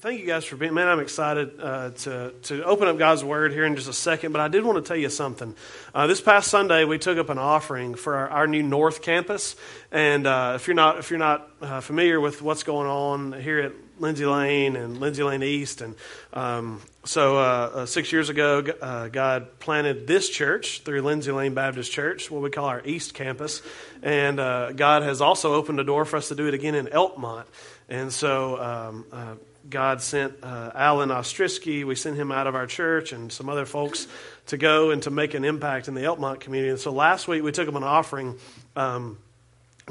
thank 0.00 0.18
you 0.18 0.26
guys 0.26 0.46
for 0.46 0.56
being. 0.56 0.72
Man, 0.72 0.88
I'm 0.88 1.00
excited 1.00 1.60
uh, 1.60 1.90
to 1.90 2.32
to 2.44 2.64
open 2.64 2.88
up 2.88 2.96
God's 2.96 3.22
Word 3.22 3.52
here 3.52 3.66
in 3.66 3.76
just 3.76 3.88
a 3.88 3.92
second. 3.92 4.32
But 4.32 4.40
I 4.40 4.48
did 4.48 4.64
want 4.64 4.82
to 4.82 4.88
tell 4.88 4.96
you 4.96 5.10
something. 5.10 5.54
Uh, 5.94 6.06
this 6.06 6.20
past 6.20 6.50
Sunday, 6.50 6.84
we 6.84 6.98
took 6.98 7.18
up 7.18 7.28
an 7.28 7.38
offering 7.38 7.94
for 7.94 8.16
our, 8.16 8.28
our 8.30 8.46
new 8.46 8.62
North 8.62 9.02
Campus. 9.02 9.56
And 9.92 10.26
uh, 10.26 10.54
if 10.56 10.66
you're 10.66 10.74
not 10.74 10.98
if 10.98 11.10
you're 11.10 11.18
not 11.18 11.50
uh, 11.60 11.80
familiar 11.80 12.18
with 12.18 12.40
what's 12.40 12.62
going 12.62 12.88
on 12.88 13.40
here 13.40 13.60
at 13.60 13.72
Lindsay 13.98 14.24
Lane 14.24 14.76
and 14.76 14.98
Lindsay 14.98 15.22
Lane 15.22 15.42
East, 15.42 15.82
and 15.82 15.94
um, 16.32 16.80
so 17.04 17.36
uh, 17.36 17.40
uh, 17.40 17.86
six 17.86 18.10
years 18.10 18.30
ago, 18.30 18.62
God 18.62 19.58
planted 19.58 20.06
this 20.06 20.30
church 20.30 20.80
through 20.80 21.02
Lindsay 21.02 21.32
Lane 21.32 21.52
Baptist 21.52 21.92
Church, 21.92 22.30
what 22.30 22.40
we 22.40 22.48
call 22.48 22.66
our 22.66 22.82
East 22.86 23.12
Campus, 23.12 23.60
and 24.02 24.38
God 24.38 25.02
has 25.02 25.20
also 25.20 25.52
opened 25.52 25.78
a 25.80 25.84
door 25.84 26.06
for 26.06 26.16
us 26.16 26.28
to 26.28 26.34
do 26.34 26.46
it 26.46 26.54
again 26.54 26.74
in 26.74 26.86
Elkmont. 26.86 27.44
And 27.90 28.12
so 28.12 28.62
um, 28.62 29.04
uh, 29.12 29.34
God 29.70 30.02
sent 30.02 30.34
uh, 30.42 30.72
Alan 30.74 31.10
Ostrisky. 31.10 31.84
We 31.84 31.94
sent 31.94 32.16
him 32.16 32.32
out 32.32 32.46
of 32.46 32.54
our 32.54 32.66
church 32.66 33.12
and 33.12 33.32
some 33.32 33.48
other 33.48 33.64
folks 33.64 34.08
to 34.46 34.56
go 34.56 34.90
and 34.90 35.02
to 35.04 35.10
make 35.10 35.34
an 35.34 35.44
impact 35.44 35.86
in 35.86 35.94
the 35.94 36.02
Elkmont 36.02 36.40
community. 36.40 36.70
And 36.70 36.80
so 36.80 36.90
last 36.90 37.28
week 37.28 37.42
we 37.42 37.52
took 37.52 37.66
them 37.66 37.76
an 37.76 37.84
offering 37.84 38.36
um, 38.74 39.16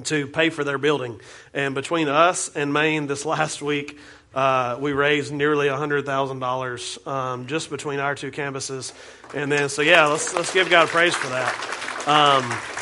to 0.03 0.27
pay 0.27 0.49
for 0.49 0.63
their 0.63 0.77
building. 0.77 1.19
And 1.53 1.75
between 1.75 2.09
us 2.09 2.53
and 2.55 2.73
main 2.73 3.07
this 3.07 3.25
last 3.25 3.61
week, 3.61 3.97
uh, 4.35 4.77
we 4.79 4.91
raised 4.91 5.33
nearly 5.33 5.67
$100,000 5.67 7.07
um, 7.07 7.47
just 7.47 7.69
between 7.69 7.99
our 7.99 8.16
two 8.16 8.31
campuses. 8.31 8.93
And 9.33 9.52
then, 9.52 9.69
so 9.69 9.81
yeah, 9.81 10.05
let's, 10.07 10.35
let's 10.35 10.53
give 10.53 10.69
God 10.69 10.89
praise 10.89 11.16
for 11.16 11.30
that. 11.30 12.05
Um, 12.07 12.78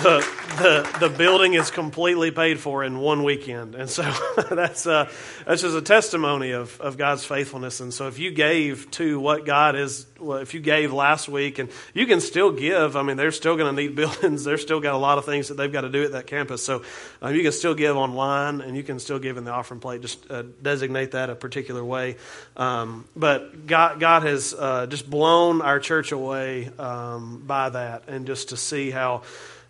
the, 0.00 0.26
the, 0.58 0.98
the 1.00 1.08
building 1.10 1.54
is 1.54 1.70
completely 1.70 2.30
paid 2.30 2.58
for 2.58 2.82
in 2.82 2.98
one 2.98 3.24
weekend. 3.24 3.74
And 3.74 3.90
so 3.90 4.02
that's, 4.50 4.86
uh, 4.86 5.10
that's 5.46 5.62
just 5.62 5.76
a 5.76 5.82
testimony 5.82 6.52
of, 6.52 6.80
of 6.80 6.96
God's 6.96 7.24
faithfulness. 7.24 7.80
And 7.80 7.92
so 7.92 8.08
if 8.08 8.18
you 8.18 8.30
gave 8.30 8.90
to 8.92 9.20
what 9.20 9.44
God 9.44 9.76
is, 9.76 10.06
if 10.20 10.54
you 10.54 10.60
gave 10.60 10.92
last 10.92 11.28
week, 11.28 11.58
and 11.58 11.68
you 11.92 12.06
can 12.06 12.20
still 12.20 12.52
give, 12.52 12.96
I 12.96 13.02
mean, 13.02 13.16
they're 13.16 13.32
still 13.32 13.56
going 13.56 13.74
to 13.74 13.82
need 13.82 13.94
buildings. 13.96 14.44
They're 14.44 14.58
still 14.58 14.80
got 14.80 14.94
a 14.94 14.98
lot 14.98 15.18
of 15.18 15.24
things 15.24 15.48
that 15.48 15.56
they've 15.56 15.72
got 15.72 15.82
to 15.82 15.90
do 15.90 16.04
at 16.04 16.12
that 16.12 16.26
campus. 16.26 16.64
So 16.64 16.82
uh, 17.22 17.28
you 17.28 17.42
can 17.42 17.52
still 17.52 17.74
give 17.74 17.96
online 17.96 18.60
and 18.60 18.76
you 18.76 18.82
can 18.82 18.98
still 18.98 19.18
give 19.18 19.36
in 19.36 19.44
the 19.44 19.52
offering 19.52 19.80
plate. 19.80 20.00
Just 20.00 20.30
uh, 20.30 20.44
designate 20.62 21.12
that 21.12 21.28
a 21.28 21.34
particular 21.34 21.84
way. 21.84 22.16
Um, 22.56 23.04
but 23.14 23.66
God, 23.66 24.00
God 24.00 24.22
has 24.22 24.54
uh, 24.54 24.86
just 24.86 25.08
blown 25.08 25.60
our 25.60 25.80
church 25.80 26.12
away 26.12 26.70
um, 26.78 27.42
by 27.46 27.68
that 27.68 28.08
and 28.08 28.26
just 28.26 28.50
to 28.50 28.56
see 28.56 28.90
how 28.90 29.22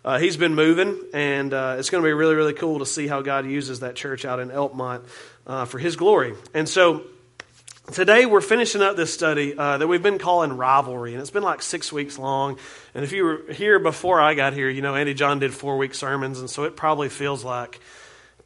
uh, 0.05 0.19
he's 0.19 0.35
been 0.35 0.53
moving, 0.53 0.99
and 1.13 1.53
uh, 1.53 1.77
it's 1.79 1.89
going 1.89 2.03
to 2.03 2.07
be 2.07 2.13
really, 2.13 2.35
really 2.35 2.53
cool 2.53 2.79
to 2.79 2.85
see 2.85 3.07
how 3.07 3.21
God 3.21 3.45
uses 3.45 3.79
that 3.79 3.95
church 3.95 4.25
out 4.25 4.39
in 4.39 4.49
Elkmont 4.49 5.03
uh, 5.47 5.65
for 5.65 5.79
His 5.79 5.95
glory. 5.95 6.33
And 6.53 6.67
so 6.67 7.03
today 7.91 8.25
we're 8.25 8.41
finishing 8.41 8.81
up 8.81 8.95
this 8.95 9.13
study 9.13 9.57
uh, 9.57 9.77
that 9.77 9.87
we've 9.87 10.03
been 10.03 10.19
calling 10.19 10.57
Rivalry, 10.57 11.13
and 11.13 11.21
it's 11.21 11.31
been 11.31 11.43
like 11.43 11.61
six 11.61 11.93
weeks 11.93 12.19
long. 12.19 12.57
And 12.93 13.03
if 13.05 13.13
you 13.13 13.23
were 13.23 13.41
here 13.53 13.79
before 13.79 14.19
I 14.19 14.33
got 14.33 14.53
here, 14.53 14.69
you 14.69 14.81
know 14.81 14.95
Andy 14.95 15.13
John 15.13 15.39
did 15.39 15.53
four 15.53 15.77
week 15.77 15.93
sermons, 15.93 16.39
and 16.39 16.49
so 16.49 16.65
it 16.65 16.75
probably 16.75 17.07
feels 17.09 17.45
like 17.45 17.79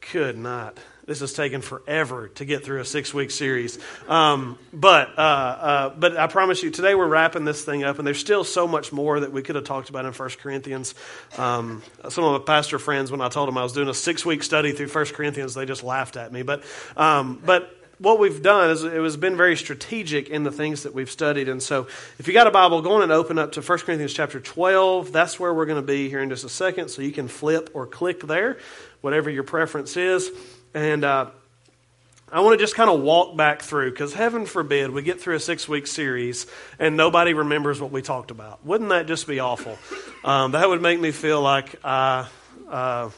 could 0.00 0.38
not 0.38 0.78
this 1.08 1.20
has 1.20 1.32
taken 1.32 1.62
forever 1.62 2.28
to 2.28 2.44
get 2.44 2.66
through 2.66 2.80
a 2.80 2.84
six 2.84 3.14
week 3.14 3.30
series. 3.30 3.78
Um, 4.08 4.58
but, 4.74 5.18
uh, 5.18 5.22
uh, 5.22 5.88
but 5.88 6.18
I 6.18 6.26
promise 6.26 6.62
you, 6.62 6.70
today 6.70 6.94
we're 6.94 7.08
wrapping 7.08 7.46
this 7.46 7.64
thing 7.64 7.82
up, 7.82 7.96
and 7.96 8.06
there's 8.06 8.20
still 8.20 8.44
so 8.44 8.68
much 8.68 8.92
more 8.92 9.18
that 9.18 9.32
we 9.32 9.40
could 9.40 9.54
have 9.54 9.64
talked 9.64 9.88
about 9.88 10.04
in 10.04 10.12
1 10.12 10.30
Corinthians. 10.38 10.94
Um, 11.38 11.82
some 12.10 12.24
of 12.24 12.38
my 12.38 12.44
pastor 12.44 12.78
friends, 12.78 13.10
when 13.10 13.22
I 13.22 13.30
told 13.30 13.48
them 13.48 13.56
I 13.56 13.62
was 13.62 13.72
doing 13.72 13.88
a 13.88 13.94
six 13.94 14.26
week 14.26 14.42
study 14.42 14.72
through 14.72 14.88
1 14.88 15.06
Corinthians, 15.06 15.54
they 15.54 15.64
just 15.64 15.82
laughed 15.82 16.18
at 16.18 16.30
me. 16.30 16.42
But, 16.42 16.62
um, 16.94 17.40
but 17.42 17.74
what 17.96 18.18
we've 18.18 18.42
done 18.42 18.68
is 18.68 18.84
it 18.84 18.92
has 18.92 19.16
been 19.16 19.34
very 19.34 19.56
strategic 19.56 20.28
in 20.28 20.44
the 20.44 20.52
things 20.52 20.82
that 20.82 20.92
we've 20.92 21.10
studied. 21.10 21.48
And 21.48 21.62
so 21.62 21.88
if 22.18 22.28
you 22.28 22.34
got 22.34 22.46
a 22.46 22.50
Bible, 22.50 22.82
go 22.82 22.96
on 22.96 23.02
and 23.02 23.12
open 23.12 23.38
up 23.38 23.52
to 23.52 23.62
1 23.62 23.78
Corinthians 23.78 24.12
chapter 24.12 24.40
12. 24.40 25.10
That's 25.10 25.40
where 25.40 25.54
we're 25.54 25.64
going 25.64 25.80
to 25.80 25.86
be 25.86 26.10
here 26.10 26.20
in 26.20 26.28
just 26.28 26.44
a 26.44 26.50
second. 26.50 26.90
So 26.90 27.00
you 27.00 27.12
can 27.12 27.28
flip 27.28 27.70
or 27.72 27.86
click 27.86 28.20
there, 28.20 28.58
whatever 29.00 29.30
your 29.30 29.42
preference 29.42 29.96
is. 29.96 30.30
And 30.74 31.04
uh, 31.04 31.30
I 32.30 32.40
want 32.40 32.58
to 32.58 32.62
just 32.62 32.74
kind 32.74 32.90
of 32.90 33.00
walk 33.00 33.36
back 33.36 33.62
through 33.62 33.90
because 33.90 34.12
heaven 34.12 34.44
forbid 34.44 34.90
we 34.90 35.02
get 35.02 35.20
through 35.20 35.36
a 35.36 35.40
six 35.40 35.66
week 35.68 35.86
series 35.86 36.46
and 36.78 36.96
nobody 36.96 37.32
remembers 37.32 37.80
what 37.80 37.90
we 37.90 38.02
talked 38.02 38.30
about. 38.30 38.64
Wouldn't 38.66 38.90
that 38.90 39.06
just 39.06 39.26
be 39.26 39.40
awful? 39.40 39.78
Um, 40.24 40.50
that 40.50 40.68
would 40.68 40.82
make 40.82 40.98
me 40.98 41.12
feel 41.12 41.40
like 41.40 41.76
I 41.84 42.28
uh, 42.68 43.10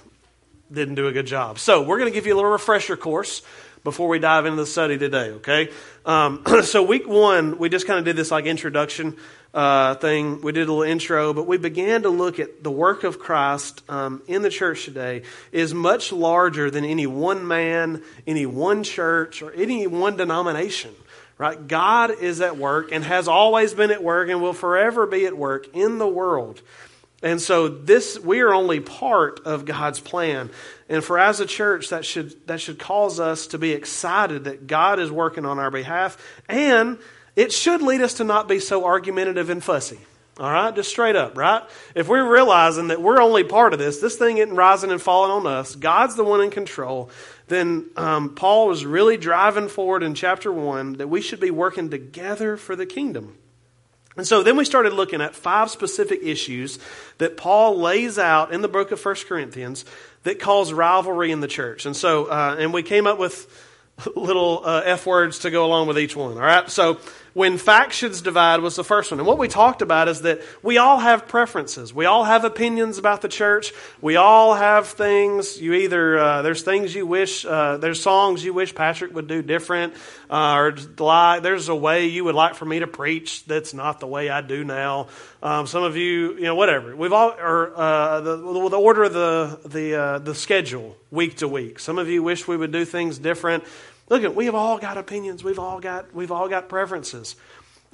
didn't 0.71 0.97
do 0.97 1.09
a 1.09 1.13
good 1.13 1.27
job. 1.27 1.59
So, 1.59 1.83
we're 1.83 1.99
going 1.99 2.11
to 2.11 2.15
give 2.15 2.27
you 2.27 2.35
a 2.35 2.37
little 2.37 2.51
refresher 2.51 2.95
course 2.95 3.41
before 3.83 4.07
we 4.07 4.19
dive 4.19 4.45
into 4.45 4.57
the 4.57 4.67
study 4.67 4.99
today, 4.99 5.31
okay? 5.31 5.71
Um, 6.05 6.45
so, 6.63 6.83
week 6.83 7.09
one, 7.09 7.57
we 7.57 7.71
just 7.71 7.87
kind 7.87 7.99
of 7.99 8.05
did 8.05 8.17
this 8.17 8.31
like 8.31 8.45
introduction 8.45 9.17
uh, 9.53 9.95
thing. 9.97 10.41
We 10.41 10.53
did 10.53 10.69
a 10.69 10.73
little 10.73 10.91
intro, 10.91 11.33
but 11.33 11.47
we 11.47 11.59
began 11.59 12.03
to 12.03 12.09
look 12.09 12.39
at 12.39 12.63
the 12.63 12.71
work 12.71 13.05
of 13.05 13.19
Christ 13.19 13.83
um, 13.89 14.23
in 14.27 14.43
the 14.43 14.51
church 14.51 14.85
today 14.85 15.23
is 15.53 15.75
much 15.75 16.13
larger 16.13 16.71
than 16.71 16.85
any 16.85 17.07
one 17.07 17.47
man, 17.47 18.03
any 18.27 18.47
one 18.47 18.85
church, 18.85 19.43
or 19.43 19.53
any 19.53 19.87
one 19.87 20.17
denomination. 20.17 20.95
Right? 21.37 21.67
God 21.67 22.11
is 22.21 22.43
at 22.43 22.59
work 22.59 22.93
and 22.93 23.03
has 23.03 23.27
always 23.27 23.73
been 23.73 23.91
at 23.91 24.03
work 24.03 24.29
and 24.29 24.43
will 24.43 24.53
forever 24.53 25.07
be 25.07 25.25
at 25.25 25.35
work 25.37 25.75
in 25.75 25.97
the 25.97 26.07
world. 26.07 26.61
And 27.23 27.41
so 27.41 27.69
this 27.69 28.19
we 28.19 28.41
are 28.41 28.53
only 28.53 28.81
part 28.81 29.41
of 29.47 29.65
God's 29.65 30.01
plan. 30.01 30.51
And 30.89 31.03
for 31.05 31.19
as 31.19 31.41
a 31.41 31.47
church 31.47 31.91
that 31.91 32.05
should 32.05 32.47
that 32.47 32.61
should 32.61 32.79
cause 32.79 33.21
us 33.21 33.47
to 33.49 33.59
be 33.59 33.73
excited 33.73 34.45
that 34.45 34.67
God 34.67 34.99
is 34.99 35.11
working 35.11 35.45
on 35.47 35.59
our 35.59 35.71
behalf 35.71 36.23
and 36.49 36.99
it 37.41 37.53
should 37.53 37.81
lead 37.81 38.03
us 38.03 38.15
to 38.15 38.25
not 38.25 38.49
be 38.49 38.61
so 38.61 38.85
argumentative 38.85 39.49
and 39.49 39.65
fussy. 39.65 39.99
All 40.39 40.51
right, 40.51 40.75
just 40.75 40.91
straight 40.91 41.17
up, 41.17 41.39
right? 41.39 41.63
If 41.95 42.07
we're 42.07 42.31
realizing 42.31 42.89
that 42.89 43.01
we're 43.01 43.21
only 43.21 43.45
part 43.45 43.73
of 43.73 43.79
this, 43.79 43.99
this 43.99 44.17
thing 44.17 44.37
isn't 44.37 44.55
rising 44.55 44.91
and 44.91 45.01
falling 45.01 45.31
on 45.31 45.47
us, 45.47 45.75
God's 45.75 46.17
the 46.17 46.25
one 46.25 46.43
in 46.43 46.51
control, 46.51 47.09
then 47.49 47.87
um, 47.97 48.35
Paul 48.35 48.69
was 48.69 48.85
really 48.85 49.17
driving 49.17 49.69
forward 49.69 50.03
in 50.03 50.15
chapter 50.15 50.53
1 50.53 50.95
that 50.95 51.09
we 51.09 51.23
should 51.23 51.41
be 51.41 51.51
working 51.51 51.89
together 51.89 52.59
for 52.59 52.77
the 52.77 52.85
kingdom. 52.85 53.39
And 54.19 54.27
so 54.27 54.43
then 54.43 54.59
we 54.59 54.67
started 54.67 54.93
looking 54.93 55.23
at 55.23 55.35
five 55.35 55.71
specific 55.71 56.21
issues 56.23 56.79
that 57.17 57.39
Paul 57.39 57.79
lays 57.79 58.19
out 58.19 58.53
in 58.53 58.61
the 58.61 58.69
book 58.69 58.93
of 58.93 59.03
1 59.03 59.15
Corinthians 59.27 59.87
that 60.25 60.41
cause 60.41 60.75
rivalry 60.75 61.31
in 61.31 61.41
the 61.41 61.49
church. 61.49 61.87
And 61.87 61.97
so, 61.97 62.27
uh, 62.27 62.57
and 62.59 62.75
we 62.75 62.83
came 62.83 63.07
up 63.07 63.19
with 63.19 63.49
little 64.17 64.63
uh, 64.65 64.83
F 64.85 65.07
words 65.07 65.41
to 65.41 65.51
go 65.51 65.65
along 65.65 65.87
with 65.89 65.99
each 65.99 66.17
one. 66.17 66.33
All 66.33 66.39
right. 66.39 66.69
So 66.71 66.99
when 67.35 67.59
factions 67.59 68.21
divide 68.23 68.61
was 68.61 68.77
the 68.77 68.85
first 68.85 69.11
one. 69.11 69.21
And 69.21 69.27
what 69.27 69.39
we 69.39 69.49
talked 69.49 69.83
about 69.83 70.09
is 70.09 70.23
that 70.23 70.41
we 70.63 70.79
all 70.79 70.99
have 70.99 71.29
preferences. 71.29 71.95
We 71.95 72.07
all 72.07 72.25
have 72.25 72.45
opinions 72.45 72.99
about 72.99 73.23
the 73.23 73.29
church. 73.29 73.73
We 74.01 74.17
all 74.17 74.55
have 74.55 74.89
things. 74.89 75.61
You 75.61 75.75
either, 75.75 76.19
uh, 76.19 76.43
there's 76.43 76.63
things 76.63 76.95
you 76.95 77.07
wish, 77.07 77.45
uh, 77.45 77.77
there's 77.77 78.03
songs 78.03 78.45
you 78.45 78.53
wish 78.53 78.75
Patrick 78.75 79.15
would 79.15 79.27
do 79.27 79.43
different, 79.43 79.95
uh, 80.29 80.55
or 80.55 80.77
like, 80.99 81.43
there's 81.43 81.69
a 81.69 81.75
way 81.75 82.07
you 82.07 82.25
would 82.25 82.35
like 82.35 82.55
for 82.55 82.65
me 82.65 82.81
to 82.81 82.87
preach 82.87 83.45
that's 83.45 83.75
not 83.75 84.01
the 84.01 84.07
way 84.07 84.29
I 84.29 84.41
do 84.41 84.65
now. 84.65 85.09
Um, 85.43 85.67
some 85.67 85.83
of 85.83 85.97
you, 85.97 86.35
you 86.35 86.43
know, 86.43 86.55
whatever. 86.55 86.95
We've 86.95 87.13
all, 87.13 87.31
or 87.31 87.73
uh, 87.77 88.21
the, 88.21 88.37
the 88.37 88.79
order 88.79 89.05
of 89.05 89.13
the, 89.13 89.61
the, 89.65 89.95
uh, 89.95 90.19
the 90.19 90.35
schedule 90.35 90.97
week 91.11 91.39
to 91.39 91.49
week. 91.49 91.79
Some 91.81 91.99
of 91.99 92.09
you 92.09 92.23
wish 92.23 92.47
we 92.47 92.57
would 92.57 92.73
do 92.73 92.85
things 92.85 93.19
different. 93.19 93.65
Look, 94.11 94.25
at 94.25 94.35
we've 94.35 94.57
all 94.57 94.77
got 94.77 94.99
opinions. 94.99 95.45
We've 95.45 95.59
all 95.59 95.79
got 95.81 96.13
we've 96.13 96.33
all 96.33 96.49
got 96.49 96.69
preferences. 96.69 97.37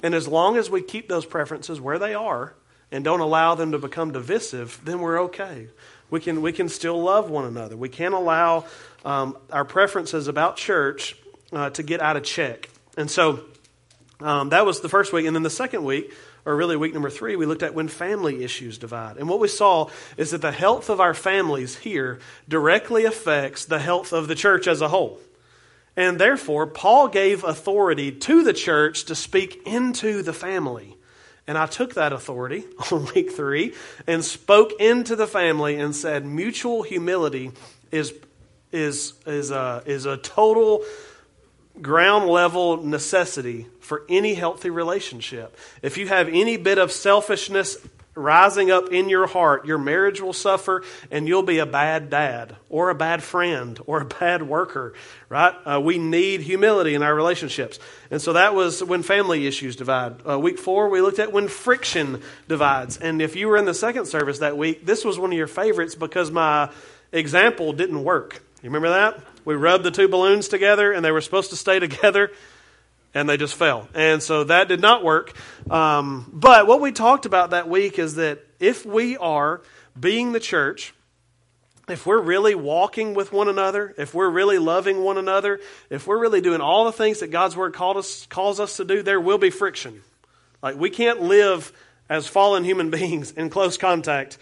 And 0.03 0.13
as 0.13 0.27
long 0.27 0.57
as 0.57 0.69
we 0.69 0.81
keep 0.81 1.07
those 1.07 1.25
preferences 1.25 1.79
where 1.79 1.99
they 1.99 2.13
are 2.13 2.55
and 2.91 3.03
don't 3.03 3.19
allow 3.19 3.55
them 3.55 3.71
to 3.71 3.79
become 3.79 4.11
divisive, 4.11 4.81
then 4.83 4.99
we're 4.99 5.21
okay. 5.23 5.67
We 6.09 6.19
can 6.19 6.41
we 6.41 6.51
can 6.51 6.69
still 6.69 7.01
love 7.01 7.29
one 7.29 7.45
another. 7.45 7.77
We 7.77 7.89
can't 7.89 8.15
allow 8.15 8.65
um, 9.05 9.37
our 9.51 9.63
preferences 9.63 10.27
about 10.27 10.57
church 10.57 11.15
uh, 11.53 11.69
to 11.71 11.83
get 11.83 12.01
out 12.01 12.17
of 12.17 12.23
check. 12.23 12.67
And 12.97 13.11
so 13.11 13.45
um, 14.19 14.49
that 14.49 14.65
was 14.65 14.81
the 14.81 14.89
first 14.89 15.13
week. 15.13 15.27
And 15.27 15.35
then 15.35 15.43
the 15.43 15.51
second 15.51 15.83
week, 15.83 16.11
or 16.45 16.55
really 16.55 16.75
week 16.75 16.93
number 16.93 17.11
three, 17.11 17.35
we 17.35 17.45
looked 17.45 17.61
at 17.61 17.75
when 17.75 17.87
family 17.87 18.43
issues 18.43 18.79
divide. 18.79 19.17
And 19.17 19.29
what 19.29 19.39
we 19.39 19.47
saw 19.47 19.91
is 20.17 20.31
that 20.31 20.41
the 20.41 20.51
health 20.51 20.89
of 20.89 20.99
our 20.99 21.13
families 21.13 21.77
here 21.77 22.17
directly 22.49 23.05
affects 23.05 23.65
the 23.65 23.77
health 23.77 24.13
of 24.13 24.27
the 24.27 24.35
church 24.35 24.65
as 24.65 24.81
a 24.81 24.87
whole. 24.87 25.19
And 25.97 26.19
therefore, 26.19 26.67
Paul 26.67 27.07
gave 27.07 27.43
authority 27.43 28.11
to 28.11 28.43
the 28.43 28.53
church 28.53 29.05
to 29.05 29.15
speak 29.15 29.63
into 29.65 30.21
the 30.21 30.31
family. 30.31 30.95
And 31.47 31.57
I 31.57 31.65
took 31.65 31.95
that 31.95 32.13
authority 32.13 32.65
on 32.91 33.07
week 33.15 33.31
three 33.31 33.73
and 34.05 34.23
spoke 34.23 34.73
into 34.79 35.15
the 35.15 35.27
family 35.27 35.79
and 35.79 35.95
said, 35.95 36.23
mutual 36.23 36.83
humility 36.83 37.51
is, 37.91 38.13
is, 38.71 39.13
is, 39.25 39.49
a, 39.49 39.81
is 39.87 40.05
a 40.05 40.17
total 40.17 40.83
ground 41.81 42.29
level 42.29 42.77
necessity 42.77 43.67
for 43.79 44.03
any 44.07 44.35
healthy 44.35 44.69
relationship. 44.69 45.57
If 45.81 45.97
you 45.97 46.07
have 46.07 46.27
any 46.27 46.57
bit 46.57 46.77
of 46.77 46.91
selfishness 46.91 47.77
rising 48.17 48.71
up 48.71 48.91
in 48.91 49.09
your 49.09 49.27
heart. 49.27 49.65
Your 49.65 49.77
marriage 49.77 50.19
will 50.19 50.33
suffer, 50.33 50.83
and 51.11 51.27
you'll 51.27 51.43
be 51.43 51.59
a 51.59 51.65
bad 51.65 52.09
dad, 52.09 52.55
or 52.69 52.89
a 52.89 52.95
bad 52.95 53.23
friend, 53.23 53.79
or 53.85 54.01
a 54.01 54.05
bad 54.19 54.43
worker, 54.43 54.93
right? 55.29 55.53
Uh, 55.65 55.79
we 55.79 55.97
need 55.97 56.41
humility 56.41 56.95
in 56.95 57.03
our 57.03 57.13
relationships. 57.15 57.79
And 58.11 58.21
so 58.21 58.33
that 58.33 58.55
was 58.55 58.83
when 58.83 59.03
family 59.03 59.47
issues 59.47 59.75
divide. 59.75 60.15
Uh, 60.27 60.39
week 60.39 60.59
four, 60.59 60.89
we 60.89 61.01
looked 61.01 61.19
at 61.19 61.31
when 61.31 61.47
friction 61.47 62.21
divides. 62.47 62.97
And 62.97 63.21
if 63.21 63.35
you 63.35 63.47
were 63.47 63.57
in 63.57 63.65
the 63.65 63.73
second 63.73 64.07
service 64.07 64.39
that 64.39 64.57
week, 64.57 64.85
this 64.85 65.05
was 65.05 65.19
one 65.19 65.31
of 65.31 65.37
your 65.37 65.47
favorites 65.47 65.95
because 65.95 66.31
my 66.31 66.71
example 67.11 67.73
didn't 67.73 68.03
work. 68.03 68.41
You 68.61 68.69
remember 68.69 68.89
that? 68.89 69.21
We 69.45 69.55
rubbed 69.55 69.83
the 69.83 69.91
two 69.91 70.07
balloons 70.07 70.47
together, 70.47 70.91
and 70.91 71.05
they 71.05 71.11
were 71.11 71.21
supposed 71.21 71.51
to 71.51 71.55
stay 71.55 71.79
together 71.87 72.31
and 73.17 73.27
they 73.27 73.35
just 73.35 73.55
fell. 73.55 73.89
And 73.95 74.21
so 74.21 74.43
that 74.43 74.67
did 74.67 74.79
not 74.79 75.03
work. 75.03 75.33
Um, 75.71 76.29
but 76.31 76.67
what 76.67 76.81
we 76.81 76.91
talked 76.91 77.25
about 77.25 77.49
that 77.49 77.67
week 77.67 77.97
is 77.97 78.15
that 78.15 78.45
if 78.59 78.85
we 78.85 79.17
are 79.17 79.63
being 79.99 80.33
the 80.33 80.39
church, 80.39 80.93
if 81.89 82.05
we're 82.05 82.21
really 82.21 82.53
walking 82.53 83.15
with 83.15 83.33
one 83.33 83.47
another, 83.47 83.95
if 83.97 84.13
we're 84.13 84.29
really 84.29 84.59
loving 84.59 85.03
one 85.03 85.17
another, 85.17 85.59
if 85.89 86.05
we're 86.05 86.19
really 86.19 86.41
doing 86.41 86.61
all 86.61 86.85
the 86.85 86.91
things 86.91 87.21
that 87.21 87.31
God's 87.31 87.55
word 87.57 87.73
called 87.73 87.97
us, 87.97 88.27
calls 88.27 88.59
us 88.59 88.77
to 88.77 88.85
do, 88.85 89.01
there 89.01 89.19
will 89.19 89.39
be 89.39 89.49
friction. 89.49 90.03
Like 90.61 90.75
we 90.75 90.91
can't 90.91 91.23
live 91.23 91.73
as 92.07 92.27
fallen 92.27 92.63
human 92.63 92.89
beings 92.91 93.31
in 93.31 93.49
close 93.49 93.77
contact 93.77 94.37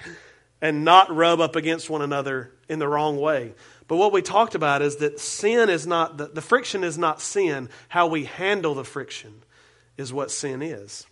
and 0.62 0.84
not 0.84 1.16
rub 1.16 1.40
up 1.40 1.56
against 1.56 1.90
one 1.90 2.02
another 2.02 2.52
in 2.68 2.80
the 2.80 2.90
wrong 2.90 3.22
way. 3.22 3.54
But 3.88 3.98
what 3.98 4.12
we 4.12 4.22
talked 4.22 4.56
about 4.56 4.82
is 4.82 4.98
that 4.98 5.20
sin 5.20 5.70
is 5.70 5.86
not, 5.86 6.18
the, 6.18 6.28
the 6.28 6.42
friction 6.42 6.84
is 6.84 6.98
not 6.98 7.22
sin. 7.22 7.70
How 7.90 8.08
we 8.08 8.26
handle 8.26 8.74
the 8.74 8.84
friction 8.84 9.44
is 9.98 10.12
what 10.12 10.32
sin 10.32 10.62
is. 10.62 11.06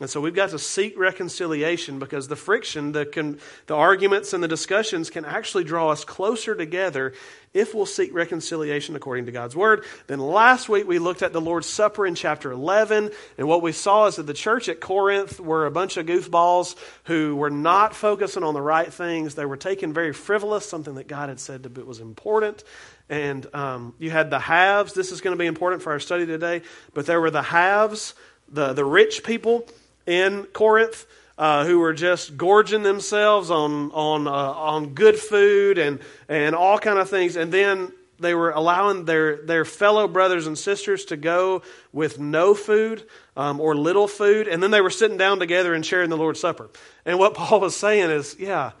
And 0.00 0.08
so 0.08 0.18
we've 0.18 0.34
got 0.34 0.50
to 0.50 0.58
seek 0.58 0.98
reconciliation 0.98 1.98
because 1.98 2.26
the 2.26 2.34
friction, 2.34 2.92
the, 2.92 3.38
the 3.66 3.74
arguments, 3.74 4.32
and 4.32 4.42
the 4.42 4.48
discussions 4.48 5.10
can 5.10 5.26
actually 5.26 5.64
draw 5.64 5.90
us 5.90 6.04
closer 6.06 6.54
together 6.54 7.12
if 7.52 7.74
we'll 7.74 7.84
seek 7.84 8.14
reconciliation 8.14 8.96
according 8.96 9.26
to 9.26 9.32
God's 9.32 9.54
Word. 9.54 9.84
Then 10.06 10.18
last 10.18 10.70
week 10.70 10.88
we 10.88 10.98
looked 10.98 11.20
at 11.20 11.34
the 11.34 11.40
Lord's 11.40 11.68
Supper 11.68 12.06
in 12.06 12.14
chapter 12.14 12.50
11, 12.50 13.10
and 13.36 13.46
what 13.46 13.60
we 13.60 13.72
saw 13.72 14.06
is 14.06 14.16
that 14.16 14.22
the 14.22 14.32
church 14.32 14.70
at 14.70 14.80
Corinth 14.80 15.38
were 15.38 15.66
a 15.66 15.70
bunch 15.70 15.98
of 15.98 16.06
goofballs 16.06 16.76
who 17.04 17.36
were 17.36 17.50
not 17.50 17.94
focusing 17.94 18.42
on 18.42 18.54
the 18.54 18.62
right 18.62 18.90
things. 18.90 19.34
They 19.34 19.44
were 19.44 19.58
taking 19.58 19.92
very 19.92 20.14
frivolous, 20.14 20.66
something 20.66 20.94
that 20.94 21.08
God 21.08 21.28
had 21.28 21.40
said 21.40 21.64
that 21.64 21.86
was 21.86 22.00
important. 22.00 22.64
And 23.10 23.46
um, 23.54 23.94
you 23.98 24.10
had 24.10 24.30
the 24.30 24.38
haves. 24.38 24.94
This 24.94 25.12
is 25.12 25.20
going 25.20 25.36
to 25.36 25.38
be 25.38 25.46
important 25.46 25.82
for 25.82 25.92
our 25.92 26.00
study 26.00 26.24
today, 26.24 26.62
but 26.94 27.04
there 27.04 27.20
were 27.20 27.30
the 27.30 27.42
haves, 27.42 28.14
the, 28.48 28.72
the 28.72 28.84
rich 28.84 29.24
people 29.24 29.68
in 30.06 30.44
Corinth 30.52 31.06
uh, 31.40 31.64
who 31.64 31.78
were 31.78 31.94
just 31.94 32.36
gorging 32.36 32.82
themselves 32.82 33.50
on 33.50 33.90
on 33.92 34.28
uh, 34.28 34.30
on 34.30 34.92
good 34.92 35.18
food 35.18 35.78
and 35.78 35.98
and 36.28 36.54
all 36.54 36.78
kind 36.78 36.98
of 36.98 37.08
things, 37.08 37.34
and 37.34 37.50
then 37.50 37.90
they 38.18 38.34
were 38.34 38.50
allowing 38.50 39.06
their 39.06 39.36
their 39.38 39.64
fellow 39.64 40.06
brothers 40.06 40.46
and 40.46 40.58
sisters 40.58 41.06
to 41.06 41.16
go 41.16 41.62
with 41.92 42.20
no 42.20 42.52
food 42.52 43.08
um, 43.38 43.58
or 43.58 43.74
little 43.74 44.06
food, 44.06 44.48
and 44.48 44.62
then 44.62 44.70
they 44.70 44.82
were 44.82 44.90
sitting 44.90 45.16
down 45.16 45.38
together 45.38 45.72
and 45.72 45.84
sharing 45.84 46.10
the 46.10 46.16
Lord's 46.18 46.40
Supper. 46.40 46.68
And 47.06 47.18
what 47.18 47.32
Paul 47.34 47.60
was 47.60 47.74
saying 47.74 48.10
is, 48.10 48.36
yeah. 48.38 48.72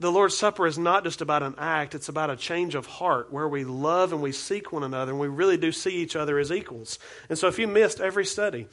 The 0.00 0.10
Lord's 0.10 0.36
Supper 0.36 0.66
is 0.66 0.76
not 0.76 1.04
just 1.04 1.22
about 1.22 1.44
an 1.44 1.54
act, 1.56 1.94
it's 1.94 2.08
about 2.08 2.28
a 2.28 2.36
change 2.36 2.74
of 2.74 2.84
heart 2.84 3.32
where 3.32 3.48
we 3.48 3.64
love 3.64 4.12
and 4.12 4.20
we 4.20 4.32
seek 4.32 4.72
one 4.72 4.82
another 4.82 5.12
and 5.12 5.20
we 5.20 5.28
really 5.28 5.56
do 5.56 5.70
see 5.70 5.92
each 5.92 6.16
other 6.16 6.38
as 6.38 6.50
equals. 6.50 6.98
And 7.28 7.38
so 7.38 7.46
if 7.46 7.60
you 7.60 7.68
missed 7.68 8.00
every 8.00 8.24
study, 8.24 8.66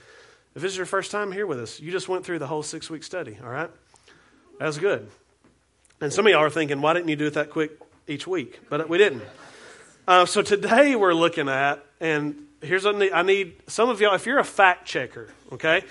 if 0.56 0.62
this 0.62 0.71
is 0.71 0.77
your 0.77 0.86
first 0.86 1.12
time 1.12 1.31
here 1.31 1.48
with 1.48 1.59
us, 1.59 1.80
you 1.80 1.92
just 1.92 2.09
went 2.09 2.25
through 2.25 2.39
the 2.39 2.48
whole 2.48 2.63
six 2.63 2.89
week 2.89 3.03
study, 3.03 3.38
all 3.42 3.50
right? 3.50 3.69
That's 4.59 4.77
good. 4.77 5.09
And 6.01 6.12
some 6.12 6.25
of 6.25 6.31
y'all 6.31 6.42
are 6.42 6.50
thinking, 6.50 6.81
why 6.81 6.94
didn't 6.94 7.09
you 7.09 7.15
do 7.15 7.27
it 7.27 7.36
that 7.36 7.50
quick 7.50 7.71
each 8.07 8.27
week? 8.27 8.59
But 8.69 8.89
we 8.89 8.98
didn't. 8.98 9.24
Uh, 10.07 10.25
so 10.25 10.42
today 10.42 10.95
we're 10.95 11.13
looking 11.13 11.48
at, 11.48 11.86
and 12.00 12.48
here's 12.62 12.83
what 12.83 12.95
I 12.95 13.00
need, 13.00 13.12
I 13.12 13.21
need 13.21 13.53
some 13.68 13.89
of 13.89 14.01
y'all, 14.01 14.13
if 14.15 14.25
you're 14.25 14.39
a 14.39 14.44
fact 14.44 14.88
checker, 14.88 15.30
okay? 15.53 15.83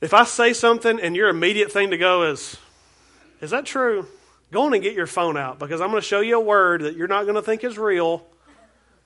If 0.00 0.14
I 0.14 0.24
say 0.24 0.52
something 0.52 1.00
and 1.00 1.16
your 1.16 1.28
immediate 1.28 1.72
thing 1.72 1.90
to 1.90 1.96
go 1.96 2.30
is, 2.30 2.56
is 3.40 3.50
that 3.50 3.64
true? 3.64 4.06
Go 4.50 4.62
on 4.62 4.74
and 4.74 4.82
get 4.82 4.94
your 4.94 5.06
phone 5.06 5.36
out 5.36 5.58
because 5.58 5.80
I'm 5.80 5.90
going 5.90 6.00
to 6.00 6.06
show 6.06 6.20
you 6.20 6.36
a 6.36 6.40
word 6.40 6.82
that 6.82 6.96
you're 6.96 7.08
not 7.08 7.24
going 7.24 7.34
to 7.34 7.42
think 7.42 7.64
is 7.64 7.78
real 7.78 8.26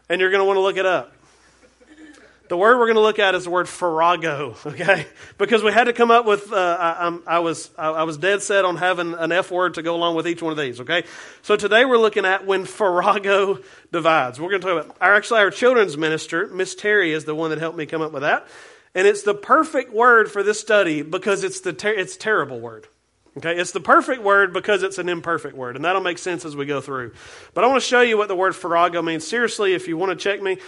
and 0.09 0.21
you're 0.21 0.31
going 0.31 0.41
to 0.41 0.45
want 0.45 0.57
to 0.57 0.61
look 0.61 0.77
it 0.77 0.87
up. 0.87 1.13
The 2.53 2.59
word 2.59 2.79
we're 2.79 2.85
going 2.85 2.97
to 2.97 3.01
look 3.01 3.19
at 3.19 3.35
is 3.35 3.45
the 3.45 3.51
word 3.51 3.67
farrago, 3.67 4.55
okay? 4.67 5.07
Because 5.39 5.63
we 5.63 5.73
had 5.73 5.85
to 5.85 5.95
come 5.95 6.11
up 6.11 6.27
with, 6.27 6.53
uh, 6.53 6.77
I, 6.79 7.19
I, 7.27 7.39
was, 7.39 7.71
I, 7.79 8.03
was 8.03 8.19
dead 8.19 8.43
set 8.43 8.67
on 8.67 8.77
having 8.77 9.15
an 9.15 9.33
F 9.33 9.51
word 9.51 9.73
to 9.77 9.83
go 9.83 9.97
along 9.97 10.17
with 10.17 10.29
each 10.29 10.43
one 10.43 10.53
of 10.53 10.59
these, 10.59 10.79
okay? 10.83 11.05
So 11.41 11.57
today 11.57 11.87
we're 11.87 11.97
looking 11.97 12.27
at 12.27 12.45
when 12.45 12.67
farrago 12.67 13.61
divides. 13.91 14.39
We're 14.39 14.51
going 14.51 14.61
to 14.61 14.67
talk 14.67 14.85
about, 14.85 14.97
our, 15.01 15.15
actually, 15.15 15.41
our 15.41 15.51
children's 15.51 15.97
minister, 15.97 16.47
Miss 16.49 16.75
Terry, 16.75 17.15
is 17.15 17.25
the 17.25 17.35
one 17.35 17.49
that 17.49 17.59
helped 17.59 17.79
me 17.79 17.87
come 17.87 18.03
up 18.03 18.13
with 18.13 18.21
that. 18.21 18.47
And 18.95 19.07
it's 19.07 19.23
the 19.23 19.33
perfect 19.33 19.91
word 19.91 20.31
for 20.31 20.43
this 20.43 20.61
study 20.61 21.01
because 21.01 21.45
it's 21.45 21.61
the 21.61 21.73
ter- 21.73 21.95
it's 21.95 22.19
terrible 22.19 22.61
word. 22.61 22.87
Okay, 23.39 23.57
it's 23.57 23.73
the 23.73 23.81
perfect 23.81 24.21
word 24.21 24.53
because 24.53 24.83
it's 24.83 24.99
an 24.99 25.09
imperfect 25.09 25.57
word, 25.57 25.75
and 25.75 25.87
that'll 25.87 26.03
make 26.03 26.19
sense 26.19 26.45
as 26.45 26.55
we 26.55 26.67
go 26.67 26.83
through. 26.83 27.15
But 27.55 27.65
I 27.65 27.67
want 27.69 27.83
to 27.83 27.89
show 27.89 28.03
you 28.03 28.19
what 28.19 28.29
the 28.29 28.37
word 28.37 28.55
farrago 28.55 29.01
means. 29.01 29.27
Seriously, 29.27 29.73
if 29.73 29.89
you 29.89 29.97
want 29.97 30.11
to 30.11 30.23
check 30.23 30.43
me, 30.43 30.59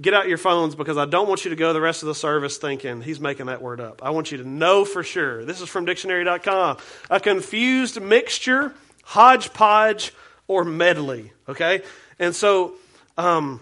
get 0.00 0.14
out 0.14 0.28
your 0.28 0.38
phones 0.38 0.74
because 0.74 0.96
I 0.96 1.04
don't 1.04 1.28
want 1.28 1.44
you 1.44 1.50
to 1.50 1.56
go 1.56 1.72
the 1.72 1.80
rest 1.80 2.02
of 2.02 2.06
the 2.06 2.14
service 2.14 2.58
thinking 2.58 3.00
he's 3.00 3.20
making 3.20 3.46
that 3.46 3.60
word 3.60 3.80
up. 3.80 4.02
I 4.02 4.10
want 4.10 4.30
you 4.30 4.38
to 4.38 4.48
know 4.48 4.84
for 4.84 5.02
sure. 5.02 5.44
This 5.44 5.60
is 5.60 5.68
from 5.68 5.84
dictionary.com. 5.84 6.78
A 7.10 7.20
confused 7.20 8.00
mixture, 8.00 8.74
hodgepodge, 9.04 10.12
or 10.46 10.64
medley. 10.64 11.32
Okay? 11.48 11.82
And 12.18 12.34
so 12.34 12.74
um, 13.16 13.60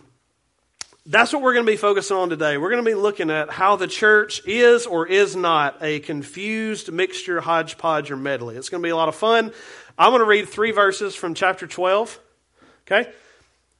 that's 1.06 1.32
what 1.32 1.42
we're 1.42 1.54
going 1.54 1.66
to 1.66 1.72
be 1.72 1.76
focusing 1.76 2.16
on 2.16 2.28
today. 2.28 2.58
We're 2.58 2.70
going 2.70 2.84
to 2.84 2.90
be 2.90 2.94
looking 2.94 3.30
at 3.30 3.50
how 3.50 3.76
the 3.76 3.86
church 3.86 4.42
is 4.46 4.86
or 4.86 5.06
is 5.06 5.36
not 5.36 5.78
a 5.80 6.00
confused 6.00 6.92
mixture, 6.92 7.40
hodgepodge, 7.40 8.10
or 8.10 8.16
medley. 8.16 8.56
It's 8.56 8.68
going 8.68 8.82
to 8.82 8.86
be 8.86 8.90
a 8.90 8.96
lot 8.96 9.08
of 9.08 9.14
fun. 9.14 9.52
I'm 9.98 10.10
going 10.10 10.20
to 10.20 10.26
read 10.26 10.48
three 10.48 10.72
verses 10.72 11.14
from 11.14 11.34
chapter 11.34 11.66
12. 11.66 12.20
Okay? 12.86 13.10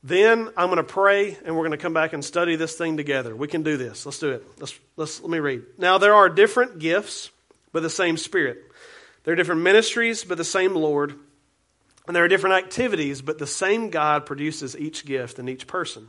Then 0.07 0.51
I'm 0.57 0.69
going 0.69 0.77
to 0.77 0.85
pray 0.85 1.37
and 1.45 1.57
we're 1.57 1.63
going 1.63 1.73
to 1.73 1.79
come 1.79 1.93
back 1.93 2.13
and 2.13 2.25
study 2.25 2.55
this 2.55 2.77
thing 2.77 2.97
together. 2.97 3.35
We 3.35 3.49
can 3.49 3.65
do 3.65 3.77
this. 3.77 4.07
Let's 4.07 4.21
do 4.21 4.31
it. 4.31 4.47
Let's, 4.61 4.79
let's, 4.97 5.21
let 5.21 5.29
me 5.29 5.41
read. 5.41 5.65
Now, 5.79 5.99
there 5.99 6.15
are 6.15 6.29
different 6.29 6.79
gifts, 6.79 7.31
but 7.73 7.83
the 7.83 7.91
same 7.91 8.17
Spirit. 8.17 8.63
There 9.25 9.33
are 9.33 9.37
different 9.37 9.63
ministries, 9.63 10.23
but 10.23 10.39
the 10.39 10.45
same 10.45 10.77
Lord. 10.77 11.19
And 12.07 12.15
there 12.15 12.23
are 12.23 12.29
different 12.29 12.55
activities, 12.55 13.21
but 13.21 13.39
the 13.39 13.49
same 13.49 13.91
God 13.91 14.27
produces 14.27 14.77
each 14.77 15.05
gift 15.05 15.41
in 15.41 15.49
each 15.49 15.67
person. 15.67 16.09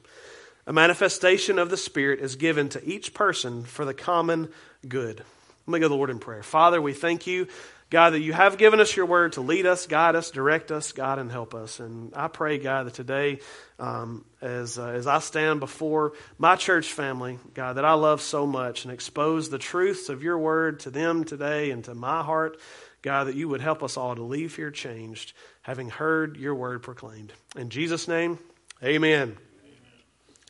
A 0.68 0.74
manifestation 0.74 1.58
of 1.58 1.72
the 1.72 1.78
Spirit 1.78 2.20
is 2.20 2.36
given 2.36 2.70
to 2.70 2.86
each 2.88 3.16
person 3.16 3.64
for 3.64 3.84
the 3.84 3.96
common 3.96 4.50
good. 4.88 5.24
Let 5.66 5.74
me 5.74 5.80
go 5.80 5.86
to 5.86 5.90
the 5.90 5.96
Lord 5.96 6.12
in 6.12 6.20
prayer. 6.20 6.44
Father, 6.44 6.80
we 6.80 6.94
thank 6.94 7.26
you 7.26 7.48
God, 7.90 8.12
that 8.12 8.20
you 8.20 8.34
have 8.34 8.58
given 8.58 8.82
us 8.82 8.96
your 8.96 9.06
word 9.06 9.34
to 9.34 9.42
lead 9.42 9.66
us, 9.66 9.88
guide 9.88 10.16
us, 10.16 10.30
direct 10.32 10.72
us, 10.72 10.92
God, 10.92 11.20
and 11.20 11.32
help 11.32 11.56
us. 11.56 11.80
And 11.80 12.12
I 12.14 12.28
pray, 12.28 12.58
God, 12.58 12.88
that 12.88 12.94
today, 12.94 13.40
um, 13.80 14.26
as, 14.42 14.78
uh, 14.78 14.88
as 14.88 15.08
I 15.08 15.20
stand 15.20 15.62
before 15.62 16.12
my 16.38 16.58
church 16.58 16.92
family, 16.92 17.40
God, 17.54 17.78
that 17.78 17.86
I 17.86 17.94
love 17.94 18.22
so 18.22 18.46
much 18.46 18.84
and 18.84 18.94
expose 18.94 19.50
the 19.50 19.58
truths 19.58 20.10
of 20.10 20.22
your 20.22 20.38
word 20.38 20.82
to 20.82 20.90
them 20.90 21.24
today 21.24 21.72
and 21.72 21.82
to 21.86 21.96
my 21.96 22.24
heart, 22.24 22.60
God, 23.02 23.26
that 23.26 23.36
you 23.36 23.48
would 23.48 23.62
help 23.62 23.82
us 23.84 23.96
all 23.96 24.16
to 24.16 24.24
leave 24.24 24.58
here 24.58 24.72
changed, 24.72 25.32
having 25.62 25.90
heard 25.90 26.36
your 26.36 26.56
word 26.56 26.84
proclaimed. 26.84 27.32
In 27.56 27.70
Jesus' 27.70 28.08
name, 28.08 28.38
amen. 28.84 29.38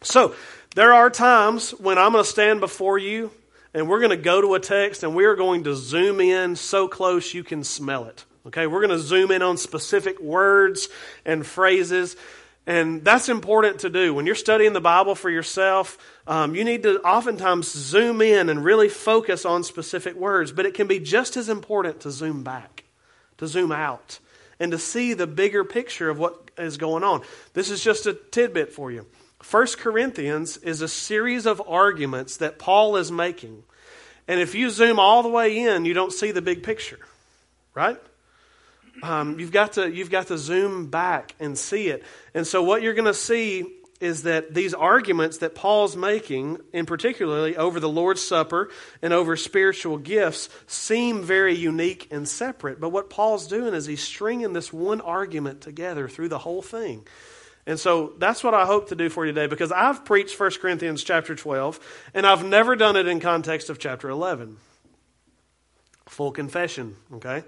So, 0.01 0.33
there 0.75 0.93
are 0.93 1.09
times 1.09 1.71
when 1.71 1.97
I'm 1.97 2.13
going 2.13 2.23
to 2.23 2.29
stand 2.29 2.61
before 2.61 2.97
you 2.97 3.31
and 3.77 3.87
we're 3.87 3.99
going 3.99 4.09
to 4.09 4.17
go 4.17 4.41
to 4.41 4.55
a 4.55 4.59
text 4.59 5.03
and 5.03 5.15
we're 5.15 5.35
going 5.35 5.63
to 5.65 5.75
zoom 5.75 6.19
in 6.19 6.55
so 6.55 6.87
close 6.87 7.35
you 7.35 7.43
can 7.43 7.63
smell 7.63 8.05
it. 8.05 8.25
Okay, 8.47 8.65
we're 8.65 8.79
going 8.79 8.97
to 8.97 8.97
zoom 8.97 9.29
in 9.29 9.43
on 9.43 9.55
specific 9.55 10.19
words 10.19 10.89
and 11.25 11.45
phrases. 11.45 12.15
And 12.65 13.05
that's 13.05 13.29
important 13.29 13.81
to 13.81 13.91
do. 13.91 14.15
When 14.15 14.25
you're 14.25 14.33
studying 14.33 14.73
the 14.73 14.81
Bible 14.81 15.13
for 15.13 15.29
yourself, 15.29 15.99
um, 16.25 16.55
you 16.55 16.63
need 16.63 16.81
to 16.83 16.99
oftentimes 17.01 17.71
zoom 17.71 18.19
in 18.19 18.49
and 18.49 18.65
really 18.65 18.89
focus 18.89 19.45
on 19.45 19.63
specific 19.63 20.15
words. 20.15 20.51
But 20.51 20.65
it 20.65 20.73
can 20.73 20.87
be 20.87 20.99
just 20.99 21.37
as 21.37 21.47
important 21.47 21.99
to 21.99 22.09
zoom 22.09 22.43
back, 22.43 22.83
to 23.37 23.45
zoom 23.45 23.71
out, 23.71 24.17
and 24.59 24.71
to 24.71 24.79
see 24.79 25.13
the 25.13 25.27
bigger 25.27 25.63
picture 25.63 26.09
of 26.09 26.17
what 26.17 26.49
is 26.57 26.77
going 26.77 27.03
on. 27.03 27.21
This 27.53 27.69
is 27.69 27.83
just 27.83 28.07
a 28.07 28.13
tidbit 28.13 28.73
for 28.73 28.91
you. 28.91 29.05
1 29.49 29.67
Corinthians 29.77 30.57
is 30.57 30.81
a 30.81 30.87
series 30.87 31.45
of 31.45 31.61
arguments 31.67 32.37
that 32.37 32.57
Paul 32.57 32.95
is 32.95 33.11
making. 33.11 33.63
And 34.27 34.39
if 34.39 34.55
you 34.55 34.69
zoom 34.69 34.99
all 34.99 35.23
the 35.23 35.29
way 35.29 35.57
in, 35.57 35.85
you 35.85 35.93
don't 35.93 36.11
see 36.11 36.31
the 36.31 36.41
big 36.41 36.63
picture, 36.63 36.99
right? 37.73 37.97
Um, 39.03 39.39
you've, 39.39 39.51
got 39.51 39.73
to, 39.73 39.89
you've 39.89 40.09
got 40.09 40.27
to 40.27 40.37
zoom 40.37 40.87
back 40.87 41.33
and 41.39 41.57
see 41.57 41.87
it. 41.89 42.03
And 42.33 42.45
so, 42.45 42.63
what 42.63 42.81
you're 42.81 42.95
going 42.95 43.05
to 43.05 43.13
see 43.13 43.65
is 43.99 44.23
that 44.23 44.53
these 44.53 44.73
arguments 44.73 45.39
that 45.39 45.55
Paul's 45.55 45.95
making, 45.95 46.59
in 46.71 46.85
particularly 46.85 47.57
over 47.57 47.79
the 47.79 47.89
Lord's 47.89 48.21
Supper 48.21 48.69
and 49.01 49.11
over 49.11 49.35
spiritual 49.35 49.97
gifts, 49.97 50.49
seem 50.67 51.23
very 51.23 51.55
unique 51.55 52.07
and 52.11 52.27
separate. 52.27 52.79
But 52.79 52.89
what 52.89 53.09
Paul's 53.09 53.47
doing 53.47 53.73
is 53.73 53.85
he's 53.85 54.03
stringing 54.03 54.53
this 54.53 54.71
one 54.71 55.01
argument 55.01 55.61
together 55.61 56.07
through 56.07 56.29
the 56.29 56.39
whole 56.39 56.61
thing. 56.61 57.07
And 57.67 57.77
so 57.77 58.13
that's 58.17 58.43
what 58.45 58.53
I 58.53 58.65
hope 58.65 58.89
to 58.89 58.95
do 58.95 59.09
for 59.09 59.25
you 59.25 59.33
today 59.33 59.45
because 59.45 59.73
I've 59.73 60.05
preached 60.05 60.39
1 60.39 60.51
Corinthians 60.61 61.03
chapter 61.03 61.35
12 61.35 61.79
and 62.13 62.25
I've 62.25 62.43
never 62.43 62.77
done 62.77 62.95
it 62.95 63.07
in 63.07 63.19
context 63.19 63.69
of 63.69 63.77
chapter 63.77 64.09
11. 64.09 64.55
Full 66.07 66.31
confession, 66.31 66.95
okay? 67.15 67.43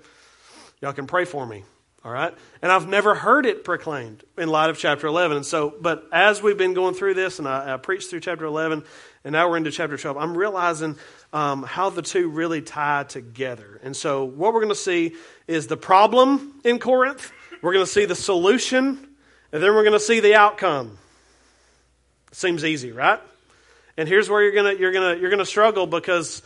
Y'all 0.81 0.91
can 0.91 1.07
pray 1.07 1.23
for 1.23 1.45
me. 1.45 1.63
All 2.03 2.11
right? 2.11 2.33
And 2.61 2.71
I've 2.71 2.87
never 2.87 3.13
heard 3.15 3.45
it 3.45 3.63
proclaimed 3.63 4.23
in 4.37 4.47
light 4.47 4.69
of 4.69 4.77
chapter 4.77 5.07
11. 5.07 5.37
And 5.37 5.45
so, 5.45 5.73
but 5.81 6.05
as 6.13 6.41
we've 6.41 6.57
been 6.57 6.73
going 6.73 6.95
through 6.95 7.13
this, 7.13 7.39
and 7.39 7.47
I, 7.47 7.73
I 7.73 7.77
preached 7.77 8.09
through 8.09 8.21
chapter 8.21 8.45
11, 8.45 8.83
and 9.25 9.33
now 9.33 9.49
we're 9.49 9.57
into 9.57 9.71
chapter 9.71 9.97
12, 9.97 10.17
I'm 10.17 10.37
realizing 10.37 10.95
um, 11.33 11.63
how 11.63 11.89
the 11.89 12.01
two 12.01 12.29
really 12.29 12.61
tie 12.61 13.03
together. 13.03 13.81
And 13.83 13.95
so, 13.95 14.23
what 14.23 14.53
we're 14.53 14.61
going 14.61 14.69
to 14.69 14.75
see 14.75 15.15
is 15.45 15.67
the 15.67 15.75
problem 15.75 16.61
in 16.63 16.79
Corinth, 16.79 17.33
we're 17.61 17.73
going 17.73 17.85
to 17.85 17.91
see 17.91 18.05
the 18.05 18.15
solution, 18.15 19.08
and 19.51 19.63
then 19.63 19.73
we're 19.73 19.83
going 19.83 19.93
to 19.93 19.99
see 19.99 20.19
the 20.19 20.35
outcome. 20.35 20.97
Seems 22.31 22.63
easy, 22.63 22.91
right? 22.91 23.19
And 23.97 24.07
here's 24.07 24.29
where 24.29 24.41
you're 24.41 24.53
going 24.53 24.75
to 24.75 24.81
you're 24.81 24.91
going 24.91 25.15
to 25.15 25.21
you're 25.21 25.29
going 25.29 25.39
to 25.39 25.45
struggle 25.45 25.87
because 25.87 26.41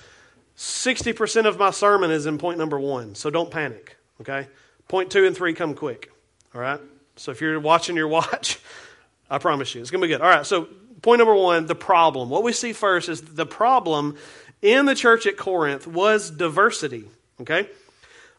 60% 0.57 1.45
of 1.45 1.57
my 1.57 1.71
sermon 1.71 2.11
is 2.11 2.25
in 2.25 2.37
point 2.37 2.57
number 2.57 2.79
1. 2.79 3.15
So 3.15 3.29
don't 3.29 3.51
panic, 3.51 3.97
okay? 4.21 4.47
Point 4.87 5.11
two 5.11 5.25
and 5.25 5.35
three 5.35 5.53
come 5.53 5.73
quick. 5.73 6.11
All 6.53 6.61
right? 6.61 6.79
So 7.15 7.31
if 7.31 7.41
you're 7.41 7.59
watching 7.59 7.95
your 7.95 8.07
watch, 8.07 8.59
I 9.29 9.37
promise 9.37 9.73
you, 9.73 9.81
it's 9.81 9.91
going 9.91 10.01
to 10.01 10.07
be 10.07 10.13
good. 10.13 10.21
All 10.21 10.29
right, 10.29 10.45
so 10.45 10.67
point 11.01 11.19
number 11.19 11.35
one 11.35 11.65
the 11.65 11.75
problem. 11.75 12.29
What 12.29 12.43
we 12.43 12.53
see 12.53 12.73
first 12.73 13.09
is 13.09 13.21
the 13.21 13.45
problem 13.45 14.17
in 14.61 14.85
the 14.85 14.95
church 14.95 15.27
at 15.27 15.37
Corinth 15.37 15.87
was 15.87 16.29
diversity. 16.29 17.05
Okay? 17.41 17.67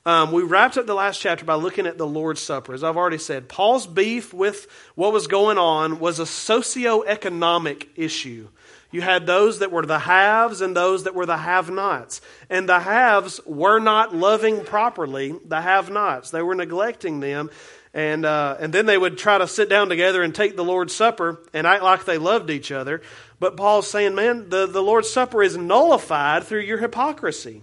Um, 0.06 0.32
we 0.32 0.42
wrapped 0.42 0.76
up 0.76 0.86
the 0.86 0.94
last 0.94 1.18
chapter 1.18 1.46
by 1.46 1.54
looking 1.54 1.86
at 1.86 1.96
the 1.96 2.06
Lord's 2.06 2.42
Supper. 2.42 2.74
As 2.74 2.84
I've 2.84 2.98
already 2.98 3.16
said, 3.16 3.48
Paul's 3.48 3.86
beef 3.86 4.34
with 4.34 4.66
what 4.94 5.14
was 5.14 5.28
going 5.28 5.56
on 5.56 5.98
was 5.98 6.18
a 6.18 6.26
socio-economic 6.26 7.88
issue. 7.96 8.48
You 8.90 9.00
had 9.00 9.26
those 9.26 9.60
that 9.60 9.72
were 9.72 9.86
the 9.86 9.98
haves 9.98 10.60
and 10.60 10.76
those 10.76 11.04
that 11.04 11.14
were 11.14 11.24
the 11.24 11.38
have 11.38 11.70
nots. 11.70 12.20
And 12.50 12.68
the 12.68 12.80
haves 12.80 13.40
were 13.46 13.78
not 13.78 14.14
loving 14.14 14.64
properly 14.64 15.34
the 15.46 15.62
have 15.62 15.90
nots, 15.90 16.30
they 16.30 16.42
were 16.42 16.54
neglecting 16.54 17.20
them. 17.20 17.50
And, 17.94 18.26
uh, 18.26 18.56
and 18.58 18.74
then 18.74 18.86
they 18.86 18.98
would 18.98 19.16
try 19.16 19.38
to 19.38 19.46
sit 19.46 19.68
down 19.68 19.88
together 19.88 20.22
and 20.22 20.34
take 20.34 20.56
the 20.56 20.64
Lord's 20.64 20.92
Supper 20.92 21.40
and 21.54 21.66
act 21.66 21.82
like 21.82 22.04
they 22.04 22.18
loved 22.18 22.50
each 22.50 22.72
other. 22.72 23.00
But 23.38 23.56
Paul's 23.56 23.88
saying, 23.88 24.16
man, 24.16 24.50
the, 24.50 24.66
the 24.66 24.82
Lord's 24.82 25.08
Supper 25.08 25.42
is 25.42 25.56
nullified 25.56 26.42
through 26.42 26.62
your 26.62 26.78
hypocrisy. 26.78 27.62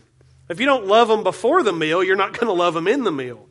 If 0.51 0.59
you 0.59 0.65
don't 0.65 0.85
love 0.85 1.07
them 1.07 1.23
before 1.23 1.63
the 1.63 1.71
meal, 1.71 2.03
you're 2.03 2.17
not 2.17 2.33
going 2.33 2.47
to 2.47 2.53
love 2.53 2.73
them 2.73 2.85
in 2.85 3.05
the 3.05 3.11
meal. 3.11 3.47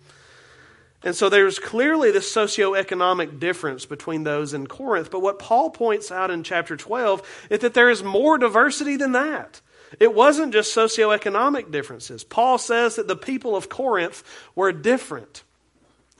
And 1.02 1.16
so 1.16 1.30
there's 1.30 1.58
clearly 1.58 2.10
this 2.10 2.30
socioeconomic 2.30 3.40
difference 3.40 3.86
between 3.86 4.24
those 4.24 4.52
in 4.52 4.66
Corinth. 4.66 5.10
But 5.10 5.22
what 5.22 5.38
Paul 5.38 5.70
points 5.70 6.12
out 6.12 6.30
in 6.30 6.42
chapter 6.42 6.76
12 6.76 7.46
is 7.48 7.60
that 7.60 7.72
there 7.72 7.88
is 7.88 8.02
more 8.02 8.36
diversity 8.36 8.96
than 8.96 9.12
that. 9.12 9.62
It 9.98 10.14
wasn't 10.14 10.52
just 10.52 10.76
socioeconomic 10.76 11.70
differences. 11.70 12.22
Paul 12.22 12.58
says 12.58 12.96
that 12.96 13.08
the 13.08 13.16
people 13.16 13.56
of 13.56 13.70
Corinth 13.70 14.22
were 14.54 14.70
different. 14.70 15.42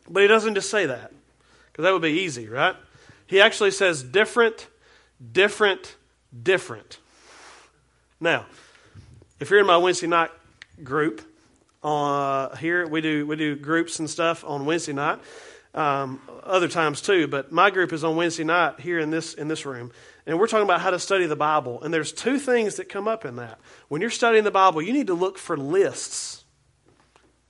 But 0.08 0.22
he 0.22 0.28
doesn't 0.28 0.54
just 0.54 0.70
say 0.70 0.86
that, 0.86 1.12
because 1.70 1.82
that 1.82 1.92
would 1.92 2.00
be 2.00 2.20
easy, 2.20 2.48
right? 2.48 2.74
He 3.26 3.38
actually 3.38 3.72
says 3.72 4.02
different, 4.02 4.66
different, 5.30 5.94
different. 6.42 6.98
Now, 8.18 8.46
if 9.38 9.50
you're 9.50 9.60
in 9.60 9.66
my 9.66 9.76
Wednesday 9.76 10.06
night 10.06 10.30
group, 10.84 11.22
uh, 11.82 12.54
here 12.56 12.86
we 12.86 13.00
do 13.00 13.26
we 13.26 13.36
do 13.36 13.56
groups 13.56 13.98
and 13.98 14.08
stuff 14.08 14.44
on 14.44 14.66
Wednesday 14.66 14.92
night, 14.92 15.18
um, 15.74 16.20
other 16.42 16.68
times 16.68 17.00
too. 17.00 17.26
But 17.26 17.52
my 17.52 17.70
group 17.70 17.92
is 17.92 18.04
on 18.04 18.16
Wednesday 18.16 18.44
night 18.44 18.80
here 18.80 18.98
in 18.98 19.10
this 19.10 19.34
in 19.34 19.48
this 19.48 19.64
room, 19.64 19.92
and 20.26 20.38
we're 20.38 20.46
talking 20.46 20.64
about 20.64 20.80
how 20.80 20.90
to 20.90 20.98
study 20.98 21.26
the 21.26 21.36
Bible. 21.36 21.82
And 21.82 21.92
there's 21.92 22.12
two 22.12 22.38
things 22.38 22.76
that 22.76 22.88
come 22.88 23.08
up 23.08 23.24
in 23.24 23.36
that. 23.36 23.58
When 23.88 24.00
you're 24.00 24.10
studying 24.10 24.44
the 24.44 24.50
Bible, 24.50 24.82
you 24.82 24.92
need 24.92 25.06
to 25.08 25.14
look 25.14 25.38
for 25.38 25.56
lists. 25.56 26.44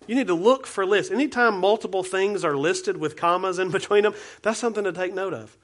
You 0.07 0.17
need 0.17 0.29
to 0.29 0.35
look 0.35 0.67
for 0.67 0.85
lists. 0.85 1.13
Anytime 1.13 1.59
multiple 1.59 2.03
things 2.03 2.45
are 2.45 2.57
listed 2.57 2.97
with 2.97 3.17
commas 3.17 3.59
in 3.59 3.71
between 3.73 4.03
them, 4.03 4.15
that's 4.43 4.59
something 4.59 4.85
to 4.85 4.93
take 4.93 5.15
note 5.15 5.35
of. 5.35 5.57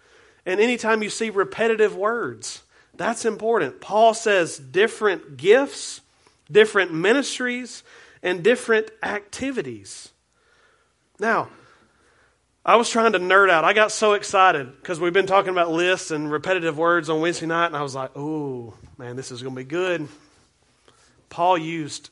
And 0.45 0.61
anytime 0.61 1.03
you 1.03 1.11
see 1.11 1.31
repetitive 1.31 1.97
words, 1.97 2.63
that's 2.97 3.25
important. 3.25 3.81
Paul 3.81 4.15
says 4.15 4.57
different 4.59 5.37
gifts, 5.37 6.01
different 6.51 6.93
ministries, 6.93 7.83
and 8.23 8.43
different 8.43 8.91
activities. 9.03 10.11
Now, 11.19 11.49
I 12.65 12.75
was 12.75 12.91
trying 12.91 13.13
to 13.13 13.21
nerd 13.21 13.49
out. 13.49 13.65
I 13.65 13.73
got 13.73 13.93
so 13.93 14.15
excited 14.15 14.73
because 14.81 14.99
we've 14.99 15.13
been 15.13 15.27
talking 15.27 15.51
about 15.51 15.71
lists 15.71 16.11
and 16.11 16.31
repetitive 16.31 16.77
words 16.77 17.09
on 17.09 17.21
Wednesday 17.21 17.47
night, 17.47 17.67
and 17.67 17.77
I 17.77 17.83
was 17.83 17.95
like, 17.95 18.11
oh, 18.17 18.75
man, 18.99 19.15
this 19.15 19.31
is 19.31 19.43
going 19.43 19.55
to 19.55 19.61
be 19.61 19.65
good. 19.65 20.09
Paul 21.29 21.57
used 21.57 22.11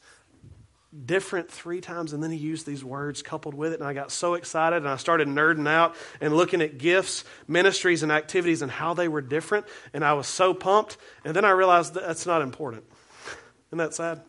different 1.06 1.50
three 1.50 1.80
times, 1.80 2.12
and 2.12 2.22
then 2.22 2.30
he 2.30 2.36
used 2.36 2.66
these 2.66 2.84
words 2.84 3.20
coupled 3.20 3.54
with 3.54 3.72
it, 3.72 3.80
and 3.80 3.88
I 3.88 3.94
got 3.94 4.12
so 4.12 4.34
excited, 4.34 4.76
and 4.76 4.88
I 4.88 4.96
started 4.96 5.26
nerding 5.26 5.66
out 5.66 5.96
and 6.20 6.36
looking 6.36 6.62
at 6.62 6.78
gifts, 6.78 7.24
ministries, 7.48 8.04
and 8.04 8.12
activities 8.12 8.62
and 8.62 8.70
how 8.70 8.94
they 8.94 9.08
were 9.08 9.20
different, 9.20 9.66
and 9.92 10.04
I 10.04 10.12
was 10.12 10.28
so 10.28 10.54
pumped, 10.54 10.96
and 11.24 11.34
then 11.34 11.44
I 11.44 11.50
realized 11.50 11.94
that 11.94 12.06
that's 12.06 12.26
not 12.26 12.42
important. 12.42 12.84
Isn't 13.74 13.78
that 13.78 13.94
sad? 13.94 14.20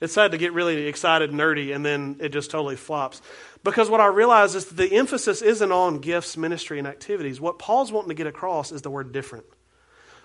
It's 0.00 0.12
sad 0.12 0.32
to 0.32 0.38
get 0.38 0.52
really 0.52 0.88
excited, 0.88 1.30
nerdy, 1.30 1.72
and 1.72 1.86
then 1.86 2.16
it 2.18 2.30
just 2.30 2.50
totally 2.50 2.74
flops. 2.74 3.22
Because 3.62 3.88
what 3.88 4.00
I 4.00 4.06
realize 4.06 4.56
is 4.56 4.64
that 4.66 4.76
the 4.76 4.96
emphasis 4.96 5.40
isn't 5.40 5.70
on 5.70 6.00
gifts, 6.00 6.36
ministry, 6.36 6.80
and 6.80 6.88
activities. 6.88 7.40
What 7.40 7.60
Paul's 7.60 7.92
wanting 7.92 8.08
to 8.08 8.16
get 8.16 8.26
across 8.26 8.72
is 8.72 8.82
the 8.82 8.90
word 8.90 9.12
different. 9.12 9.44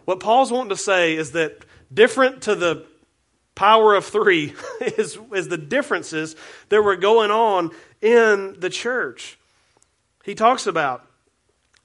What 0.06 0.20
Paul's 0.20 0.52
wanting 0.52 0.70
to 0.70 0.76
say 0.76 1.16
is 1.16 1.34
that 1.34 1.66
different 1.94 2.42
to 2.44 2.56
the 2.56 2.84
power 3.54 3.94
of 3.94 4.06
three 4.06 4.56
is, 4.82 5.20
is 5.36 5.50
the 5.50 5.60
differences 5.60 6.36
that 6.70 6.82
were 6.82 6.96
going 6.96 7.30
on 7.30 7.70
in 8.02 8.60
the 8.60 8.72
church. 8.72 9.38
He 10.24 10.34
talks 10.34 10.66
about 10.66 11.06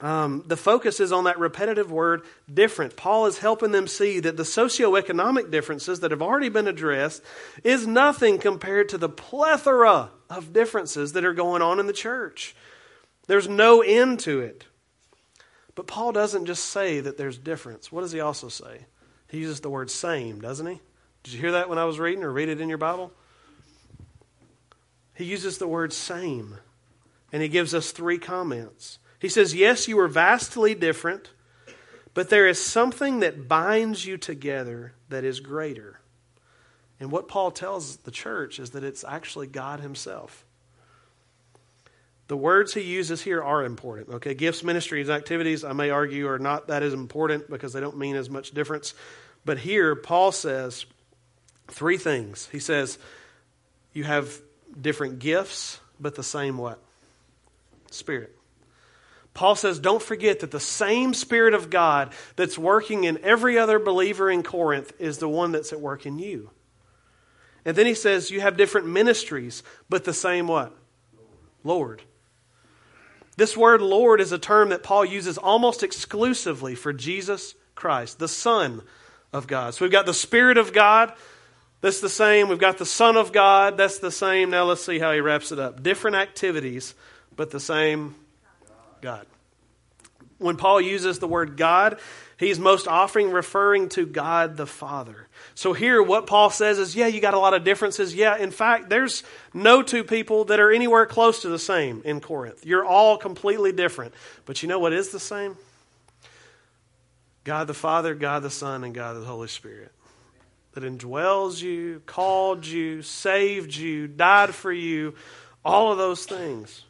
um, 0.03 0.43
the 0.45 0.57
focus 0.57 0.99
is 0.99 1.13
on 1.13 1.23
that 1.23 1.39
repetitive 1.39 1.89
word 1.89 2.23
different. 2.53 2.97
Paul 2.97 3.25
is 3.25 3.37
helping 3.37 3.71
them 3.71 3.87
see 3.87 4.19
that 4.19 4.35
the 4.35 4.43
socioeconomic 4.43 5.49
differences 5.49 6.01
that 6.01 6.11
have 6.11 6.21
already 6.21 6.49
been 6.49 6.67
addressed 6.67 7.23
is 7.63 7.87
nothing 7.87 8.37
compared 8.37 8.89
to 8.89 8.97
the 8.97 9.07
plethora 9.07 10.09
of 10.29 10.51
differences 10.51 11.13
that 11.13 11.23
are 11.23 11.33
going 11.33 11.61
on 11.61 11.79
in 11.79 11.87
the 11.87 11.93
church. 11.93 12.53
There's 13.27 13.47
no 13.47 13.79
end 13.79 14.19
to 14.21 14.41
it. 14.41 14.65
But 15.73 15.87
Paul 15.87 16.11
doesn't 16.11 16.47
just 16.47 16.65
say 16.65 16.99
that 16.99 17.17
there's 17.17 17.37
difference. 17.37 17.89
What 17.89 18.01
does 18.01 18.11
he 18.11 18.19
also 18.19 18.49
say? 18.49 18.85
He 19.29 19.37
uses 19.37 19.61
the 19.61 19.69
word 19.69 19.89
same, 19.89 20.41
doesn't 20.41 20.67
he? 20.67 20.81
Did 21.23 21.33
you 21.33 21.39
hear 21.39 21.53
that 21.53 21.69
when 21.69 21.77
I 21.77 21.85
was 21.85 21.97
reading 21.97 22.25
or 22.25 22.31
read 22.31 22.49
it 22.49 22.59
in 22.59 22.67
your 22.67 22.77
Bible? 22.77 23.13
He 25.13 25.23
uses 25.23 25.59
the 25.59 25.67
word 25.67 25.93
same. 25.93 26.57
And 27.31 27.41
he 27.41 27.47
gives 27.47 27.73
us 27.73 27.91
three 27.91 28.17
comments. 28.17 28.99
He 29.23 29.29
says, 29.29 29.55
Yes, 29.55 29.87
you 29.87 29.97
are 30.01 30.09
vastly 30.09 30.75
different, 30.75 31.29
but 32.13 32.29
there 32.29 32.45
is 32.45 32.61
something 32.61 33.21
that 33.21 33.47
binds 33.47 34.05
you 34.05 34.17
together 34.17 34.91
that 35.07 35.23
is 35.23 35.39
greater. 35.39 36.01
And 36.99 37.09
what 37.09 37.29
Paul 37.29 37.49
tells 37.49 37.95
the 37.95 38.11
church 38.11 38.59
is 38.59 38.71
that 38.71 38.83
it's 38.83 39.05
actually 39.05 39.47
God 39.47 39.79
Himself. 39.79 40.43
The 42.27 42.35
words 42.35 42.73
he 42.73 42.81
uses 42.81 43.21
here 43.21 43.41
are 43.41 43.63
important. 43.63 44.09
Okay, 44.09 44.33
gifts, 44.33 44.61
ministries, 44.61 45.09
activities, 45.09 45.63
I 45.63 45.71
may 45.71 45.89
argue, 45.89 46.27
are 46.27 46.37
not 46.37 46.67
that 46.67 46.83
as 46.83 46.93
important 46.93 47.49
because 47.49 47.71
they 47.71 47.79
don't 47.79 47.97
mean 47.97 48.17
as 48.17 48.29
much 48.29 48.51
difference. 48.51 48.93
But 49.45 49.57
here, 49.57 49.95
Paul 49.95 50.33
says 50.33 50.85
three 51.69 51.97
things. 51.97 52.49
He 52.51 52.59
says, 52.59 52.99
You 53.93 54.03
have 54.03 54.37
different 54.81 55.19
gifts, 55.19 55.79
but 55.97 56.15
the 56.15 56.23
same 56.23 56.57
what? 56.57 56.79
Spirit. 57.89 58.35
Paul 59.33 59.55
says, 59.55 59.79
don't 59.79 60.01
forget 60.01 60.41
that 60.41 60.51
the 60.51 60.59
same 60.59 61.13
Spirit 61.13 61.53
of 61.53 61.69
God 61.69 62.13
that's 62.35 62.57
working 62.57 63.03
in 63.03 63.19
every 63.23 63.57
other 63.57 63.79
believer 63.79 64.29
in 64.29 64.43
Corinth 64.43 64.93
is 64.99 65.17
the 65.17 65.29
one 65.29 65.51
that's 65.51 65.73
at 65.73 65.81
work 65.81 66.05
in 66.05 66.19
you. 66.19 66.51
And 67.65 67.75
then 67.75 67.85
he 67.85 67.95
says, 67.95 68.29
you 68.29 68.41
have 68.41 68.57
different 68.57 68.87
ministries, 68.87 69.63
but 69.89 70.03
the 70.03 70.13
same 70.13 70.47
what? 70.47 70.75
Lord. 71.63 72.03
This 73.35 73.57
word 73.57 73.81
Lord 73.81 74.21
is 74.21 74.31
a 74.31 74.37
term 74.37 74.69
that 74.69 74.83
Paul 74.83 75.05
uses 75.05 75.37
almost 75.37 75.81
exclusively 75.81 76.75
for 76.75 76.93
Jesus 76.93 77.55
Christ, 77.73 78.19
the 78.19 78.27
Son 78.27 78.83
of 79.31 79.47
God. 79.47 79.73
So 79.73 79.83
we've 79.83 79.91
got 79.91 80.05
the 80.05 80.13
Spirit 80.13 80.57
of 80.57 80.73
God, 80.73 81.13
that's 81.81 81.99
the 81.99 82.09
same. 82.09 82.47
We've 82.47 82.59
got 82.59 82.77
the 82.77 82.85
Son 82.85 83.17
of 83.17 83.31
God, 83.31 83.77
that's 83.77 83.99
the 83.99 84.11
same. 84.11 84.51
Now 84.51 84.65
let's 84.65 84.85
see 84.85 84.99
how 84.99 85.11
he 85.11 85.19
wraps 85.19 85.51
it 85.51 85.59
up. 85.59 85.81
Different 85.81 86.15
activities, 86.15 86.93
but 87.35 87.49
the 87.49 87.59
same 87.59 88.15
God. 89.03 89.27
When 90.37 90.55
Paul 90.55 90.79
uses 90.81 91.19
the 91.19 91.27
word 91.27 91.57
God, 91.57 91.99
he's 92.37 92.57
most 92.57 92.87
often 92.87 93.31
referring 93.31 93.89
to 93.89 94.05
God 94.05 94.55
the 94.55 94.65
Father. 94.65 95.27
So 95.55 95.73
here, 95.73 96.01
what 96.01 96.25
Paul 96.25 96.49
says 96.49 96.79
is, 96.79 96.95
yeah, 96.95 97.07
you 97.07 97.19
got 97.19 97.33
a 97.33 97.39
lot 97.39 97.53
of 97.53 97.65
differences. 97.65 98.15
Yeah, 98.15 98.37
in 98.37 98.49
fact, 98.49 98.89
there's 98.89 99.23
no 99.53 99.83
two 99.83 100.05
people 100.05 100.45
that 100.45 100.61
are 100.61 100.71
anywhere 100.71 101.05
close 101.05 101.41
to 101.41 101.49
the 101.49 101.59
same 101.59 102.01
in 102.05 102.21
Corinth. 102.21 102.65
You're 102.65 102.85
all 102.85 103.17
completely 103.17 103.73
different. 103.73 104.13
But 104.45 104.63
you 104.63 104.69
know 104.69 104.79
what 104.79 104.93
is 104.93 105.09
the 105.09 105.19
same? 105.19 105.57
God 107.43 107.67
the 107.67 107.73
Father, 107.73 108.15
God 108.15 108.41
the 108.41 108.49
Son, 108.49 108.85
and 108.85 108.95
God 108.95 109.17
the 109.17 109.25
Holy 109.25 109.49
Spirit. 109.49 109.91
That 110.73 110.83
indwells 110.83 111.61
you, 111.61 112.01
called 112.05 112.65
you, 112.65 113.01
saved 113.01 113.75
you, 113.75 114.07
died 114.07 114.55
for 114.55 114.71
you, 114.71 115.13
all 115.63 115.91
of 115.91 115.97
those 115.97 116.25
things. 116.25 116.85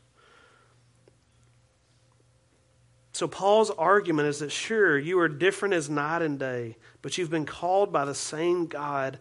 So, 3.14 3.28
Paul's 3.28 3.70
argument 3.70 4.28
is 4.28 4.40
that 4.40 4.52
sure, 4.52 4.98
you 4.98 5.20
are 5.20 5.28
different 5.28 5.76
as 5.76 5.88
night 5.88 6.24
and 6.24 6.40
day, 6.40 6.78
but 7.04 7.16
you've 7.16 7.30
been 7.30 7.46
called 7.46 7.94
by 7.94 8.06
the 8.06 8.16
same 8.16 8.66
God 8.66 9.20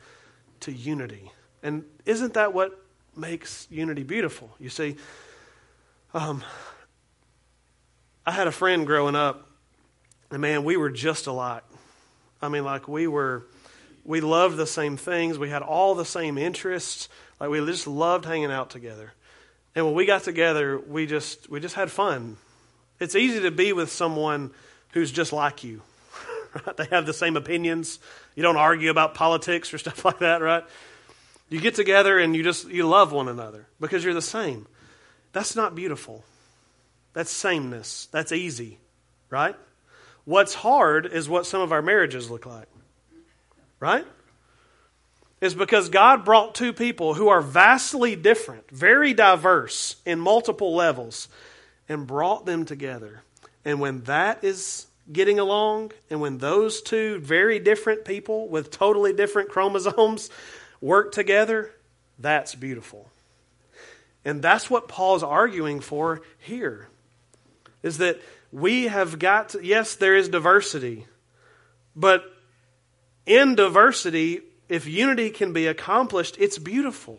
to 0.61 0.73
unity. 0.73 1.31
And 1.63 1.85
isn't 2.07 2.33
that 2.35 2.55
what 2.55 2.83
makes 3.15 3.67
unity 3.71 4.03
beautiful? 4.03 4.51
You 4.59 4.71
see, 4.71 4.97
um, 6.15 6.43
I 8.25 8.33
had 8.33 8.47
a 8.47 8.53
friend 8.53 8.87
growing 8.87 9.15
up, 9.15 9.47
and 10.31 10.41
man, 10.41 10.65
we 10.65 10.79
were 10.79 10.91
just 10.91 11.27
alike. 11.27 11.63
I 12.41 12.49
mean, 12.49 12.65
like, 12.65 12.89
we 12.89 13.07
were, 13.07 13.47
we 14.05 14.23
loved 14.23 14.57
the 14.57 14.67
same 14.67 14.97
things, 14.97 15.39
we 15.39 15.51
had 15.51 15.61
all 15.61 15.95
the 15.95 16.07
same 16.07 16.39
interests, 16.39 17.11
like, 17.39 17.51
we 17.51 17.65
just 17.67 17.87
loved 17.87 18.25
hanging 18.25 18.51
out 18.51 18.71
together. 18.71 19.13
And 19.75 19.85
when 19.85 19.95
we 19.95 20.07
got 20.07 20.23
together, 20.23 20.79
we 20.79 21.05
just, 21.05 21.51
we 21.51 21.61
just 21.61 21.75
had 21.75 21.91
fun 21.91 22.39
it's 23.03 23.17
easy 23.17 23.41
to 23.41 23.51
be 23.51 23.73
with 23.73 23.91
someone 23.91 24.53
who's 24.93 25.11
just 25.11 25.33
like 25.33 25.65
you. 25.65 25.83
Right? 26.67 26.77
They 26.77 26.85
have 26.91 27.07
the 27.07 27.15
same 27.15 27.39
opinions. 27.39 27.99
You 28.35 28.43
don't 28.43 28.59
argue 28.59 28.91
about 28.91 29.15
politics 29.15 29.73
or 29.73 29.79
stuff 29.85 30.05
like 30.05 30.19
that, 30.19 30.43
right? 30.43 30.65
You 31.49 31.61
get 31.61 31.75
together 31.75 32.19
and 32.19 32.37
you 32.37 32.43
just 32.43 32.69
you 32.69 32.87
love 32.87 33.11
one 33.11 33.29
another 33.29 33.67
because 33.81 34.05
you're 34.05 34.13
the 34.13 34.21
same. 34.21 34.67
That's 35.33 35.57
not 35.57 35.75
beautiful. 35.75 36.25
That's 37.15 37.31
sameness. 37.31 38.07
That's 38.13 38.33
easy, 38.33 38.79
right? 39.31 39.57
What's 40.27 40.53
hard 40.53 41.07
is 41.07 41.27
what 41.27 41.47
some 41.47 41.63
of 41.63 41.73
our 41.73 41.81
marriages 41.81 42.31
look 42.31 42.45
like. 42.45 42.69
Right? 43.81 44.07
Is 45.41 45.55
because 45.55 45.89
God 45.89 46.25
brought 46.25 46.55
two 46.55 46.75
people 46.75 47.15
who 47.15 47.29
are 47.29 47.41
vastly 47.41 48.15
different, 48.15 48.71
very 48.71 49.13
diverse 49.15 49.97
in 50.05 50.21
multiple 50.21 50.75
levels, 50.75 51.29
and 51.89 52.07
brought 52.07 52.47
them 52.47 52.65
together. 52.65 53.23
And 53.65 53.81
when 53.81 54.03
that 54.03 54.45
is 54.45 54.87
getting 55.11 55.39
along, 55.39 55.93
and 56.11 56.21
when 56.21 56.39
those 56.39 56.83
two 56.83 57.19
very 57.19 57.59
different 57.59 58.05
people 58.05 58.49
with 58.49 58.71
totally 58.71 59.13
different 59.13 59.49
chromosomes 59.49 60.31
work 60.81 61.13
together, 61.13 61.71
that's 62.19 62.55
beautiful. 62.55 63.11
And 64.25 64.41
that's 64.43 64.71
what 64.71 64.89
Paul's 64.89 65.23
arguing 65.23 65.81
for 65.81 66.23
here. 66.39 66.89
Is 67.83 67.99
that 67.99 68.21
we 68.53 68.85
have 68.85 69.19
got 69.19 69.51
to, 69.51 69.65
yes, 69.65 69.97
there 69.97 70.15
is 70.15 70.29
diversity, 70.29 71.07
but 71.97 72.25
in 73.27 73.55
diversity, 73.55 74.41
if 74.69 74.87
unity 74.87 75.31
can 75.31 75.53
be 75.53 75.67
accomplished, 75.67 76.37
it's 76.39 76.59
beautiful. 76.59 77.19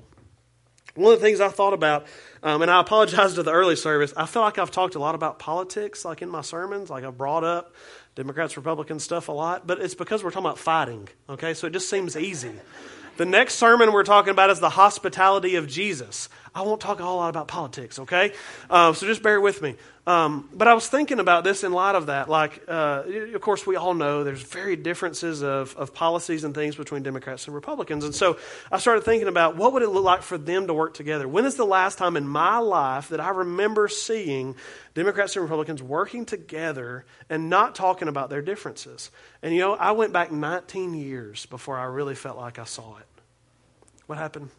One 0.95 1.13
of 1.13 1.19
the 1.19 1.25
things 1.25 1.41
I 1.41 1.49
thought 1.49 1.73
about, 1.73 2.05
um, 2.43 2.61
and 2.61 2.69
I 2.69 2.81
apologize 2.81 3.35
to 3.35 3.43
the 3.43 3.51
early 3.51 3.75
service, 3.77 4.13
I 4.17 4.25
feel 4.25 4.41
like 4.41 4.57
I've 4.57 4.71
talked 4.71 4.95
a 4.95 4.99
lot 4.99 5.15
about 5.15 5.39
politics, 5.39 6.03
like 6.03 6.21
in 6.21 6.29
my 6.29 6.41
sermons, 6.41 6.89
like 6.89 7.03
I've 7.05 7.17
brought 7.17 7.43
up 7.43 7.73
Democrats, 8.15 8.57
Republicans 8.57 9.03
stuff 9.03 9.29
a 9.29 9.31
lot, 9.31 9.65
but 9.65 9.79
it's 9.79 9.95
because 9.95 10.23
we're 10.23 10.31
talking 10.31 10.45
about 10.45 10.59
fighting, 10.59 11.07
okay? 11.29 11.53
So 11.53 11.67
it 11.67 11.73
just 11.73 11.89
seems 11.89 12.15
easy. 12.15 12.51
The 13.15 13.25
next 13.25 13.55
sermon 13.55 13.93
we're 13.93 14.03
talking 14.03 14.31
about 14.31 14.49
is 14.49 14.59
the 14.59 14.69
hospitality 14.69 15.55
of 15.55 15.67
Jesus. 15.67 16.29
I 16.55 16.61
won't 16.61 16.79
talk 16.79 16.99
a 16.99 17.03
whole 17.03 17.17
lot 17.17 17.29
about 17.29 17.47
politics, 17.47 17.97
okay? 17.97 18.31
Uh, 18.69 18.93
so 18.93 19.07
just 19.07 19.23
bear 19.23 19.41
with 19.41 19.59
me. 19.61 19.75
Um, 20.05 20.49
but 20.53 20.67
I 20.67 20.75
was 20.75 20.87
thinking 20.87 21.19
about 21.19 21.43
this 21.43 21.63
in 21.63 21.71
light 21.71 21.95
of 21.95 22.07
that. 22.07 22.29
Like, 22.29 22.61
uh, 22.67 23.03
of 23.33 23.41
course, 23.41 23.65
we 23.65 23.75
all 23.75 23.95
know 23.95 24.23
there's 24.23 24.43
very 24.43 24.75
differences 24.75 25.41
of, 25.41 25.75
of 25.77 25.95
policies 25.95 26.43
and 26.43 26.53
things 26.53 26.75
between 26.75 27.01
Democrats 27.01 27.47
and 27.47 27.55
Republicans. 27.55 28.03
And 28.03 28.13
so 28.13 28.37
I 28.71 28.77
started 28.77 29.03
thinking 29.03 29.27
about 29.27 29.55
what 29.55 29.73
would 29.73 29.81
it 29.81 29.89
look 29.89 30.03
like 30.03 30.21
for 30.21 30.37
them 30.37 30.67
to 30.67 30.73
work 30.75 30.93
together? 30.93 31.27
When 31.27 31.45
is 31.45 31.55
the 31.55 31.65
last 31.65 31.97
time 31.97 32.17
in 32.17 32.27
my 32.27 32.59
life 32.59 33.09
that 33.09 33.19
I 33.19 33.29
remember 33.29 33.87
seeing 33.87 34.55
Democrats 34.93 35.35
and 35.35 35.41
Republicans 35.41 35.81
working 35.81 36.25
together 36.25 37.05
and 37.29 37.49
not 37.49 37.73
talking 37.73 38.09
about 38.09 38.29
their 38.29 38.43
differences? 38.43 39.09
And, 39.41 39.55
you 39.55 39.61
know, 39.61 39.73
I 39.73 39.93
went 39.93 40.13
back 40.13 40.31
19 40.31 40.93
years 40.93 41.47
before 41.47 41.79
I 41.79 41.85
really 41.85 42.15
felt 42.15 42.37
like 42.37 42.59
I 42.59 42.65
saw 42.65 42.97
it. 42.97 43.07
What 44.05 44.19
happened? 44.19 44.49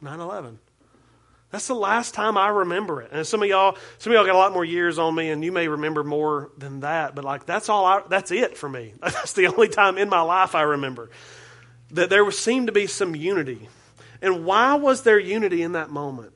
9 0.00 0.20
11. 0.20 0.60
That's 1.50 1.66
the 1.66 1.74
last 1.74 2.12
time 2.12 2.36
I 2.36 2.48
remember 2.48 3.00
it. 3.00 3.10
And 3.10 3.26
some 3.26 3.42
of 3.42 3.48
y'all, 3.48 3.76
some 3.98 4.12
of 4.12 4.16
y'all 4.16 4.26
got 4.26 4.34
a 4.34 4.38
lot 4.38 4.52
more 4.52 4.64
years 4.64 4.98
on 4.98 5.14
me, 5.14 5.30
and 5.30 5.42
you 5.42 5.50
may 5.50 5.66
remember 5.66 6.04
more 6.04 6.50
than 6.58 6.80
that. 6.80 7.14
But 7.14 7.24
like 7.24 7.46
that's 7.46 7.68
all. 7.68 7.86
I, 7.86 8.02
that's 8.08 8.30
it 8.30 8.56
for 8.56 8.68
me. 8.68 8.92
That's 9.00 9.32
the 9.32 9.46
only 9.46 9.68
time 9.68 9.96
in 9.96 10.08
my 10.08 10.20
life 10.20 10.54
I 10.54 10.62
remember 10.62 11.10
that 11.92 12.10
there 12.10 12.24
was, 12.24 12.38
seemed 12.38 12.66
to 12.66 12.72
be 12.72 12.86
some 12.86 13.16
unity. 13.16 13.68
And 14.20 14.44
why 14.44 14.74
was 14.74 15.02
there 15.02 15.18
unity 15.18 15.62
in 15.62 15.72
that 15.72 15.90
moment? 15.90 16.32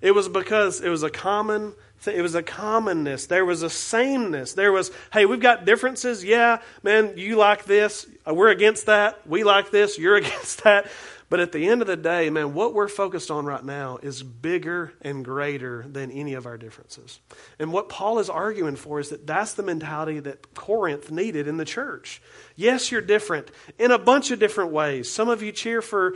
It 0.00 0.12
was 0.12 0.28
because 0.28 0.80
it 0.80 0.88
was 0.88 1.02
a 1.02 1.10
common. 1.10 1.72
It 2.06 2.22
was 2.22 2.36
a 2.36 2.42
commonness. 2.44 3.26
There 3.26 3.44
was 3.44 3.64
a 3.64 3.70
sameness. 3.70 4.52
There 4.52 4.70
was, 4.70 4.92
hey, 5.12 5.26
we've 5.26 5.40
got 5.40 5.64
differences. 5.64 6.24
Yeah, 6.24 6.60
man, 6.84 7.14
you 7.16 7.34
like 7.34 7.64
this. 7.64 8.06
We're 8.24 8.50
against 8.50 8.86
that. 8.86 9.26
We 9.26 9.42
like 9.42 9.72
this. 9.72 9.98
You're 9.98 10.16
against 10.24 10.62
that. 10.62 10.86
But 11.30 11.40
at 11.40 11.52
the 11.52 11.68
end 11.68 11.82
of 11.82 11.86
the 11.86 11.96
day, 11.96 12.30
man, 12.30 12.54
what 12.54 12.72
we're 12.72 12.88
focused 12.88 13.30
on 13.30 13.44
right 13.44 13.64
now 13.64 13.98
is 14.02 14.22
bigger 14.22 14.94
and 15.02 15.24
greater 15.24 15.84
than 15.86 16.10
any 16.10 16.34
of 16.34 16.46
our 16.46 16.56
differences. 16.56 17.20
And 17.58 17.72
what 17.72 17.90
Paul 17.90 18.18
is 18.18 18.30
arguing 18.30 18.76
for 18.76 18.98
is 18.98 19.10
that 19.10 19.26
that's 19.26 19.52
the 19.52 19.62
mentality 19.62 20.20
that 20.20 20.54
Corinth 20.54 21.10
needed 21.10 21.46
in 21.46 21.58
the 21.58 21.66
church. 21.66 22.22
Yes, 22.56 22.90
you're 22.90 23.02
different 23.02 23.50
in 23.78 23.90
a 23.90 23.98
bunch 23.98 24.30
of 24.30 24.38
different 24.38 24.72
ways. 24.72 25.10
Some 25.10 25.28
of 25.28 25.42
you 25.42 25.52
cheer 25.52 25.82
for 25.82 26.14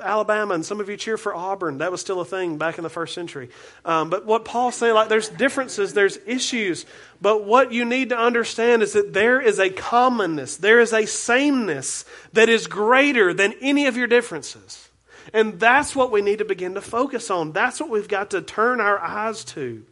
Alabama, 0.00 0.54
and 0.54 0.64
some 0.64 0.80
of 0.80 0.88
you 0.88 0.96
cheer 0.96 1.16
for 1.16 1.34
Auburn. 1.34 1.78
That 1.78 1.92
was 1.92 2.00
still 2.00 2.20
a 2.20 2.24
thing 2.24 2.58
back 2.58 2.78
in 2.78 2.84
the 2.84 2.90
first 2.90 3.14
century. 3.14 3.50
Um, 3.84 4.10
but 4.10 4.26
what 4.26 4.44
Paul's 4.44 4.76
saying, 4.76 4.94
like, 4.94 5.08
there's 5.08 5.28
differences, 5.28 5.94
there's 5.94 6.18
issues. 6.26 6.86
But 7.20 7.44
what 7.44 7.72
you 7.72 7.84
need 7.84 8.08
to 8.10 8.18
understand 8.18 8.82
is 8.82 8.94
that 8.94 9.12
there 9.12 9.40
is 9.40 9.58
a 9.58 9.70
commonness, 9.70 10.56
there 10.56 10.80
is 10.80 10.92
a 10.92 11.06
sameness 11.06 12.04
that 12.32 12.48
is 12.48 12.66
greater 12.66 13.34
than 13.34 13.54
any 13.60 13.86
of 13.86 13.96
your 13.96 14.06
differences. 14.06 14.88
And 15.32 15.58
that's 15.58 15.96
what 15.96 16.10
we 16.10 16.22
need 16.22 16.38
to 16.38 16.44
begin 16.44 16.74
to 16.74 16.80
focus 16.80 17.30
on. 17.30 17.52
That's 17.52 17.80
what 17.80 17.90
we've 17.90 18.08
got 18.08 18.30
to 18.30 18.42
turn 18.42 18.80
our 18.80 18.98
eyes 18.98 19.44
to. 19.44 19.84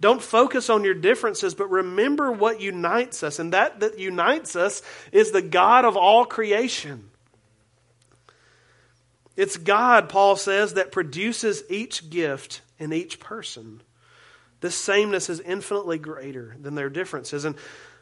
Don't 0.00 0.22
focus 0.22 0.70
on 0.70 0.82
your 0.82 0.94
differences, 0.94 1.54
but 1.54 1.70
remember 1.70 2.32
what 2.32 2.60
unites 2.60 3.22
us. 3.22 3.38
And 3.38 3.52
that 3.52 3.80
that 3.80 3.98
unites 3.98 4.56
us 4.56 4.82
is 5.12 5.30
the 5.30 5.42
God 5.42 5.84
of 5.84 5.96
all 5.96 6.24
creation. 6.24 7.09
It's 9.40 9.56
God, 9.56 10.10
Paul 10.10 10.36
says, 10.36 10.74
that 10.74 10.92
produces 10.92 11.62
each 11.70 12.10
gift 12.10 12.60
in 12.78 12.92
each 12.92 13.18
person. 13.18 13.80
This 14.60 14.74
sameness 14.74 15.30
is 15.30 15.40
infinitely 15.40 15.96
greater 15.96 16.58
than 16.60 16.74
their 16.74 16.90
differences. 16.90 17.46
And 17.46 17.56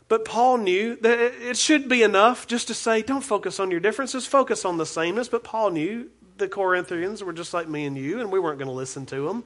but 0.08 0.24
Paul 0.24 0.58
knew 0.58 0.96
that 0.96 1.20
it 1.20 1.56
should 1.56 1.88
be 1.88 2.02
enough 2.02 2.48
just 2.48 2.66
to 2.66 2.74
say, 2.74 3.02
don't 3.02 3.20
focus 3.20 3.60
on 3.60 3.70
your 3.70 3.78
differences, 3.78 4.26
focus 4.26 4.64
on 4.64 4.78
the 4.78 4.84
sameness. 4.84 5.28
But 5.28 5.44
Paul 5.44 5.70
knew 5.70 6.10
the 6.38 6.48
Corinthians 6.48 7.22
were 7.22 7.32
just 7.32 7.54
like 7.54 7.68
me 7.68 7.86
and 7.86 7.96
you, 7.96 8.18
and 8.18 8.32
we 8.32 8.40
weren't 8.40 8.58
going 8.58 8.66
to 8.66 8.74
listen 8.74 9.06
to 9.06 9.28
them. 9.28 9.44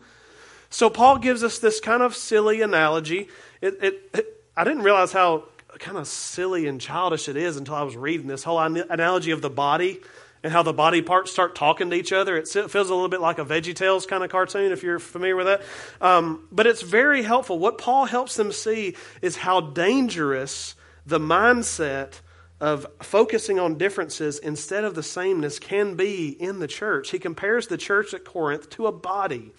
So 0.70 0.88
Paul 0.88 1.18
gives 1.18 1.44
us 1.44 1.58
this 1.58 1.78
kind 1.78 2.02
of 2.02 2.16
silly 2.16 2.62
analogy. 2.62 3.28
It, 3.60 3.76
it, 3.82 4.10
it, 4.14 4.44
I 4.56 4.64
didn't 4.64 4.84
realize 4.84 5.12
how 5.12 5.44
kind 5.78 5.98
of 5.98 6.06
silly 6.06 6.66
and 6.68 6.80
childish 6.80 7.28
it 7.28 7.36
is 7.36 7.58
until 7.58 7.74
I 7.74 7.82
was 7.82 7.96
reading 7.96 8.28
this 8.28 8.44
whole 8.44 8.58
analogy 8.58 9.32
of 9.32 9.42
the 9.42 9.50
body 9.50 10.00
and 10.42 10.52
how 10.52 10.62
the 10.62 10.72
body 10.72 11.02
parts 11.02 11.30
start 11.30 11.54
talking 11.54 11.90
to 11.90 11.96
each 11.96 12.12
other. 12.12 12.36
It 12.36 12.48
feels 12.48 12.74
a 12.74 12.94
little 12.94 13.08
bit 13.08 13.20
like 13.20 13.38
a 13.38 13.44
VeggieTales 13.44 14.08
kind 14.08 14.24
of 14.24 14.30
cartoon, 14.30 14.72
if 14.72 14.82
you're 14.82 14.98
familiar 14.98 15.36
with 15.36 15.46
that. 15.46 15.62
Um, 16.00 16.48
but 16.50 16.66
it's 16.66 16.82
very 16.82 17.22
helpful. 17.22 17.58
What 17.58 17.78
Paul 17.78 18.06
helps 18.06 18.36
them 18.36 18.52
see 18.52 18.96
is 19.20 19.36
how 19.36 19.60
dangerous 19.60 20.74
the 21.06 21.20
mindset 21.20 22.20
of 22.60 22.86
focusing 23.00 23.58
on 23.58 23.76
differences 23.76 24.38
instead 24.38 24.84
of 24.84 24.94
the 24.94 25.02
sameness 25.02 25.58
can 25.58 25.96
be 25.96 26.28
in 26.28 26.60
the 26.60 26.68
church. 26.68 27.10
He 27.10 27.18
compares 27.18 27.66
the 27.66 27.76
church 27.76 28.14
at 28.14 28.24
Corinth 28.24 28.70
to 28.70 28.86
a 28.86 28.92
body. 28.92 29.52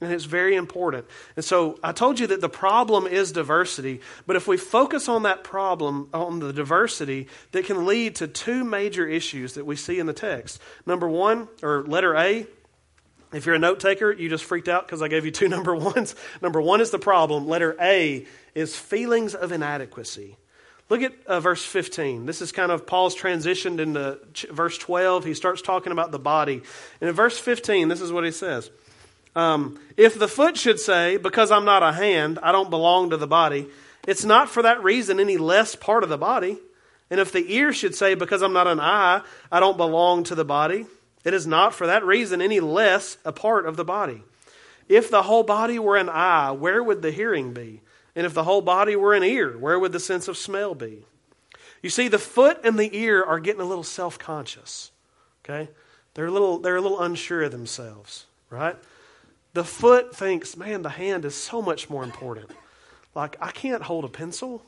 And 0.00 0.12
it's 0.12 0.24
very 0.24 0.56
important. 0.56 1.06
And 1.36 1.44
so 1.44 1.78
I 1.82 1.92
told 1.92 2.18
you 2.18 2.26
that 2.26 2.40
the 2.40 2.48
problem 2.48 3.06
is 3.06 3.32
diversity, 3.32 4.00
but 4.26 4.36
if 4.36 4.46
we 4.46 4.56
focus 4.56 5.08
on 5.08 5.22
that 5.22 5.44
problem, 5.44 6.08
on 6.12 6.40
the 6.40 6.52
diversity, 6.52 7.28
that 7.52 7.64
can 7.64 7.86
lead 7.86 8.16
to 8.16 8.26
two 8.26 8.64
major 8.64 9.06
issues 9.06 9.54
that 9.54 9.64
we 9.64 9.76
see 9.76 9.98
in 9.98 10.06
the 10.06 10.12
text. 10.12 10.60
Number 10.84 11.08
one, 11.08 11.48
or 11.62 11.84
letter 11.84 12.14
A, 12.16 12.46
If 13.32 13.46
you're 13.46 13.56
a 13.56 13.58
note 13.58 13.80
taker, 13.80 14.12
you 14.12 14.28
just 14.28 14.44
freaked 14.44 14.68
out 14.68 14.86
because 14.86 15.02
I 15.02 15.08
gave 15.08 15.24
you 15.24 15.32
two 15.32 15.48
number 15.56 15.74
ones. 15.74 16.14
Number 16.40 16.60
one 16.60 16.80
is 16.80 16.90
the 16.90 17.00
problem. 17.00 17.48
Letter 17.48 17.76
A 17.80 18.26
is 18.54 18.76
feelings 18.76 19.34
of 19.34 19.50
inadequacy. 19.50 20.36
Look 20.88 21.02
at 21.02 21.14
uh, 21.26 21.40
verse 21.40 21.64
15. 21.64 22.26
This 22.26 22.42
is 22.42 22.52
kind 22.52 22.70
of 22.70 22.86
Paul's 22.86 23.16
transitioned 23.16 23.80
into 23.80 24.18
ch- 24.34 24.46
verse 24.50 24.76
12. 24.78 25.24
He 25.24 25.34
starts 25.34 25.62
talking 25.62 25.92
about 25.92 26.12
the 26.12 26.18
body. 26.18 26.62
And 27.00 27.08
in 27.08 27.14
verse 27.14 27.38
15, 27.38 27.88
this 27.88 28.00
is 28.00 28.12
what 28.12 28.24
he 28.24 28.30
says 28.30 28.70
um, 29.36 29.78
If 29.96 30.18
the 30.18 30.28
foot 30.28 30.56
should 30.56 30.80
say, 30.80 31.16
Because 31.16 31.50
I'm 31.50 31.64
not 31.64 31.82
a 31.82 31.92
hand, 31.92 32.38
I 32.42 32.52
don't 32.52 32.70
belong 32.70 33.10
to 33.10 33.16
the 33.16 33.26
body, 33.26 33.68
it's 34.06 34.24
not 34.24 34.48
for 34.48 34.62
that 34.62 34.82
reason 34.82 35.18
any 35.18 35.36
less 35.36 35.74
part 35.74 36.02
of 36.02 36.08
the 36.08 36.18
body. 36.18 36.58
And 37.10 37.20
if 37.20 37.32
the 37.32 37.54
ear 37.54 37.72
should 37.72 37.94
say, 37.94 38.14
Because 38.14 38.42
I'm 38.42 38.52
not 38.52 38.66
an 38.66 38.80
eye, 38.80 39.22
I 39.50 39.60
don't 39.60 39.76
belong 39.76 40.24
to 40.24 40.34
the 40.34 40.44
body, 40.44 40.86
it 41.24 41.34
is 41.34 41.46
not 41.46 41.74
for 41.74 41.86
that 41.86 42.04
reason 42.04 42.42
any 42.42 42.60
less 42.60 43.16
a 43.24 43.32
part 43.32 43.66
of 43.66 43.76
the 43.76 43.84
body. 43.84 44.22
If 44.88 45.10
the 45.10 45.22
whole 45.22 45.42
body 45.42 45.78
were 45.78 45.96
an 45.96 46.10
eye, 46.10 46.50
where 46.52 46.82
would 46.82 47.02
the 47.02 47.10
hearing 47.10 47.54
be? 47.54 47.80
And 48.14 48.26
if 48.26 48.34
the 48.34 48.44
whole 48.44 48.60
body 48.60 48.94
were 48.96 49.14
an 49.14 49.24
ear, 49.24 49.56
where 49.56 49.78
would 49.78 49.92
the 49.92 50.00
sense 50.00 50.28
of 50.28 50.36
smell 50.36 50.74
be? 50.74 51.04
You 51.82 51.90
see, 51.90 52.08
the 52.08 52.18
foot 52.18 52.60
and 52.64 52.78
the 52.78 52.96
ear 52.96 53.22
are 53.22 53.40
getting 53.40 53.60
a 53.60 53.66
little 53.66 53.84
self 53.84 54.18
conscious. 54.18 54.90
Okay? 55.44 55.68
They're 56.14 56.26
a 56.26 56.30
little, 56.30 56.58
they're 56.58 56.76
a 56.76 56.80
little 56.80 57.00
unsure 57.00 57.42
of 57.42 57.52
themselves, 57.52 58.26
right? 58.50 58.76
The 59.54 59.64
foot 59.64 60.14
thinks, 60.14 60.56
man, 60.56 60.82
the 60.82 60.90
hand 60.90 61.24
is 61.24 61.34
so 61.34 61.62
much 61.62 61.88
more 61.88 62.04
important. 62.04 62.50
Like, 63.14 63.36
I 63.40 63.52
can't 63.52 63.82
hold 63.82 64.04
a 64.04 64.08
pencil, 64.08 64.62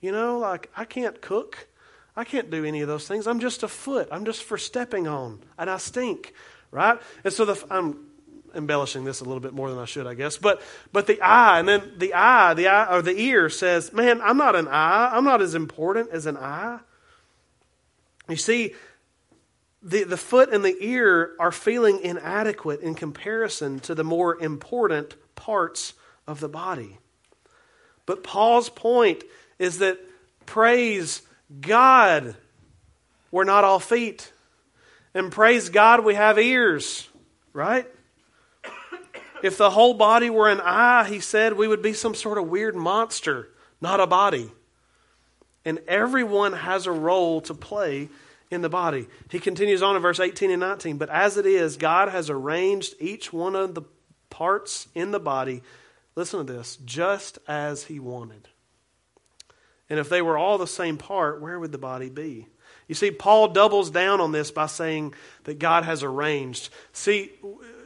you 0.00 0.12
know, 0.12 0.38
like, 0.38 0.70
I 0.76 0.84
can't 0.84 1.20
cook. 1.20 1.66
I 2.14 2.24
can't 2.24 2.50
do 2.50 2.64
any 2.64 2.82
of 2.82 2.88
those 2.88 3.08
things. 3.08 3.26
I'm 3.26 3.40
just 3.40 3.62
a 3.62 3.68
foot. 3.68 4.08
I'm 4.10 4.24
just 4.24 4.42
for 4.42 4.58
stepping 4.58 5.08
on, 5.08 5.40
and 5.56 5.70
I 5.70 5.78
stink, 5.78 6.34
right? 6.70 7.00
And 7.24 7.32
so 7.32 7.44
the, 7.44 7.64
I'm 7.70 8.08
embellishing 8.54 9.04
this 9.04 9.20
a 9.20 9.24
little 9.24 9.40
bit 9.40 9.54
more 9.54 9.70
than 9.70 9.78
I 9.78 9.84
should, 9.84 10.06
I 10.06 10.14
guess. 10.14 10.36
But 10.36 10.60
but 10.92 11.06
the 11.06 11.20
eye, 11.22 11.60
and 11.60 11.68
then 11.68 11.92
the 11.96 12.14
eye, 12.14 12.54
the 12.54 12.68
eye 12.68 12.96
or 12.96 13.02
the 13.02 13.18
ear 13.18 13.48
says, 13.48 13.92
"Man, 13.92 14.20
I'm 14.20 14.36
not 14.36 14.56
an 14.56 14.68
eye. 14.68 15.10
I'm 15.12 15.24
not 15.24 15.40
as 15.40 15.54
important 15.54 16.10
as 16.10 16.26
an 16.26 16.36
eye." 16.36 16.80
You 18.28 18.36
see, 18.36 18.74
the, 19.82 20.04
the 20.04 20.16
foot 20.16 20.52
and 20.52 20.64
the 20.64 20.76
ear 20.80 21.34
are 21.38 21.52
feeling 21.52 22.00
inadequate 22.00 22.80
in 22.80 22.94
comparison 22.94 23.80
to 23.80 23.94
the 23.94 24.04
more 24.04 24.40
important 24.40 25.14
parts 25.34 25.94
of 26.26 26.40
the 26.40 26.48
body. 26.48 26.98
But 28.06 28.24
Paul's 28.24 28.68
point 28.68 29.22
is 29.58 29.78
that 29.78 29.98
praise 30.46 31.22
God, 31.60 32.34
we're 33.30 33.44
not 33.44 33.64
all 33.64 33.78
feet. 33.78 34.32
And 35.14 35.32
praise 35.32 35.68
God, 35.68 36.04
we 36.04 36.14
have 36.14 36.38
ears, 36.38 37.08
right? 37.52 37.86
If 39.42 39.56
the 39.56 39.70
whole 39.70 39.94
body 39.94 40.30
were 40.30 40.48
an 40.48 40.60
eye, 40.60 41.04
he 41.08 41.20
said, 41.20 41.54
we 41.54 41.68
would 41.68 41.82
be 41.82 41.92
some 41.92 42.14
sort 42.14 42.38
of 42.38 42.48
weird 42.48 42.74
monster, 42.74 43.48
not 43.80 44.00
a 44.00 44.06
body. 44.06 44.50
And 45.64 45.78
everyone 45.86 46.54
has 46.54 46.86
a 46.86 46.92
role 46.92 47.40
to 47.42 47.54
play 47.54 48.08
in 48.50 48.62
the 48.62 48.68
body. 48.68 49.06
He 49.30 49.38
continues 49.38 49.82
on 49.82 49.96
in 49.96 50.02
verse 50.02 50.20
18 50.20 50.50
and 50.50 50.60
19. 50.60 50.96
But 50.96 51.10
as 51.10 51.36
it 51.36 51.46
is, 51.46 51.76
God 51.76 52.08
has 52.08 52.30
arranged 52.30 52.94
each 52.98 53.32
one 53.32 53.54
of 53.54 53.74
the 53.74 53.82
parts 54.30 54.88
in 54.94 55.10
the 55.10 55.20
body, 55.20 55.62
listen 56.14 56.44
to 56.44 56.52
this, 56.52 56.76
just 56.84 57.38
as 57.46 57.84
he 57.84 57.98
wanted. 58.00 58.48
And 59.90 59.98
if 59.98 60.08
they 60.08 60.22
were 60.22 60.36
all 60.36 60.58
the 60.58 60.66
same 60.66 60.96
part, 60.96 61.40
where 61.40 61.58
would 61.58 61.72
the 61.72 61.78
body 61.78 62.10
be? 62.10 62.46
You 62.88 62.94
see, 62.94 63.10
Paul 63.10 63.48
doubles 63.48 63.90
down 63.90 64.20
on 64.20 64.32
this 64.32 64.50
by 64.50 64.66
saying 64.66 65.14
that 65.44 65.58
God 65.58 65.84
has 65.84 66.02
arranged. 66.02 66.70
See, 66.92 67.30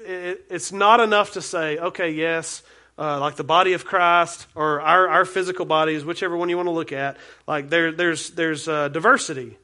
it's 0.05 0.73
not 0.73 1.01
enough 1.01 1.33
to 1.33 1.43
say, 1.43 1.79
okay, 1.79 2.11
yes, 2.11 2.63
uh, 2.99 3.19
like 3.19 3.37
the 3.37 3.45
body 3.45 3.73
of 3.73 3.85
Christ 3.85 4.47
or 4.55 4.81
our, 4.81 5.09
our 5.09 5.25
physical 5.25 5.65
bodies, 5.65 6.05
whichever 6.05 6.37
one 6.37 6.49
you 6.49 6.57
want 6.57 6.67
to 6.69 6.73
look 6.73 6.93
at, 6.93 7.17
like 7.47 7.69
there, 7.69 7.91
there's, 7.91 8.31
there's 8.31 8.69
uh, 8.69 8.89
diversity, 8.89 9.59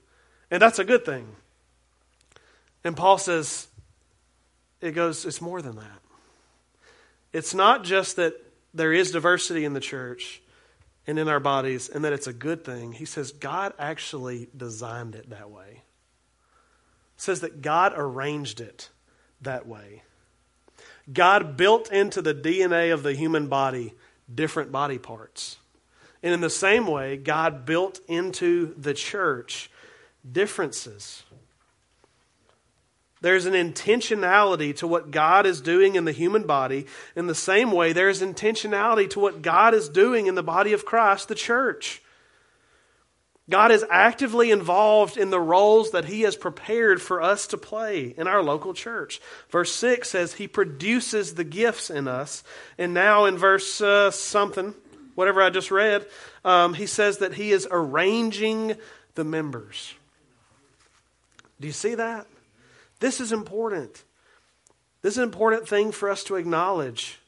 and 0.50 0.60
that's 0.62 0.78
a 0.78 0.84
good 0.84 1.04
thing. 1.04 1.26
And 2.84 2.96
Paul 2.96 3.18
says, 3.18 3.68
it 4.80 4.92
goes, 4.92 5.24
it's 5.24 5.40
more 5.40 5.60
than 5.60 5.76
that. 5.76 6.00
It's 7.32 7.54
not 7.54 7.84
just 7.84 8.16
that 8.16 8.34
there 8.72 8.92
is 8.92 9.10
diversity 9.10 9.64
in 9.64 9.74
the 9.74 9.80
church 9.80 10.40
and 11.06 11.18
in 11.18 11.28
our 11.28 11.40
bodies 11.40 11.88
and 11.88 12.04
that 12.04 12.12
it's 12.12 12.26
a 12.26 12.32
good 12.32 12.64
thing. 12.64 12.92
He 12.92 13.04
says 13.04 13.32
God 13.32 13.72
actually 13.78 14.48
designed 14.56 15.14
it 15.14 15.30
that 15.30 15.50
way. 15.50 15.82
says 17.16 17.40
that 17.40 17.60
God 17.62 17.92
arranged 17.96 18.60
it 18.60 18.88
that 19.42 19.66
way. 19.66 20.02
God 21.12 21.56
built 21.56 21.90
into 21.90 22.22
the 22.22 22.34
DNA 22.34 22.92
of 22.92 23.02
the 23.02 23.14
human 23.14 23.48
body 23.48 23.94
different 24.32 24.70
body 24.70 24.98
parts. 24.98 25.56
And 26.22 26.34
in 26.34 26.40
the 26.40 26.50
same 26.50 26.86
way, 26.86 27.16
God 27.16 27.64
built 27.64 28.00
into 28.08 28.74
the 28.76 28.94
church 28.94 29.70
differences. 30.30 31.22
There's 33.20 33.46
an 33.46 33.54
intentionality 33.54 34.76
to 34.76 34.86
what 34.86 35.10
God 35.10 35.44
is 35.44 35.60
doing 35.60 35.96
in 35.96 36.04
the 36.04 36.12
human 36.12 36.44
body. 36.44 36.86
In 37.16 37.26
the 37.26 37.34
same 37.34 37.72
way, 37.72 37.92
there's 37.92 38.22
intentionality 38.22 39.10
to 39.10 39.20
what 39.20 39.42
God 39.42 39.74
is 39.74 39.88
doing 39.88 40.26
in 40.26 40.36
the 40.36 40.42
body 40.42 40.72
of 40.72 40.84
Christ, 40.84 41.28
the 41.28 41.34
church. 41.34 42.00
God 43.50 43.72
is 43.72 43.84
actively 43.90 44.50
involved 44.50 45.16
in 45.16 45.30
the 45.30 45.40
roles 45.40 45.92
that 45.92 46.04
He 46.04 46.22
has 46.22 46.36
prepared 46.36 47.00
for 47.00 47.22
us 47.22 47.46
to 47.48 47.56
play 47.56 48.14
in 48.16 48.28
our 48.28 48.42
local 48.42 48.74
church. 48.74 49.20
Verse 49.50 49.72
6 49.72 50.08
says 50.08 50.34
He 50.34 50.46
produces 50.46 51.34
the 51.34 51.44
gifts 51.44 51.88
in 51.88 52.06
us. 52.06 52.44
And 52.76 52.92
now 52.92 53.24
in 53.24 53.38
verse 53.38 53.80
uh, 53.80 54.10
something, 54.10 54.74
whatever 55.14 55.42
I 55.42 55.50
just 55.50 55.70
read, 55.70 56.06
um, 56.44 56.74
He 56.74 56.86
says 56.86 57.18
that 57.18 57.34
He 57.34 57.50
is 57.50 57.66
arranging 57.70 58.76
the 59.14 59.24
members. 59.24 59.94
Do 61.60 61.66
you 61.66 61.72
see 61.72 61.94
that? 61.94 62.26
This 63.00 63.20
is 63.20 63.32
important. 63.32 64.02
This 65.02 65.14
is 65.14 65.18
an 65.18 65.24
important 65.24 65.68
thing 65.68 65.92
for 65.92 66.10
us 66.10 66.24
to 66.24 66.36
acknowledge. 66.36 67.18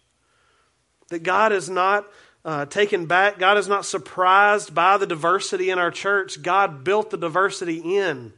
That 1.09 1.23
God 1.23 1.53
is 1.53 1.69
not 1.69 2.07
uh, 2.45 2.67
taken 2.67 3.07
back. 3.07 3.39
God 3.39 3.59
is 3.59 3.69
not 3.69 3.85
surprised 3.85 4.75
by 4.75 4.97
the 4.97 5.07
diversity 5.07 5.71
in 5.71 5.79
our 5.79 5.91
church. 5.91 6.43
God 6.43 6.85
built 6.85 7.11
the 7.11 7.17
diversity 7.17 7.79
in. 7.79 8.33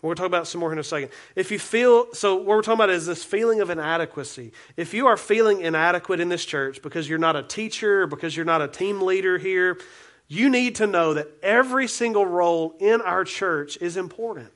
We're 0.00 0.08
going 0.08 0.16
to 0.16 0.20
talk 0.20 0.28
about 0.28 0.46
some 0.46 0.60
more 0.60 0.72
in 0.72 0.78
a 0.78 0.84
second. 0.84 1.10
If 1.34 1.50
you 1.50 1.58
feel, 1.58 2.14
so 2.14 2.36
what 2.36 2.46
we're 2.46 2.62
talking 2.62 2.74
about 2.74 2.90
is 2.90 3.06
this 3.06 3.24
feeling 3.24 3.60
of 3.60 3.68
inadequacy. 3.68 4.52
If 4.76 4.94
you 4.94 5.08
are 5.08 5.16
feeling 5.16 5.60
inadequate 5.60 6.20
in 6.20 6.28
this 6.28 6.44
church 6.44 6.82
because 6.82 7.08
you're 7.08 7.18
not 7.18 7.34
a 7.34 7.42
teacher, 7.42 8.06
because 8.06 8.36
you're 8.36 8.46
not 8.46 8.62
a 8.62 8.68
team 8.68 9.02
leader 9.02 9.38
here, 9.38 9.76
you 10.28 10.50
need 10.50 10.76
to 10.76 10.86
know 10.86 11.14
that 11.14 11.28
every 11.42 11.88
single 11.88 12.26
role 12.26 12.74
in 12.78 13.00
our 13.00 13.24
church 13.24 13.78
is 13.78 13.96
important. 13.96 14.52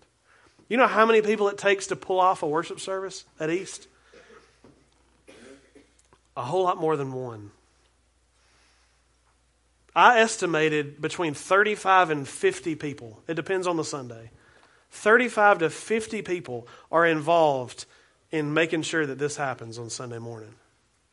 You 0.69 0.77
know 0.77 0.87
how 0.87 1.07
many 1.07 1.23
people 1.23 1.49
it 1.49 1.59
takes 1.59 1.89
to 1.89 1.97
pull 1.97 2.21
off 2.21 2.43
a 2.43 2.47
worship 2.47 2.79
service 2.79 3.25
at 3.41 3.51
East? 3.51 3.89
A 6.37 6.43
whole 6.43 6.63
lot 6.63 6.79
more 6.79 6.97
than 6.97 7.13
one. 7.13 7.51
I 9.95 10.21
estimated 10.21 11.01
between 11.03 11.35
35 11.35 12.11
and 12.11 12.29
50 12.29 12.75
people. 12.77 13.23
It 13.29 13.35
depends 13.35 13.67
on 13.67 13.77
the 13.77 13.85
Sunday. 13.85 14.31
35 14.91 15.59
to 15.59 15.71
50 15.71 16.23
people 16.23 16.67
are 16.91 17.07
involved 17.07 17.87
in 18.31 18.55
making 18.55 18.83
sure 18.83 19.05
that 19.07 19.19
this 19.19 19.37
happens 19.37 19.79
on 19.79 19.91
Sunday 19.91 20.19
morning. 20.19 20.55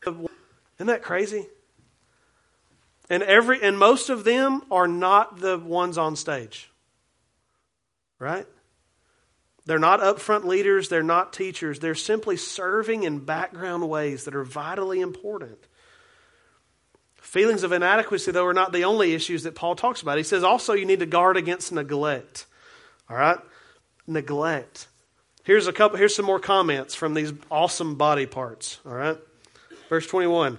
Isn't 0.06 0.88
that 0.88 1.02
crazy? 1.02 1.48
And 3.10 3.24
every 3.24 3.62
and 3.62 3.78
most 3.78 4.10
of 4.10 4.24
them 4.24 4.62
are 4.69 4.88
not 4.88 5.39
the 5.39 5.58
ones 5.58 5.98
on 5.98 6.15
stage. 6.15 6.69
Right? 8.19 8.45
They're 9.65 9.80
not 9.80 10.00
upfront 10.00 10.45
leaders, 10.45 10.89
they're 10.89 11.04
not 11.04 11.34
teachers. 11.34 11.80
They're 11.80 11.95
simply 11.95 12.38
serving 12.38 13.04
in 13.04 13.19
background 13.19 13.88
ways 13.88 14.26
that 14.26 14.36
are 14.36 14.43
vitally 14.43 15.00
important. 15.00 15.60
Feelings 17.15 17.62
of 17.62 17.72
inadequacy, 17.72 18.32
though, 18.32 18.48
are 18.48 18.54
not 18.56 18.72
the 18.72 18.86
only 18.86 19.13
issues 19.13 19.43
that 19.43 19.54
Paul 19.54 19.76
talks 19.76 20.02
about. 20.02 20.17
He 20.17 20.24
says 20.24 20.43
also 20.43 20.74
you 20.74 20.86
need 20.86 21.00
to 21.02 21.06
guard 21.06 21.38
against 21.38 21.72
neglect. 21.72 22.48
All 23.10 23.17
right? 23.17 23.38
Neglect. 24.08 24.88
Here's 25.43 25.67
a 25.67 25.74
couple 25.74 25.98
here's 25.98 26.15
some 26.15 26.26
more 26.26 26.39
comments 26.39 26.95
from 26.95 27.13
these 27.13 27.32
awesome 27.52 27.95
body 27.95 28.26
parts. 28.26 28.80
All 28.86 28.93
right? 28.93 29.17
Verse 29.89 30.08
21. 30.08 30.58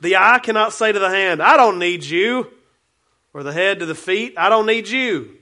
The 0.00 0.16
eye 0.16 0.38
cannot 0.38 0.72
say 0.72 0.92
to 0.92 0.98
the 0.98 1.10
hand, 1.10 1.42
I 1.42 1.56
don't 1.56 1.78
need 1.78 2.04
you. 2.04 2.50
Or 3.32 3.42
the 3.42 3.52
head 3.52 3.78
to 3.78 3.86
the 3.86 3.94
feet, 3.94 4.34
I 4.36 4.48
don't 4.48 4.66
need 4.66 4.88
you. 4.88 5.36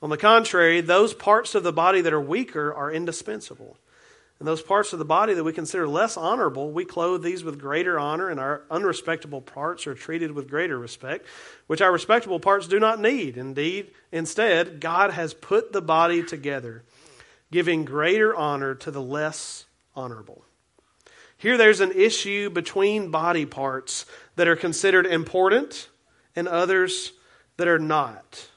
On 0.00 0.10
the 0.10 0.16
contrary, 0.16 0.80
those 0.80 1.14
parts 1.14 1.54
of 1.54 1.62
the 1.62 1.72
body 1.72 2.00
that 2.02 2.12
are 2.12 2.20
weaker 2.20 2.72
are 2.72 2.92
indispensable. 2.92 3.76
And 4.38 4.46
those 4.46 4.62
parts 4.62 4.92
of 4.92 4.98
the 4.98 5.04
body 5.04 5.34
that 5.34 5.44
we 5.44 5.52
consider 5.52 5.88
less 5.88 6.16
honorable, 6.16 6.70
we 6.70 6.84
clothe 6.84 7.22
these 7.22 7.42
with 7.42 7.58
greater 7.58 7.98
honor, 7.98 8.28
and 8.28 8.38
our 8.38 8.62
unrespectable 8.70 9.40
parts 9.40 9.86
are 9.86 9.94
treated 9.94 10.32
with 10.32 10.50
greater 10.50 10.78
respect, 10.78 11.26
which 11.66 11.80
our 11.80 11.90
respectable 11.90 12.38
parts 12.38 12.68
do 12.68 12.78
not 12.78 13.00
need. 13.00 13.36
Indeed, 13.36 13.92
instead, 14.12 14.80
God 14.80 15.12
has 15.12 15.34
put 15.34 15.72
the 15.72 15.80
body 15.80 16.22
together, 16.22 16.82
giving 17.50 17.84
greater 17.84 18.34
honor 18.36 18.74
to 18.74 18.90
the 18.90 19.02
less 19.02 19.64
honorable. 19.96 20.43
Here 21.44 21.58
there's 21.58 21.80
an 21.80 21.92
issue 21.92 22.48
between 22.48 23.10
body 23.10 23.44
parts 23.44 24.06
that 24.36 24.48
are 24.48 24.56
considered 24.56 25.04
important 25.04 25.88
and 26.34 26.48
others 26.48 27.12
that 27.58 27.68
are 27.68 27.78
not. 27.78 28.48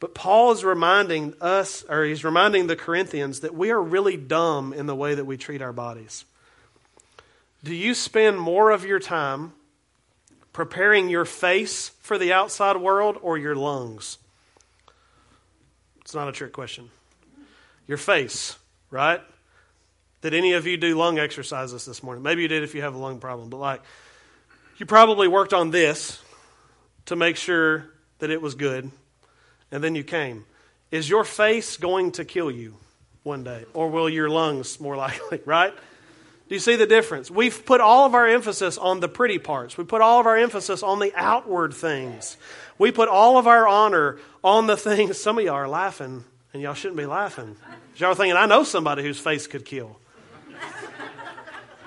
But 0.00 0.14
Paul 0.14 0.50
is 0.52 0.64
reminding 0.64 1.34
us, 1.42 1.84
or 1.90 2.04
he's 2.04 2.24
reminding 2.24 2.68
the 2.68 2.74
Corinthians, 2.74 3.40
that 3.40 3.54
we 3.54 3.70
are 3.70 3.82
really 3.82 4.16
dumb 4.16 4.72
in 4.72 4.86
the 4.86 4.94
way 4.94 5.14
that 5.14 5.26
we 5.26 5.36
treat 5.36 5.60
our 5.60 5.74
bodies. 5.74 6.24
Do 7.62 7.74
you 7.74 7.92
spend 7.92 8.40
more 8.40 8.70
of 8.70 8.86
your 8.86 8.98
time 8.98 9.52
preparing 10.54 11.10
your 11.10 11.26
face 11.26 11.90
for 12.00 12.16
the 12.16 12.32
outside 12.32 12.78
world 12.78 13.18
or 13.20 13.36
your 13.36 13.54
lungs? 13.54 14.16
It's 16.00 16.14
not 16.14 16.30
a 16.30 16.32
trick 16.32 16.54
question. 16.54 16.88
Your 17.86 17.98
face, 17.98 18.56
right? 18.90 19.20
Did 20.26 20.34
any 20.34 20.54
of 20.54 20.66
you 20.66 20.76
do 20.76 20.96
lung 20.96 21.20
exercises 21.20 21.84
this 21.84 22.02
morning? 22.02 22.24
Maybe 22.24 22.42
you 22.42 22.48
did 22.48 22.64
if 22.64 22.74
you 22.74 22.82
have 22.82 22.96
a 22.96 22.98
lung 22.98 23.20
problem, 23.20 23.48
but 23.48 23.58
like, 23.58 23.80
you 24.76 24.84
probably 24.84 25.28
worked 25.28 25.54
on 25.54 25.70
this 25.70 26.20
to 27.04 27.14
make 27.14 27.36
sure 27.36 27.86
that 28.18 28.28
it 28.28 28.42
was 28.42 28.56
good, 28.56 28.90
and 29.70 29.84
then 29.84 29.94
you 29.94 30.02
came. 30.02 30.44
Is 30.90 31.08
your 31.08 31.22
face 31.22 31.76
going 31.76 32.10
to 32.10 32.24
kill 32.24 32.50
you 32.50 32.74
one 33.22 33.44
day? 33.44 33.66
Or 33.72 33.88
will 33.88 34.08
your 34.08 34.28
lungs 34.28 34.80
more 34.80 34.96
likely, 35.06 35.42
right? 35.44 35.72
Do 35.72 36.54
you 36.56 36.58
see 36.58 36.74
the 36.74 36.88
difference? 36.88 37.30
We've 37.30 37.64
put 37.64 37.80
all 37.80 38.04
of 38.04 38.16
our 38.16 38.26
emphasis 38.26 38.78
on 38.78 38.98
the 38.98 39.08
pretty 39.08 39.38
parts. 39.38 39.78
We 39.78 39.84
put 39.84 40.00
all 40.00 40.18
of 40.18 40.26
our 40.26 40.36
emphasis 40.36 40.82
on 40.82 40.98
the 40.98 41.12
outward 41.14 41.72
things. 41.72 42.36
We 42.78 42.90
put 42.90 43.08
all 43.08 43.38
of 43.38 43.46
our 43.46 43.68
honor 43.68 44.18
on 44.42 44.66
the 44.66 44.76
things. 44.76 45.20
Some 45.20 45.38
of 45.38 45.44
y'all 45.44 45.54
are 45.54 45.68
laughing, 45.68 46.24
and 46.52 46.60
y'all 46.60 46.74
shouldn't 46.74 46.98
be 46.98 47.06
laughing. 47.06 47.54
Y'all 47.94 48.10
are 48.10 48.14
thinking, 48.16 48.36
I 48.36 48.46
know 48.46 48.64
somebody 48.64 49.04
whose 49.04 49.20
face 49.20 49.46
could 49.46 49.64
kill. 49.64 50.00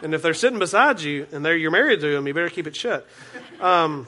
And 0.02 0.14
if 0.14 0.22
they're 0.22 0.34
sitting 0.34 0.60
beside 0.60 1.02
you 1.02 1.28
and 1.32 1.46
they're, 1.46 1.58
you're 1.58 1.72
married 1.72 2.00
to 2.02 2.12
them, 2.12 2.28
you 2.28 2.34
better 2.34 2.50
keep 2.50 2.68
it 2.68 2.76
shut. 2.76 3.08
Um, 3.60 4.08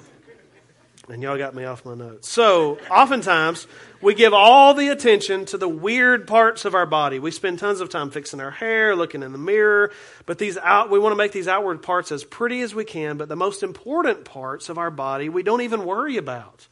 and 1.10 1.22
y'all 1.22 1.38
got 1.38 1.54
me 1.54 1.66
off 1.66 1.84
my 1.84 1.96
notes. 1.96 2.30
So, 2.30 2.78
oftentimes, 2.90 3.68
we 4.02 4.14
give 4.14 4.34
all 4.34 4.74
the 4.74 4.88
attention 4.90 5.46
to 5.46 5.58
the 5.58 5.68
weird 5.68 6.28
parts 6.28 6.64
of 6.64 6.74
our 6.74 6.86
body. 6.86 7.20
We 7.20 7.32
spend 7.32 7.60
tons 7.60 7.82
of 7.82 7.90
time 7.90 8.12
fixing 8.12 8.40
our 8.40 8.52
hair, 8.52 8.96
looking 8.96 9.24
in 9.24 9.32
the 9.32 9.38
mirror, 9.38 9.92
but 10.26 10.38
these 10.38 10.58
out, 10.58 10.90
we 10.90 11.00
want 11.00 11.12
to 11.12 11.18
make 11.18 11.32
these 11.32 11.48
outward 11.48 11.82
parts 11.82 12.12
as 12.12 12.24
pretty 12.24 12.62
as 12.62 12.74
we 12.74 12.86
can, 12.86 13.18
but 13.18 13.30
the 13.30 13.36
most 13.36 13.64
important 13.64 14.26
parts 14.26 14.70
of 14.70 14.78
our 14.78 14.92
body 14.92 15.28
we 15.28 15.44
don't 15.44 15.62
even 15.62 15.86
worry 15.86 16.18
about. 16.18 16.68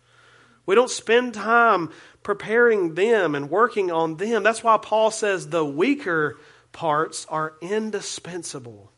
We 0.65 0.75
don't 0.75 0.89
spend 0.89 1.33
time 1.33 1.89
preparing 2.21 2.93
them 2.93 3.33
and 3.33 3.49
working 3.49 3.91
on 3.91 4.17
them. 4.17 4.43
That's 4.43 4.63
why 4.63 4.77
Paul 4.77 5.09
says 5.09 5.49
the 5.49 5.65
weaker 5.65 6.37
parts 6.71 7.25
are 7.29 7.55
indispensable. 7.61 8.91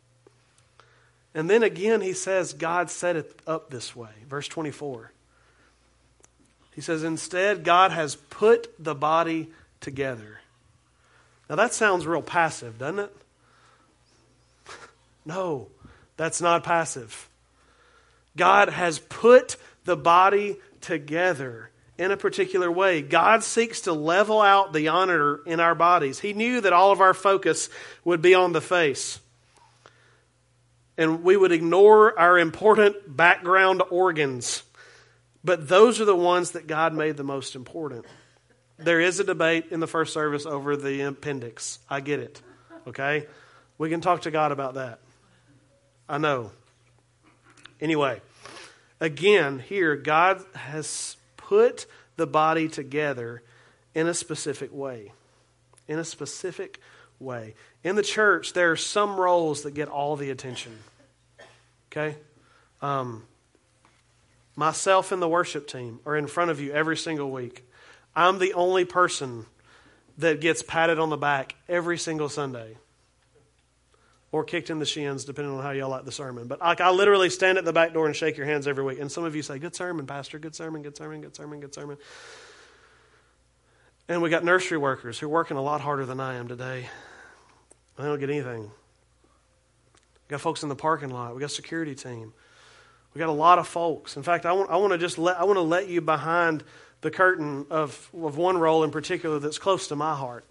And 1.33 1.49
then 1.49 1.63
again, 1.63 2.01
he 2.01 2.13
says 2.13 2.53
God 2.53 2.89
set 2.89 3.15
it 3.15 3.39
up 3.47 3.69
this 3.69 3.95
way. 3.95 4.09
Verse 4.27 4.47
24. 4.47 5.11
He 6.73 6.81
says, 6.81 7.03
instead, 7.03 7.63
God 7.63 7.91
has 7.91 8.15
put 8.15 8.73
the 8.79 8.95
body 8.95 9.49
together. 9.81 10.39
Now 11.49 11.55
that 11.55 11.73
sounds 11.73 12.07
real 12.07 12.21
passive, 12.21 12.77
doesn't 12.77 12.99
it? 12.99 13.15
no, 15.25 15.67
that's 16.17 16.41
not 16.41 16.63
passive. 16.63 17.29
God 18.37 18.69
has 18.69 18.99
put 18.99 19.57
the 19.83 19.97
body 19.97 20.57
together 20.79 21.69
in 21.97 22.11
a 22.11 22.17
particular 22.17 22.71
way. 22.71 23.01
God 23.01 23.43
seeks 23.43 23.81
to 23.81 23.93
level 23.93 24.41
out 24.41 24.73
the 24.73 24.87
honor 24.87 25.39
in 25.45 25.59
our 25.59 25.75
bodies. 25.75 26.19
He 26.19 26.33
knew 26.33 26.61
that 26.61 26.73
all 26.73 26.91
of 26.91 27.01
our 27.01 27.13
focus 27.13 27.69
would 28.03 28.21
be 28.21 28.33
on 28.33 28.53
the 28.53 28.61
face. 28.61 29.19
And 30.97 31.23
we 31.23 31.37
would 31.37 31.51
ignore 31.51 32.17
our 32.19 32.37
important 32.37 33.15
background 33.15 33.81
organs 33.89 34.63
but 35.43 35.67
those 35.67 35.99
are 35.99 36.05
the 36.05 36.15
ones 36.15 36.51
that 36.51 36.67
God 36.67 36.93
made 36.93 37.17
the 37.17 37.23
most 37.23 37.55
important. 37.55 38.05
There 38.77 38.99
is 38.99 39.19
a 39.19 39.23
debate 39.23 39.67
in 39.71 39.79
the 39.79 39.87
first 39.87 40.13
service 40.13 40.45
over 40.45 40.75
the 40.75 41.01
appendix. 41.01 41.79
I 41.89 41.99
get 41.99 42.19
it. 42.19 42.41
Okay? 42.87 43.27
We 43.77 43.89
can 43.89 44.01
talk 44.01 44.21
to 44.21 44.31
God 44.31 44.51
about 44.51 44.75
that. 44.75 44.99
I 46.07 46.17
know. 46.17 46.51
Anyway, 47.79 48.21
again, 48.99 49.59
here, 49.59 49.95
God 49.95 50.43
has 50.53 51.17
put 51.37 51.87
the 52.17 52.27
body 52.27 52.67
together 52.67 53.41
in 53.95 54.07
a 54.07 54.13
specific 54.13 54.71
way. 54.73 55.11
In 55.87 55.97
a 55.97 56.05
specific 56.05 56.79
way. 57.21 57.55
In 57.83 57.95
the 57.95 58.03
church, 58.03 58.53
there 58.53 58.71
are 58.71 58.77
some 58.77 59.19
roles 59.19 59.63
that 59.63 59.73
get 59.73 59.87
all 59.87 60.15
the 60.15 60.29
attention. 60.29 60.77
Okay? 61.91 62.17
Um, 62.81 63.23
myself 64.55 65.11
and 65.11 65.21
the 65.21 65.27
worship 65.27 65.67
team 65.67 65.99
are 66.05 66.15
in 66.15 66.27
front 66.27 66.51
of 66.51 66.59
you 66.59 66.71
every 66.71 66.97
single 66.97 67.31
week. 67.31 67.65
I'm 68.15 68.39
the 68.39 68.53
only 68.53 68.85
person 68.85 69.45
that 70.17 70.41
gets 70.41 70.61
patted 70.63 70.99
on 70.99 71.09
the 71.09 71.17
back 71.17 71.55
every 71.69 71.97
single 71.97 72.29
Sunday 72.29 72.77
or 74.31 74.43
kicked 74.43 74.69
in 74.69 74.79
the 74.79 74.85
shins, 74.85 75.25
depending 75.25 75.53
on 75.53 75.61
how 75.61 75.71
y'all 75.71 75.89
like 75.89 76.05
the 76.05 76.11
sermon. 76.11 76.47
But 76.47 76.61
like, 76.61 76.79
I 76.79 76.89
literally 76.89 77.29
stand 77.29 77.57
at 77.57 77.65
the 77.65 77.73
back 77.73 77.93
door 77.93 78.07
and 78.07 78.15
shake 78.15 78.37
your 78.37 78.45
hands 78.45 78.67
every 78.67 78.83
week. 78.83 78.99
And 78.99 79.11
some 79.11 79.25
of 79.25 79.35
you 79.35 79.41
say, 79.41 79.59
Good 79.59 79.75
sermon, 79.75 80.05
Pastor, 80.05 80.39
good 80.39 80.55
sermon, 80.55 80.81
good 80.81 80.95
sermon, 80.95 81.21
good 81.21 81.35
sermon, 81.35 81.59
good 81.59 81.73
sermon. 81.73 81.97
And 84.07 84.21
we 84.21 84.29
got 84.29 84.43
nursery 84.43 84.77
workers 84.77 85.19
who 85.19 85.27
are 85.27 85.29
working 85.29 85.57
a 85.57 85.61
lot 85.61 85.81
harder 85.81 86.05
than 86.05 86.19
I 86.19 86.35
am 86.35 86.47
today. 86.47 86.89
They 87.97 88.03
don't 88.03 88.19
get 88.19 88.29
anything. 88.29 88.63
We 88.63 88.69
got 90.29 90.41
folks 90.41 90.63
in 90.63 90.69
the 90.69 90.75
parking 90.75 91.09
lot. 91.09 91.35
We 91.35 91.41
got 91.41 91.51
security 91.51 91.95
team. 91.95 92.33
We 93.13 93.19
got 93.19 93.29
a 93.29 93.33
lot 93.33 93.59
of 93.59 93.67
folks. 93.67 94.15
In 94.15 94.23
fact, 94.23 94.45
I 94.45 94.53
want, 94.53 94.69
I 94.69 94.77
want 94.77 94.93
to 94.93 94.97
just 94.97 95.17
let, 95.17 95.39
I 95.39 95.43
want 95.43 95.57
to 95.57 95.61
let 95.61 95.89
you 95.89 96.01
behind 96.01 96.63
the 97.01 97.11
curtain 97.11 97.65
of, 97.69 98.09
of 98.13 98.37
one 98.37 98.57
role 98.57 98.83
in 98.83 98.91
particular 98.91 99.39
that's 99.39 99.57
close 99.57 99.87
to 99.89 99.95
my 99.95 100.15
heart. 100.15 100.45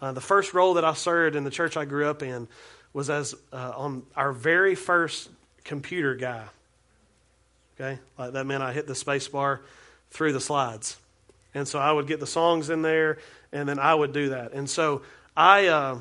Uh, 0.00 0.12
the 0.12 0.20
first 0.20 0.54
role 0.54 0.74
that 0.74 0.84
I 0.84 0.92
served 0.92 1.36
in 1.36 1.44
the 1.44 1.50
church 1.50 1.76
I 1.76 1.84
grew 1.84 2.06
up 2.06 2.22
in 2.22 2.48
was 2.92 3.10
as 3.10 3.34
uh, 3.52 3.72
on 3.76 4.02
our 4.14 4.32
very 4.32 4.74
first 4.74 5.30
computer 5.64 6.14
guy. 6.14 6.44
Okay, 7.78 7.98
like 8.18 8.32
that 8.32 8.46
meant 8.46 8.62
I 8.62 8.72
hit 8.72 8.86
the 8.86 8.94
space 8.94 9.28
bar 9.28 9.60
through 10.10 10.32
the 10.32 10.40
slides, 10.40 10.96
and 11.54 11.68
so 11.68 11.78
I 11.78 11.92
would 11.92 12.06
get 12.06 12.20
the 12.20 12.26
songs 12.26 12.70
in 12.70 12.80
there, 12.80 13.18
and 13.52 13.68
then 13.68 13.78
I 13.78 13.94
would 13.94 14.12
do 14.12 14.30
that. 14.30 14.52
And 14.52 14.68
so 14.68 15.02
I, 15.36 15.66
uh, 15.66 15.98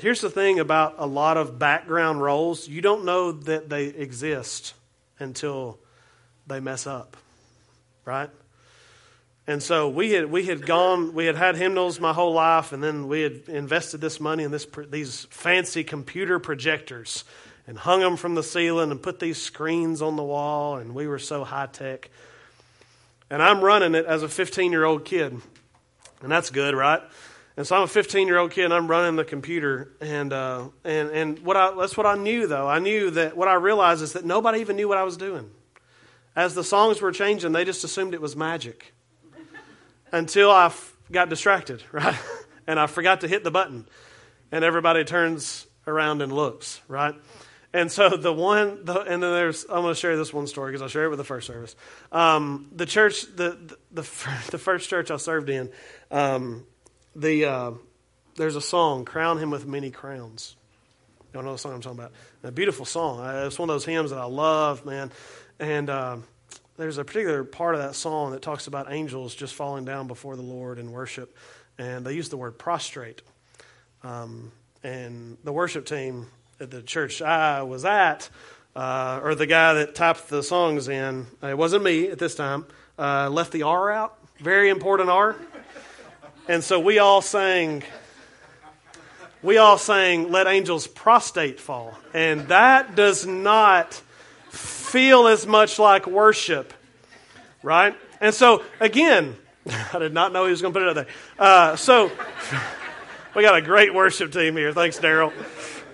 here's 0.00 0.20
the 0.20 0.30
thing 0.30 0.58
about 0.58 0.94
a 0.98 1.06
lot 1.06 1.36
of 1.36 1.58
background 1.58 2.22
roles: 2.22 2.68
you 2.68 2.80
don't 2.80 3.04
know 3.04 3.32
that 3.32 3.68
they 3.68 3.86
exist 3.86 4.74
until 5.18 5.78
they 6.46 6.60
mess 6.60 6.86
up, 6.86 7.16
right? 8.04 8.30
And 9.46 9.60
so 9.62 9.88
we 9.88 10.12
had 10.12 10.30
we 10.30 10.46
had 10.46 10.64
gone 10.66 11.14
we 11.14 11.26
had 11.26 11.36
had 11.36 11.56
hymnals 11.56 11.98
my 11.98 12.12
whole 12.12 12.32
life, 12.32 12.72
and 12.72 12.82
then 12.82 13.08
we 13.08 13.22
had 13.22 13.42
invested 13.48 14.00
this 14.00 14.20
money 14.20 14.44
in 14.44 14.50
this 14.50 14.66
these 14.88 15.26
fancy 15.30 15.82
computer 15.82 16.38
projectors, 16.38 17.24
and 17.66 17.76
hung 17.76 18.00
them 18.00 18.16
from 18.16 18.34
the 18.34 18.42
ceiling 18.42 18.90
and 18.90 19.02
put 19.02 19.18
these 19.18 19.40
screens 19.40 20.00
on 20.00 20.16
the 20.16 20.22
wall, 20.22 20.76
and 20.76 20.94
we 20.94 21.08
were 21.08 21.18
so 21.18 21.42
high 21.42 21.66
tech. 21.66 22.08
And 23.30 23.42
I'm 23.42 23.62
running 23.62 23.94
it 23.94 24.04
as 24.04 24.22
a 24.22 24.28
15 24.28 24.70
year 24.70 24.84
old 24.84 25.04
kid, 25.04 25.40
and 26.22 26.30
that's 26.30 26.50
good, 26.50 26.74
right? 26.74 27.02
And 27.56 27.66
so 27.66 27.76
I'm 27.76 27.82
a 27.82 27.88
15 27.88 28.26
year 28.26 28.38
old 28.38 28.50
kid 28.50 28.64
and 28.64 28.74
I'm 28.74 28.88
running 28.88 29.16
the 29.16 29.24
computer. 29.24 29.92
And, 30.00 30.32
uh, 30.32 30.68
and, 30.84 31.10
and 31.10 31.38
what 31.40 31.56
I, 31.56 31.74
that's 31.74 31.96
what 31.96 32.06
I 32.06 32.14
knew, 32.14 32.46
though. 32.46 32.66
I 32.66 32.78
knew 32.78 33.10
that 33.10 33.36
what 33.36 33.48
I 33.48 33.54
realized 33.54 34.02
is 34.02 34.14
that 34.14 34.24
nobody 34.24 34.60
even 34.60 34.76
knew 34.76 34.88
what 34.88 34.98
I 34.98 35.02
was 35.02 35.16
doing. 35.16 35.50
As 36.34 36.54
the 36.54 36.64
songs 36.64 37.00
were 37.00 37.12
changing, 37.12 37.52
they 37.52 37.64
just 37.64 37.84
assumed 37.84 38.14
it 38.14 38.20
was 38.22 38.34
magic 38.34 38.94
until 40.12 40.50
I 40.50 40.66
f- 40.66 40.96
got 41.10 41.28
distracted, 41.28 41.82
right? 41.92 42.16
and 42.66 42.80
I 42.80 42.86
forgot 42.86 43.20
to 43.20 43.28
hit 43.28 43.44
the 43.44 43.50
button. 43.50 43.86
And 44.50 44.64
everybody 44.64 45.04
turns 45.04 45.66
around 45.86 46.22
and 46.22 46.32
looks, 46.32 46.80
right? 46.88 47.14
And 47.74 47.90
so 47.90 48.10
the 48.10 48.32
one, 48.32 48.84
the, 48.84 49.00
and 49.00 49.22
then 49.22 49.32
there's, 49.32 49.64
I'm 49.64 49.82
going 49.82 49.94
to 49.94 50.00
share 50.00 50.16
this 50.16 50.32
one 50.32 50.46
story 50.46 50.72
because 50.72 50.82
I'll 50.82 50.88
share 50.88 51.04
it 51.04 51.08
with 51.08 51.18
the 51.18 51.24
first 51.24 51.46
service. 51.46 51.74
Um, 52.10 52.68
the 52.72 52.84
church, 52.84 53.22
the, 53.34 53.50
the, 53.50 53.76
the, 53.90 54.02
the, 54.50 54.58
first 54.58 54.90
church 54.90 55.10
I 55.10 55.16
served 55.16 55.48
in, 55.48 55.70
um, 56.10 56.66
the 57.14 57.44
uh, 57.44 57.70
there's 58.36 58.56
a 58.56 58.60
song, 58.60 59.04
"Crown 59.04 59.38
Him 59.38 59.50
with 59.50 59.66
Many 59.66 59.90
Crowns." 59.90 60.56
Y'all 61.32 61.42
know 61.42 61.52
the 61.52 61.58
song 61.58 61.72
I'm 61.72 61.80
talking 61.80 61.98
about. 61.98 62.12
A 62.42 62.52
beautiful 62.52 62.84
song. 62.84 63.20
Uh, 63.20 63.44
it's 63.46 63.58
one 63.58 63.70
of 63.70 63.74
those 63.74 63.86
hymns 63.86 64.10
that 64.10 64.18
I 64.18 64.24
love, 64.24 64.84
man. 64.84 65.10
And 65.58 65.88
uh, 65.88 66.18
there's 66.76 66.98
a 66.98 67.04
particular 67.04 67.42
part 67.42 67.74
of 67.74 67.80
that 67.80 67.94
song 67.94 68.32
that 68.32 68.42
talks 68.42 68.66
about 68.66 68.92
angels 68.92 69.34
just 69.34 69.54
falling 69.54 69.86
down 69.86 70.08
before 70.08 70.36
the 70.36 70.42
Lord 70.42 70.78
in 70.78 70.92
worship, 70.92 71.34
and 71.78 72.04
they 72.04 72.12
use 72.12 72.28
the 72.28 72.36
word 72.36 72.58
prostrate. 72.58 73.22
Um, 74.02 74.52
and 74.82 75.38
the 75.44 75.52
worship 75.52 75.86
team 75.86 76.26
at 76.60 76.70
the 76.70 76.82
church 76.82 77.22
I 77.22 77.62
was 77.62 77.84
at, 77.84 78.28
uh, 78.76 79.20
or 79.22 79.34
the 79.34 79.46
guy 79.46 79.74
that 79.74 79.94
typed 79.94 80.28
the 80.28 80.42
songs 80.42 80.88
in, 80.88 81.26
it 81.42 81.56
wasn't 81.56 81.84
me 81.84 82.08
at 82.08 82.18
this 82.18 82.34
time, 82.34 82.66
uh, 82.98 83.30
left 83.30 83.52
the 83.52 83.62
R 83.62 83.90
out. 83.90 84.18
Very 84.40 84.68
important 84.68 85.08
R. 85.08 85.36
And 86.48 86.64
so 86.64 86.80
we 86.80 86.98
all 86.98 87.22
sang, 87.22 87.84
we 89.44 89.58
all 89.58 89.78
sang 89.78 90.32
Let 90.32 90.48
Angels 90.48 90.88
Prostate 90.88 91.60
Fall. 91.60 91.96
And 92.12 92.48
that 92.48 92.96
does 92.96 93.24
not 93.24 93.94
feel 94.50 95.28
as 95.28 95.46
much 95.46 95.78
like 95.78 96.08
worship, 96.08 96.74
right? 97.62 97.94
And 98.20 98.34
so, 98.34 98.64
again, 98.80 99.36
I 99.92 100.00
did 100.00 100.12
not 100.12 100.32
know 100.32 100.46
he 100.46 100.50
was 100.50 100.60
going 100.60 100.74
to 100.74 100.80
put 100.80 100.86
it 100.86 100.90
out 100.90 100.94
there. 100.96 101.14
Uh, 101.38 101.76
so, 101.76 102.10
we 103.36 103.42
got 103.42 103.56
a 103.56 103.62
great 103.62 103.94
worship 103.94 104.32
team 104.32 104.56
here. 104.56 104.72
Thanks, 104.72 104.98
Daryl. 104.98 105.32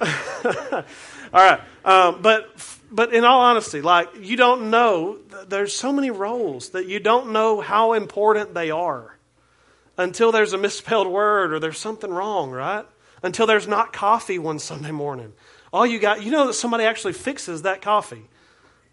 all 0.81 0.85
right. 1.33 1.61
Um, 1.85 2.23
but, 2.23 2.55
but 2.91 3.13
in 3.13 3.23
all 3.23 3.41
honesty, 3.41 3.83
like, 3.83 4.09
you 4.19 4.39
don't 4.39 4.71
know, 4.71 5.19
there's 5.47 5.77
so 5.77 5.93
many 5.93 6.11
roles 6.11 6.71
that 6.71 6.87
you 6.87 7.01
don't 7.01 7.33
know 7.33 7.61
how 7.61 7.93
important 7.93 8.55
they 8.55 8.71
are 8.71 9.18
until 9.99 10.33
there's 10.33 10.55
a 10.55 10.59
misspelled 10.59 11.09
word 11.09 11.53
or 11.53 11.59
there's 11.59 11.79
something 11.79 12.11
wrong, 12.11 12.51
right? 12.51 12.87
Until 13.23 13.47
there's 13.47 13.69
not 13.69 13.93
coffee 13.93 14.39
one 14.39 14.61
Sunday 14.61 14.93
morning. 14.93 15.33
All 15.73 15.85
you 15.85 15.99
got, 15.99 16.23
you 16.23 16.31
know 16.31 16.47
that 16.47 16.55
somebody 16.55 16.85
actually 16.85 17.13
fixes 17.13 17.63
that 17.63 17.83
coffee. 17.83 18.25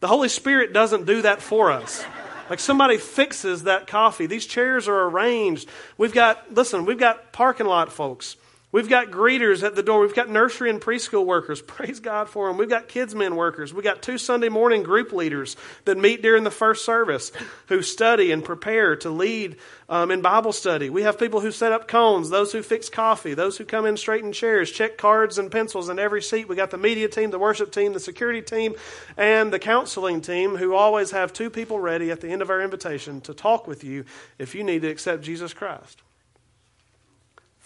The 0.02 0.08
Holy 0.08 0.28
Spirit 0.28 0.74
doesn't 0.74 1.06
do 1.06 1.22
that 1.22 1.42
for 1.42 1.72
us. 1.72 2.04
Like 2.50 2.60
somebody 2.60 2.98
fixes 2.98 3.64
that 3.64 3.88
coffee. 3.88 4.26
These 4.26 4.46
chairs 4.46 4.88
are 4.88 5.04
arranged. 5.04 5.70
We've 5.98 6.14
got, 6.14 6.54
listen, 6.54 6.86
we've 6.86 7.00
got 7.00 7.32
parking 7.32 7.68
lot 7.68 7.92
folks 7.92 8.36
We've 8.76 8.90
got 8.90 9.10
greeters 9.10 9.64
at 9.64 9.74
the 9.74 9.84
door. 9.84 10.02
We've 10.02 10.14
got 10.14 10.28
nursery 10.28 10.70
and 10.70 10.82
preschool 10.82 11.26
workers. 11.26 11.62
Praise 11.66 12.02
God 12.02 12.28
for 12.28 12.50
them. 12.50 12.58
We've 12.58 12.68
got 12.68 12.90
kids 12.90 13.16
men 13.16 13.38
workers. 13.38 13.74
We've 13.74 13.86
got 13.86 14.02
two 14.02 14.18
Sunday 14.18 14.50
morning 14.50 14.84
group 14.84 15.14
leaders 15.14 15.56
that 15.86 15.98
meet 15.98 16.22
during 16.22 16.44
the 16.44 16.52
first 16.52 16.84
service 16.84 17.32
who 17.68 17.82
study 17.82 18.34
and 18.34 18.44
prepare 18.44 18.98
to 18.98 19.10
lead 19.10 19.56
um, 19.88 20.12
in 20.12 20.22
Bible 20.22 20.52
study. 20.52 20.90
We 20.90 21.04
have 21.04 21.18
people 21.18 21.40
who 21.40 21.52
set 21.52 21.72
up 21.72 21.88
cones, 21.88 22.30
those 22.30 22.52
who 22.52 22.62
fix 22.62 22.90
coffee, 22.90 23.34
those 23.34 23.58
who 23.58 23.64
come 23.64 23.86
in 23.86 23.96
straighten 23.96 24.34
chairs, 24.34 24.70
check 24.70 24.98
cards 24.98 25.38
and 25.38 25.50
pencils 25.50 25.88
in 25.88 25.98
every 25.98 26.22
seat. 26.22 26.50
We 26.50 26.58
got 26.58 26.72
the 26.72 26.78
media 26.78 27.08
team, 27.08 27.32
the 27.32 27.40
worship 27.40 27.72
team, 27.72 27.94
the 27.94 28.02
security 28.02 28.42
team, 28.42 28.76
and 29.16 29.54
the 29.54 29.60
counseling 29.60 30.20
team 30.20 30.58
who 30.58 30.76
always 30.76 31.12
have 31.12 31.32
two 31.32 31.50
people 31.50 31.80
ready 31.80 32.12
at 32.12 32.20
the 32.20 32.28
end 32.28 32.42
of 32.42 32.50
our 32.50 32.60
invitation 32.60 33.22
to 33.22 33.34
talk 33.34 33.68
with 33.68 33.86
you 33.86 34.04
if 34.38 34.54
you 34.54 34.66
need 34.66 34.82
to 34.82 34.90
accept 34.90 35.24
Jesus 35.24 35.54
Christ. 35.54 36.02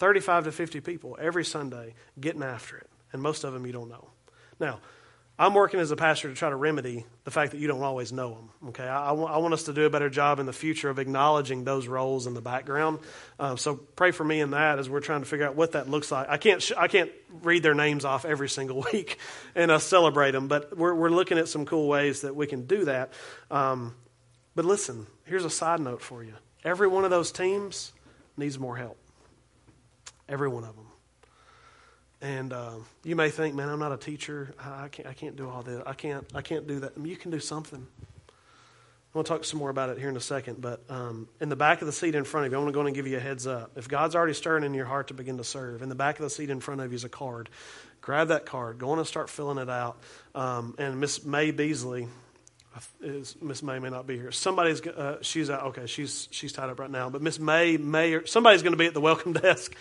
35 0.00 0.44
to 0.44 0.52
50 0.52 0.80
people 0.80 1.16
every 1.20 1.44
Sunday 1.44 1.94
getting 2.18 2.42
after 2.42 2.78
it. 2.78 2.88
And 3.12 3.22
most 3.22 3.44
of 3.44 3.52
them 3.52 3.66
you 3.66 3.72
don't 3.72 3.88
know. 3.88 4.10
Now, 4.58 4.80
I'm 5.38 5.54
working 5.54 5.80
as 5.80 5.90
a 5.90 5.96
pastor 5.96 6.28
to 6.28 6.34
try 6.34 6.50
to 6.50 6.56
remedy 6.56 7.06
the 7.24 7.30
fact 7.30 7.52
that 7.52 7.58
you 7.58 7.66
don't 7.66 7.82
always 7.82 8.12
know 8.12 8.34
them. 8.34 8.50
Okay, 8.68 8.84
I, 8.84 9.06
I, 9.06 9.08
w- 9.08 9.26
I 9.26 9.38
want 9.38 9.54
us 9.54 9.62
to 9.64 9.72
do 9.72 9.84
a 9.86 9.90
better 9.90 10.10
job 10.10 10.38
in 10.38 10.44
the 10.44 10.52
future 10.52 10.90
of 10.90 10.98
acknowledging 10.98 11.64
those 11.64 11.86
roles 11.86 12.26
in 12.26 12.34
the 12.34 12.42
background. 12.42 12.98
Uh, 13.38 13.56
so 13.56 13.74
pray 13.74 14.10
for 14.10 14.22
me 14.22 14.40
in 14.40 14.50
that 14.50 14.78
as 14.78 14.90
we're 14.90 15.00
trying 15.00 15.20
to 15.20 15.26
figure 15.26 15.46
out 15.46 15.54
what 15.54 15.72
that 15.72 15.88
looks 15.88 16.12
like. 16.12 16.28
I 16.28 16.36
can't 16.36 16.62
sh- 16.62 16.72
I 16.76 16.88
can't 16.88 17.10
read 17.42 17.62
their 17.62 17.72
names 17.72 18.04
off 18.04 18.26
every 18.26 18.50
single 18.50 18.84
week 18.92 19.18
and 19.54 19.70
uh, 19.70 19.78
celebrate 19.78 20.32
them, 20.32 20.46
but 20.46 20.76
we're 20.76 20.94
we're 20.94 21.08
looking 21.08 21.38
at 21.38 21.48
some 21.48 21.64
cool 21.64 21.88
ways 21.88 22.20
that 22.20 22.36
we 22.36 22.46
can 22.46 22.66
do 22.66 22.84
that. 22.84 23.10
Um, 23.50 23.94
but 24.54 24.66
listen, 24.66 25.06
here's 25.24 25.46
a 25.46 25.50
side 25.50 25.80
note 25.80 26.02
for 26.02 26.22
you. 26.22 26.34
Every 26.64 26.86
one 26.86 27.04
of 27.04 27.10
those 27.10 27.32
teams 27.32 27.92
needs 28.36 28.58
more 28.58 28.76
help. 28.76 28.99
Every 30.30 30.48
one 30.48 30.62
of 30.64 30.76
them. 30.76 30.86
And 32.22 32.52
uh, 32.52 32.74
you 33.02 33.16
may 33.16 33.30
think, 33.30 33.54
man, 33.54 33.68
I'm 33.68 33.80
not 33.80 33.92
a 33.92 33.96
teacher. 33.96 34.54
I 34.58 34.88
can't, 34.88 35.08
I 35.08 35.12
can't 35.12 35.36
do 35.36 35.48
all 35.48 35.62
this. 35.62 35.82
I 35.84 35.94
can't, 35.94 36.24
I 36.34 36.42
can't 36.42 36.66
do 36.66 36.80
that. 36.80 36.92
I 36.96 36.98
mean, 37.00 37.10
you 37.10 37.16
can 37.16 37.30
do 37.30 37.40
something. 37.40 37.84
I 39.12 39.18
want 39.18 39.26
to 39.26 39.32
talk 39.32 39.44
some 39.44 39.58
more 39.58 39.70
about 39.70 39.88
it 39.88 39.98
here 39.98 40.08
in 40.08 40.16
a 40.16 40.20
second, 40.20 40.60
but 40.60 40.84
um, 40.88 41.28
in 41.40 41.48
the 41.48 41.56
back 41.56 41.80
of 41.80 41.86
the 41.86 41.92
seat 41.92 42.14
in 42.14 42.22
front 42.22 42.46
of 42.46 42.52
you, 42.52 42.58
I 42.58 42.60
want 42.60 42.72
to 42.72 42.78
go 42.78 42.86
and 42.86 42.94
give 42.94 43.08
you 43.08 43.16
a 43.16 43.20
heads 43.20 43.44
up. 43.44 43.72
If 43.74 43.88
God's 43.88 44.14
already 44.14 44.34
stirring 44.34 44.62
in 44.62 44.72
your 44.72 44.86
heart 44.86 45.08
to 45.08 45.14
begin 45.14 45.38
to 45.38 45.44
serve, 45.44 45.82
in 45.82 45.88
the 45.88 45.96
back 45.96 46.20
of 46.20 46.22
the 46.22 46.30
seat 46.30 46.48
in 46.48 46.60
front 46.60 46.80
of 46.80 46.92
you 46.92 46.94
is 46.94 47.02
a 47.02 47.08
card. 47.08 47.48
Grab 48.02 48.28
that 48.28 48.46
card. 48.46 48.78
Go 48.78 48.90
on 48.90 48.98
and 48.98 49.06
start 49.08 49.28
filling 49.28 49.58
it 49.58 49.68
out. 49.68 49.98
Um, 50.34 50.76
and 50.78 51.00
Miss 51.00 51.24
May 51.24 51.50
Beasley, 51.50 52.06
is 53.00 53.36
Miss 53.42 53.62
May 53.62 53.78
may 53.78 53.90
not 53.90 54.06
be 54.06 54.16
here. 54.16 54.30
Somebody's 54.30 54.80
uh, 54.86 55.18
she's 55.22 55.50
out. 55.50 55.64
Okay, 55.68 55.86
she's 55.86 56.28
she's 56.30 56.52
tied 56.52 56.70
up 56.70 56.78
right 56.78 56.90
now. 56.90 57.10
But 57.10 57.20
Miss 57.20 57.38
May 57.38 57.76
May 57.76 58.24
somebody's 58.26 58.62
going 58.62 58.72
to 58.72 58.78
be 58.78 58.86
at 58.86 58.94
the 58.94 59.00
welcome 59.00 59.32
desk 59.34 59.74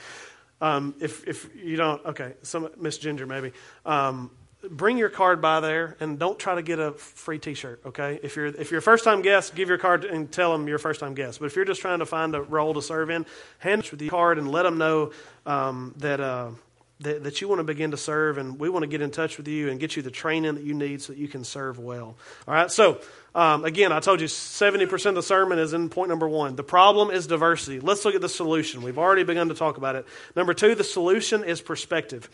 um, 0.62 0.96
if, 1.00 1.28
if 1.28 1.50
you 1.56 1.76
don't, 1.76 2.04
okay, 2.06 2.34
some 2.42 2.70
Miss 2.78 2.98
Ginger 2.98 3.26
maybe. 3.26 3.54
Um, 3.86 4.32
bring 4.70 4.98
your 4.98 5.10
card 5.10 5.42
by 5.42 5.60
there 5.60 5.96
and 6.00 6.20
don't 6.20 6.38
try 6.38 6.56
to 6.56 6.62
get 6.62 6.80
a 6.80 6.92
free 6.92 7.40
T-shirt. 7.40 7.82
Okay, 7.86 8.20
if 8.24 8.36
you're 8.36 8.48
if 8.48 8.72
you're 8.72 8.80
a 8.80 8.82
first 8.82 9.04
time 9.04 9.22
guest, 9.22 9.56
give 9.56 9.70
your 9.70 9.78
card 9.78 10.06
and 10.06 10.32
tell 10.32 10.52
them 10.52 10.68
you're 10.68 10.78
a 10.78 10.80
first 10.80 11.00
time 11.00 11.14
guest. 11.14 11.40
But 11.40 11.46
if 11.46 11.56
you're 11.56 11.66
just 11.66 11.82
trying 11.82 12.00
to 12.00 12.06
find 12.06 12.36
a 12.36 12.42
role 12.42 12.74
to 12.74 12.82
serve 12.82 13.10
in, 13.10 13.26
hand 13.60 13.86
it 13.86 13.92
with 13.92 14.00
the 14.00 14.10
card 14.10 14.38
and 14.38 14.52
let 14.52 14.64
them 14.64 14.78
know 14.78 15.12
um, 15.46 15.94
that. 15.98 16.20
Uh, 16.20 16.52
that, 17.02 17.24
that 17.24 17.40
you 17.40 17.48
want 17.48 17.60
to 17.60 17.64
begin 17.64 17.92
to 17.92 17.98
serve, 17.98 18.38
and 18.38 18.60
we 18.60 18.68
want 18.68 18.84
to 18.84 18.88
get 18.88 19.00
in 19.00 19.10
touch 19.10 19.38
with 19.38 19.48
you 19.48 19.70
and 19.70 19.80
get 19.80 19.96
you 19.96 20.02
the 20.02 20.12
training 20.12 20.56
that 20.56 20.66
you 20.66 20.74
need 20.74 21.02
so 21.02 21.14
that 21.14 21.18
you 21.18 21.30
can 21.30 21.46
serve 21.46 21.80
well. 21.80 22.18
All 22.46 22.54
right, 22.54 22.70
so 22.70 23.00
um, 23.36 23.64
again, 23.64 23.92
I 23.92 24.00
told 24.00 24.22
you 24.22 24.28
70% 24.28 25.06
of 25.06 25.16
the 25.16 25.24
sermon 25.24 25.60
is 25.60 25.74
in 25.74 25.90
point 25.90 26.10
number 26.10 26.28
one. 26.28 26.56
The 26.56 26.64
problem 26.64 27.12
is 27.12 27.28
diversity. 27.28 27.80
Let's 27.80 28.04
look 28.06 28.16
at 28.16 28.22
the 28.22 28.30
solution. 28.30 28.82
We've 28.82 28.98
already 28.98 29.24
begun 29.24 29.50
to 29.50 29.56
talk 29.56 29.78
about 29.78 29.96
it. 29.96 30.06
Number 30.36 30.54
two, 30.54 30.76
the 30.76 30.84
solution 30.84 31.44
is 31.44 31.62
perspective. 31.62 32.30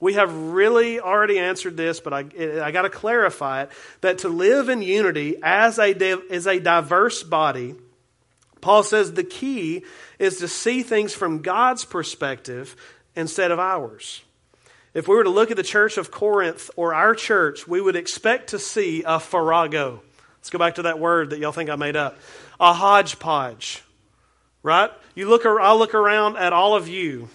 We 0.00 0.14
have 0.14 0.32
really 0.32 1.00
already 1.00 1.38
answered 1.38 1.76
this, 1.76 2.00
but 2.00 2.12
I, 2.12 2.24
I 2.62 2.70
got 2.70 2.82
to 2.82 2.90
clarify 2.90 3.62
it 3.62 3.70
that 4.00 4.18
to 4.18 4.28
live 4.28 4.68
in 4.68 4.80
unity 4.80 5.36
as 5.42 5.78
a, 5.78 5.92
as 6.30 6.46
a 6.46 6.60
diverse 6.60 7.22
body, 7.22 7.74
Paul 8.60 8.84
says 8.84 9.12
the 9.12 9.24
key 9.24 9.84
is 10.18 10.38
to 10.38 10.48
see 10.48 10.82
things 10.82 11.14
from 11.14 11.42
God's 11.42 11.84
perspective 11.84 12.76
instead 13.16 13.50
of 13.50 13.58
ours. 13.58 14.22
If 14.94 15.08
we 15.08 15.16
were 15.16 15.24
to 15.24 15.30
look 15.30 15.50
at 15.50 15.56
the 15.56 15.62
church 15.62 15.98
of 15.98 16.10
Corinth 16.10 16.70
or 16.76 16.94
our 16.94 17.14
church, 17.14 17.68
we 17.68 17.80
would 17.80 17.96
expect 17.96 18.50
to 18.50 18.58
see 18.58 19.02
a 19.04 19.20
farrago. 19.20 20.00
Let's 20.48 20.54
go 20.54 20.58
back 20.60 20.76
to 20.76 20.82
that 20.84 20.98
word 20.98 21.28
that 21.28 21.40
y'all 21.40 21.52
think 21.52 21.68
I 21.68 21.76
made 21.76 21.94
up. 21.94 22.16
A 22.58 22.72
hodgepodge. 22.72 23.82
Right? 24.62 24.90
You 25.14 25.28
look 25.28 25.44
I 25.44 25.74
look 25.74 25.92
around 25.92 26.38
at 26.38 26.54
all 26.54 26.74
of 26.74 26.88
you, 26.88 27.28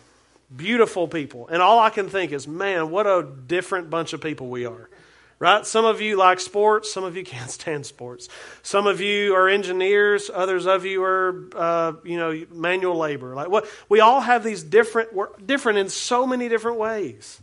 beautiful 0.55 1.07
people, 1.07 1.47
and 1.47 1.61
all 1.61 1.77
I 1.77 1.91
can 1.91 2.09
think 2.09 2.31
is, 2.31 2.47
man, 2.47 2.89
what 2.89 3.05
a 3.05 3.23
different 3.45 3.91
bunch 3.91 4.13
of 4.13 4.21
people 4.21 4.47
we 4.47 4.65
are. 4.65 4.89
Right? 5.37 5.63
Some 5.63 5.85
of 5.85 6.01
you 6.01 6.15
like 6.17 6.39
sports, 6.39 6.91
some 6.91 7.03
of 7.03 7.15
you 7.15 7.23
can't 7.33 7.51
stand 7.51 7.85
sports. 7.85 8.29
Some 8.63 8.87
of 8.87 8.99
you 8.99 9.35
are 9.35 9.47
engineers, 9.47 10.31
others 10.33 10.65
of 10.65 10.83
you 10.83 11.03
are, 11.03 11.49
uh, 11.55 11.93
you 12.03 12.17
know, 12.17 12.43
manual 12.49 12.97
labor. 12.97 13.35
Like 13.35 13.49
what? 13.49 13.67
We 13.89 13.99
all 13.99 14.21
have 14.21 14.43
these 14.43 14.63
different, 14.63 15.13
we're 15.13 15.27
different 15.37 15.77
in 15.77 15.89
so 15.89 16.25
many 16.25 16.49
different 16.49 16.79
ways. 16.79 17.39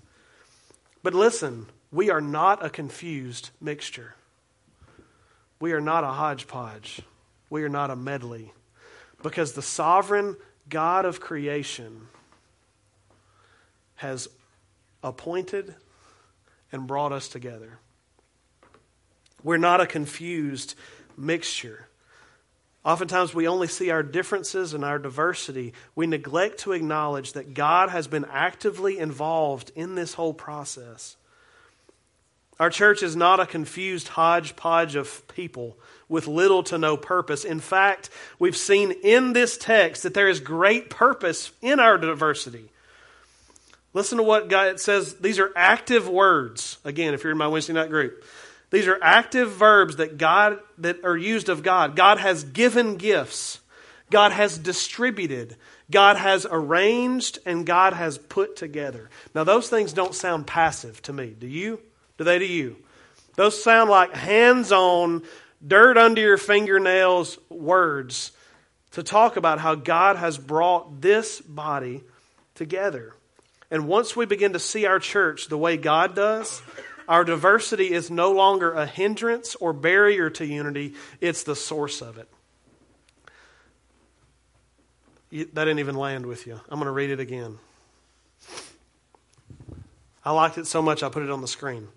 But 1.04 1.14
listen, 1.14 1.66
we 1.92 2.10
are 2.10 2.20
not 2.20 2.66
a 2.66 2.70
confused 2.70 3.50
mixture. 3.60 4.16
We 5.60 5.72
are 5.72 5.80
not 5.80 6.04
a 6.04 6.08
hodgepodge. 6.08 7.02
We 7.50 7.62
are 7.62 7.68
not 7.68 7.90
a 7.90 7.96
medley. 7.96 8.52
Because 9.22 9.52
the 9.52 9.62
sovereign 9.62 10.36
God 10.68 11.04
of 11.04 11.20
creation 11.20 12.08
has 13.96 14.28
appointed 15.02 15.74
and 16.72 16.86
brought 16.86 17.12
us 17.12 17.28
together. 17.28 17.78
We're 19.42 19.58
not 19.58 19.80
a 19.80 19.86
confused 19.86 20.74
mixture. 21.16 21.86
Oftentimes, 22.82 23.34
we 23.34 23.46
only 23.46 23.66
see 23.66 23.90
our 23.90 24.02
differences 24.02 24.72
and 24.72 24.84
our 24.84 24.98
diversity. 24.98 25.74
We 25.94 26.06
neglect 26.06 26.60
to 26.60 26.72
acknowledge 26.72 27.34
that 27.34 27.52
God 27.52 27.90
has 27.90 28.06
been 28.06 28.24
actively 28.24 28.98
involved 28.98 29.70
in 29.74 29.96
this 29.96 30.14
whole 30.14 30.32
process. 30.32 31.16
Our 32.60 32.68
church 32.68 33.02
is 33.02 33.16
not 33.16 33.40
a 33.40 33.46
confused 33.46 34.08
hodgepodge 34.08 34.94
of 34.94 35.26
people 35.28 35.78
with 36.10 36.26
little 36.26 36.62
to 36.64 36.76
no 36.76 36.94
purpose. 36.98 37.42
In 37.42 37.58
fact, 37.58 38.10
we've 38.38 38.56
seen 38.56 38.92
in 39.02 39.32
this 39.32 39.56
text 39.56 40.02
that 40.02 40.12
there 40.12 40.28
is 40.28 40.40
great 40.40 40.90
purpose 40.90 41.52
in 41.62 41.80
our 41.80 41.96
diversity. 41.96 42.68
Listen 43.94 44.18
to 44.18 44.24
what 44.24 44.48
God 44.48 44.78
says. 44.78 45.14
These 45.14 45.38
are 45.38 45.50
active 45.56 46.06
words. 46.06 46.76
Again, 46.84 47.14
if 47.14 47.24
you're 47.24 47.32
in 47.32 47.38
my 47.38 47.48
Wednesday 47.48 47.72
night 47.72 47.88
group, 47.88 48.22
these 48.68 48.86
are 48.86 48.98
active 49.00 49.50
verbs 49.52 49.96
that 49.96 50.18
God 50.18 50.58
that 50.76 51.02
are 51.02 51.16
used 51.16 51.48
of 51.48 51.62
God. 51.62 51.96
God 51.96 52.18
has 52.18 52.44
given 52.44 52.96
gifts. 52.96 53.58
God 54.10 54.32
has 54.32 54.58
distributed. 54.58 55.56
God 55.90 56.18
has 56.18 56.46
arranged 56.48 57.38
and 57.46 57.64
God 57.64 57.94
has 57.94 58.18
put 58.18 58.54
together. 58.54 59.08
Now 59.34 59.44
those 59.44 59.70
things 59.70 59.94
don't 59.94 60.14
sound 60.14 60.46
passive 60.46 61.00
to 61.02 61.14
me. 61.14 61.34
Do 61.38 61.46
you? 61.46 61.80
Do 62.20 62.24
they 62.24 62.38
to 62.38 62.44
you? 62.44 62.76
Those 63.36 63.64
sound 63.64 63.88
like 63.88 64.14
hands 64.14 64.72
on, 64.72 65.22
dirt 65.66 65.96
under 65.96 66.20
your 66.20 66.36
fingernails 66.36 67.38
words 67.48 68.32
to 68.90 69.02
talk 69.02 69.38
about 69.38 69.58
how 69.58 69.74
God 69.74 70.16
has 70.16 70.36
brought 70.36 71.00
this 71.00 71.40
body 71.40 72.04
together. 72.54 73.14
And 73.70 73.88
once 73.88 74.14
we 74.14 74.26
begin 74.26 74.52
to 74.52 74.58
see 74.58 74.84
our 74.84 74.98
church 74.98 75.48
the 75.48 75.56
way 75.56 75.78
God 75.78 76.14
does, 76.14 76.60
our 77.08 77.24
diversity 77.24 77.90
is 77.90 78.10
no 78.10 78.32
longer 78.32 78.70
a 78.70 78.84
hindrance 78.84 79.54
or 79.54 79.72
barrier 79.72 80.28
to 80.28 80.44
unity, 80.44 80.92
it's 81.22 81.44
the 81.44 81.56
source 81.56 82.02
of 82.02 82.18
it. 82.18 82.28
That 85.54 85.64
didn't 85.64 85.78
even 85.78 85.94
land 85.94 86.26
with 86.26 86.46
you. 86.46 86.60
I'm 86.68 86.78
going 86.78 86.84
to 86.84 86.92
read 86.92 87.08
it 87.08 87.18
again. 87.18 87.58
I 90.22 90.32
liked 90.32 90.58
it 90.58 90.66
so 90.66 90.82
much 90.82 91.02
I 91.02 91.08
put 91.08 91.22
it 91.22 91.30
on 91.30 91.40
the 91.40 91.48
screen. 91.48 91.88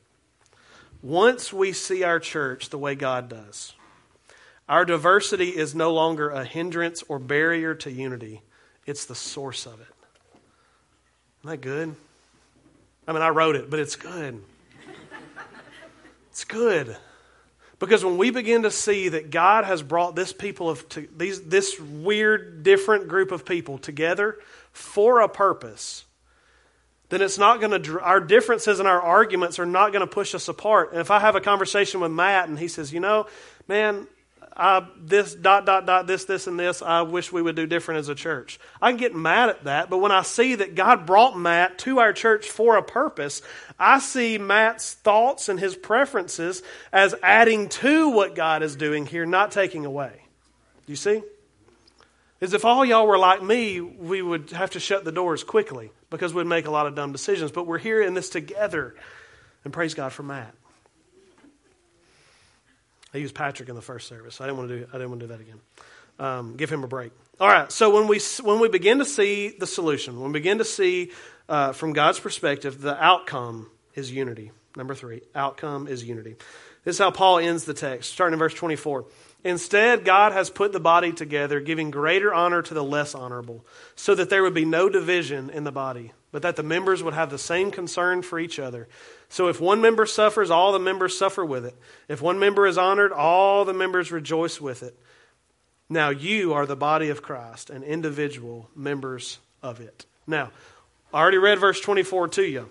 Once 1.04 1.52
we 1.52 1.74
see 1.74 2.02
our 2.02 2.18
church 2.18 2.70
the 2.70 2.78
way 2.78 2.96
God 2.96 3.28
does, 3.28 3.74
our 4.70 4.86
diversity 4.86 5.50
is 5.50 5.76
no 5.76 5.94
longer 5.94 6.30
a 6.30 6.46
hindrance 6.46 7.04
or 7.10 7.20
barrier 7.20 7.76
to 7.76 7.92
unity, 7.92 8.42
it's 8.86 9.06
the 9.06 9.14
source 9.14 9.66
of 9.66 9.82
it. 9.82 9.88
Isn't 11.42 11.52
that 11.52 11.58
good? 11.58 11.96
I 13.06 13.12
mean, 13.12 13.22
I 13.22 13.30
wrote 13.30 13.58
it, 13.58 13.70
but 13.70 13.82
it's 13.82 13.98
good. 13.98 14.42
It's 16.32 16.46
good. 16.46 16.96
Because 17.80 18.06
when 18.06 18.18
we 18.18 18.32
begin 18.32 18.64
to 18.64 18.72
see 18.72 19.10
that 19.10 19.30
God 19.30 19.66
has 19.66 19.84
brought 19.84 20.16
this 20.16 20.32
people 20.32 20.70
of 20.70 20.88
to, 20.90 21.06
these 21.18 21.42
this 21.42 21.78
weird 21.78 22.64
different 22.64 23.10
group 23.10 23.34
of 23.34 23.44
people 23.44 23.78
together 23.78 24.40
for 24.72 25.20
a 25.20 25.28
purpose, 25.28 26.06
then 27.10 27.22
it's 27.22 27.38
not 27.38 27.60
going 27.60 27.82
to, 27.84 28.00
our 28.02 28.20
differences 28.20 28.80
and 28.80 28.88
our 28.88 29.02
arguments 29.02 29.60
are 29.60 29.66
not 29.66 29.92
going 29.92 30.02
to 30.02 30.12
push 30.12 30.34
us 30.34 30.48
apart. 30.48 30.92
And 30.92 31.02
if 31.02 31.12
I 31.12 31.20
have 31.20 31.36
a 31.36 31.42
conversation 31.42 32.00
with 32.00 32.12
Matt 32.12 32.50
and 32.50 32.58
he 32.58 32.68
says, 32.68 32.92
you 32.92 33.00
know, 33.00 33.28
man, 33.68 34.08
I, 34.56 34.86
this 35.00 35.34
dot 35.34 35.66
dot 35.66 35.88
dot 35.88 36.06
this 36.06 36.26
this 36.26 36.46
and 36.46 36.60
this 36.60 36.84
i 36.84 37.02
wish 37.02 37.32
we 37.32 37.42
would 37.42 37.56
do 37.56 37.66
different 37.66 38.00
as 38.00 38.10
a 38.10 38.16
church. 38.16 38.60
I 38.82 38.92
can 38.92 39.00
get 39.00 39.16
mad 39.16 39.50
at 39.50 39.64
that 39.64 39.90
but 39.90 39.98
when 39.98 40.12
i 40.12 40.22
see 40.22 40.56
that 40.56 40.76
god 40.76 41.08
brought 41.08 41.38
matt 41.38 41.80
to 41.80 42.00
our 42.00 42.14
church 42.14 42.48
for 42.48 42.78
a 42.78 42.84
purpose 42.84 43.42
i 43.80 43.98
see 43.98 44.38
matt's 44.38 44.94
thoughts 44.94 45.50
and 45.50 45.60
his 45.60 45.76
preferences 45.76 46.62
as 46.92 47.16
adding 47.24 47.68
to 47.70 48.10
what 48.10 48.36
god 48.36 48.62
is 48.62 48.76
doing 48.76 49.08
here 49.08 49.26
not 49.26 49.52
taking 49.52 49.86
away. 49.86 50.22
You 50.86 50.98
see? 50.98 51.24
Is 52.40 52.54
if 52.54 52.66
all 52.66 52.86
y'all 52.86 53.08
were 53.08 53.18
like 53.18 53.42
me 53.42 53.82
we 53.82 54.22
would 54.22 54.52
have 54.52 54.72
to 54.72 54.80
shut 54.80 55.04
the 55.04 55.12
doors 55.12 55.44
quickly 55.44 55.92
because 56.14 56.34
we'd 56.34 56.46
make 56.46 56.68
a 56.68 56.72
lot 56.72 56.86
of 56.86 56.94
dumb 56.94 57.12
decisions. 57.12 57.52
But 57.52 57.66
we're 57.66 57.80
here 57.80 58.02
in 58.02 58.14
this 58.14 58.30
together. 58.30 58.96
And 59.64 59.74
praise 59.74 59.96
God 59.96 60.14
for 60.14 60.22
Matt. 60.22 60.54
I 63.14 63.18
used 63.18 63.34
Patrick 63.34 63.68
in 63.68 63.76
the 63.76 63.82
first 63.82 64.08
service. 64.08 64.40
I 64.40 64.46
didn't 64.46 64.58
want 64.58 64.70
to 64.70 64.80
do, 64.80 64.88
I 64.90 64.92
didn't 64.94 65.10
want 65.10 65.22
to 65.22 65.28
do 65.28 65.34
that 65.34 65.42
again. 65.42 65.60
Um, 66.20 66.56
give 66.56 66.70
him 66.70 66.84
a 66.84 66.88
break. 66.88 67.12
All 67.40 67.48
right. 67.48 67.72
So 67.72 67.90
when 67.90 68.08
we, 68.08 68.20
when 68.44 68.60
we 68.60 68.70
begin 68.70 69.00
to 69.00 69.06
see 69.06 69.56
the 69.58 69.66
solution, 69.66 70.20
when 70.20 70.32
we 70.32 70.40
begin 70.40 70.60
to 70.60 70.66
see 70.66 71.12
uh, 71.50 71.72
from 71.72 71.94
God's 71.94 72.20
perspective, 72.20 72.80
the 72.80 73.02
outcome 73.04 73.70
is 73.96 74.12
unity. 74.12 74.52
Number 74.78 74.94
three, 74.94 75.22
outcome 75.34 75.88
is 75.88 76.04
unity. 76.04 76.36
This 76.84 76.96
is 76.96 77.00
how 77.00 77.12
Paul 77.12 77.40
ends 77.40 77.66
the 77.66 77.74
text, 77.74 78.12
starting 78.12 78.34
in 78.34 78.40
verse 78.40 78.54
24. 78.54 79.06
Instead, 79.44 80.06
God 80.06 80.32
has 80.32 80.50
put 80.50 80.72
the 80.72 80.80
body 80.80 81.12
together, 81.12 81.60
giving 81.60 81.92
greater 81.92 82.34
honor 82.34 82.62
to 82.62 82.74
the 82.74 82.84
less 82.84 83.14
honorable, 83.14 83.66
so 83.96 84.16
that 84.16 84.30
there 84.30 84.42
would 84.42 84.54
be 84.54 84.64
no 84.64 84.88
division 84.88 85.50
in 85.50 85.66
the 85.66 85.72
body, 85.72 86.14
but 86.32 86.42
that 86.44 86.56
the 86.56 86.64
members 86.64 87.04
would 87.04 87.14
have 87.14 87.30
the 87.30 87.38
same 87.38 87.70
concern 87.70 88.22
for 88.22 88.40
each 88.40 88.58
other. 88.58 88.88
So 89.28 89.50
if 89.50 89.60
one 89.60 89.82
member 89.82 90.06
suffers, 90.06 90.50
all 90.50 90.72
the 90.72 90.80
members 90.80 91.18
suffer 91.18 91.44
with 91.44 91.66
it. 91.66 91.76
If 92.08 92.22
one 92.22 92.40
member 92.40 92.66
is 92.66 92.78
honored, 92.78 93.12
all 93.12 93.66
the 93.66 93.74
members 93.74 94.12
rejoice 94.12 94.62
with 94.62 94.82
it. 94.82 94.98
Now 95.90 96.10
you 96.10 96.54
are 96.54 96.66
the 96.66 96.78
body 96.78 97.10
of 97.10 97.22
Christ 97.22 97.70
and 97.70 97.84
individual 97.84 98.70
members 98.76 99.40
of 99.62 99.82
it. 99.82 100.06
Now, 100.26 100.52
I 101.14 101.20
already 101.20 101.38
read 101.38 101.60
verse 101.60 101.82
24 101.82 102.30
to 102.30 102.44
you. 102.44 102.70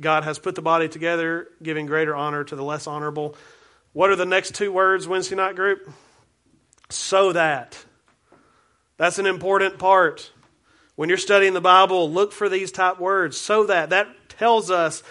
God 0.00 0.24
has 0.24 0.40
put 0.40 0.56
the 0.56 0.62
body 0.62 0.88
together, 0.88 1.48
giving 1.62 1.86
greater 1.86 2.16
honor 2.16 2.42
to 2.44 2.56
the 2.56 2.64
less 2.64 2.86
honorable. 2.86 3.36
What 3.94 4.10
are 4.10 4.16
the 4.16 4.26
next 4.26 4.56
two 4.56 4.72
words, 4.72 5.06
Wednesday 5.06 5.36
night 5.36 5.54
group? 5.54 5.88
So 6.90 7.32
that. 7.32 7.82
That's 8.96 9.20
an 9.20 9.26
important 9.26 9.78
part. 9.78 10.32
When 10.96 11.08
you're 11.08 11.16
studying 11.16 11.54
the 11.54 11.60
Bible, 11.60 12.10
look 12.10 12.32
for 12.32 12.48
these 12.48 12.72
type 12.72 12.98
words. 12.98 13.36
So 13.36 13.64
that. 13.66 13.90
That 13.90 14.08
tells 14.28 14.68
us 14.68 15.04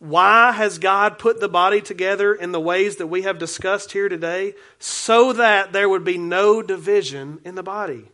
why 0.00 0.50
has 0.50 0.78
God 0.78 1.20
put 1.20 1.38
the 1.38 1.48
body 1.48 1.80
together 1.80 2.34
in 2.34 2.50
the 2.50 2.60
ways 2.60 2.96
that 2.96 3.06
we 3.06 3.22
have 3.22 3.38
discussed 3.38 3.92
here 3.92 4.08
today? 4.08 4.54
So 4.80 5.32
that 5.32 5.72
there 5.72 5.88
would 5.88 6.04
be 6.04 6.18
no 6.18 6.62
division 6.62 7.38
in 7.44 7.54
the 7.54 7.62
body. 7.62 8.10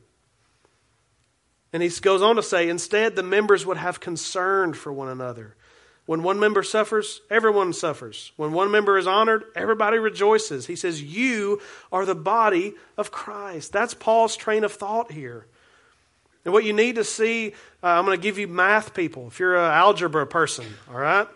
And 1.73 1.83
he 1.83 1.89
goes 1.89 2.21
on 2.21 2.37
to 2.37 2.43
say, 2.43 2.69
instead, 2.69 3.17
the 3.17 3.23
members 3.23 3.65
would 3.65 3.79
have 3.79 3.99
concern 3.99 4.75
for 4.75 4.93
one 4.93 5.09
another. 5.09 5.57
When 6.11 6.25
one 6.25 6.41
member 6.41 6.65
suffers, 6.65 7.21
everyone 7.31 7.73
suffers. 7.73 8.33
When 8.35 8.51
one 8.51 8.73
member 8.73 8.99
is 8.99 9.07
honored, 9.07 9.45
everybody 9.55 9.97
rejoices. 9.99 10.67
He 10.67 10.75
says, 10.75 11.01
You 11.01 11.61
are 11.93 12.05
the 12.05 12.17
body 12.17 12.75
of 12.97 13.13
Christ. 13.13 13.71
That's 13.71 13.95
Paul's 13.95 14.35
train 14.37 14.65
of 14.65 14.73
thought 14.73 15.13
here. 15.13 15.47
And 16.45 16.53
what 16.53 16.65
you 16.65 16.73
need 16.73 16.97
to 16.97 17.05
see, 17.05 17.53
uh, 17.81 17.87
I'm 17.87 18.05
going 18.07 18.19
to 18.19 18.23
give 18.23 18.41
you 18.41 18.49
math 18.49 18.93
people. 18.93 19.29
If 19.29 19.39
you're 19.39 19.55
an 19.55 19.71
algebra 19.71 20.27
person, 20.27 20.67
all 20.91 20.99
right? 20.99 21.29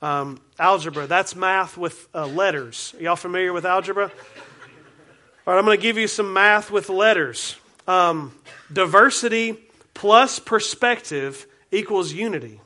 Um, 0.00 0.40
algebra, 0.58 1.06
that's 1.06 1.36
math 1.36 1.76
with 1.76 2.08
uh, 2.14 2.26
letters. 2.26 2.94
Are 2.96 3.02
y'all 3.02 3.16
familiar 3.16 3.52
with 3.52 3.66
algebra? 3.66 4.04
All 4.04 5.52
right, 5.52 5.58
I'm 5.58 5.66
going 5.66 5.76
to 5.76 5.82
give 5.82 5.98
you 5.98 6.08
some 6.08 6.32
math 6.32 6.70
with 6.70 6.88
letters. 6.88 7.56
Um, 7.86 8.32
diversity 8.72 9.58
plus 9.92 10.38
perspective 10.38 11.46
equals 11.70 12.14
unity 12.14 12.61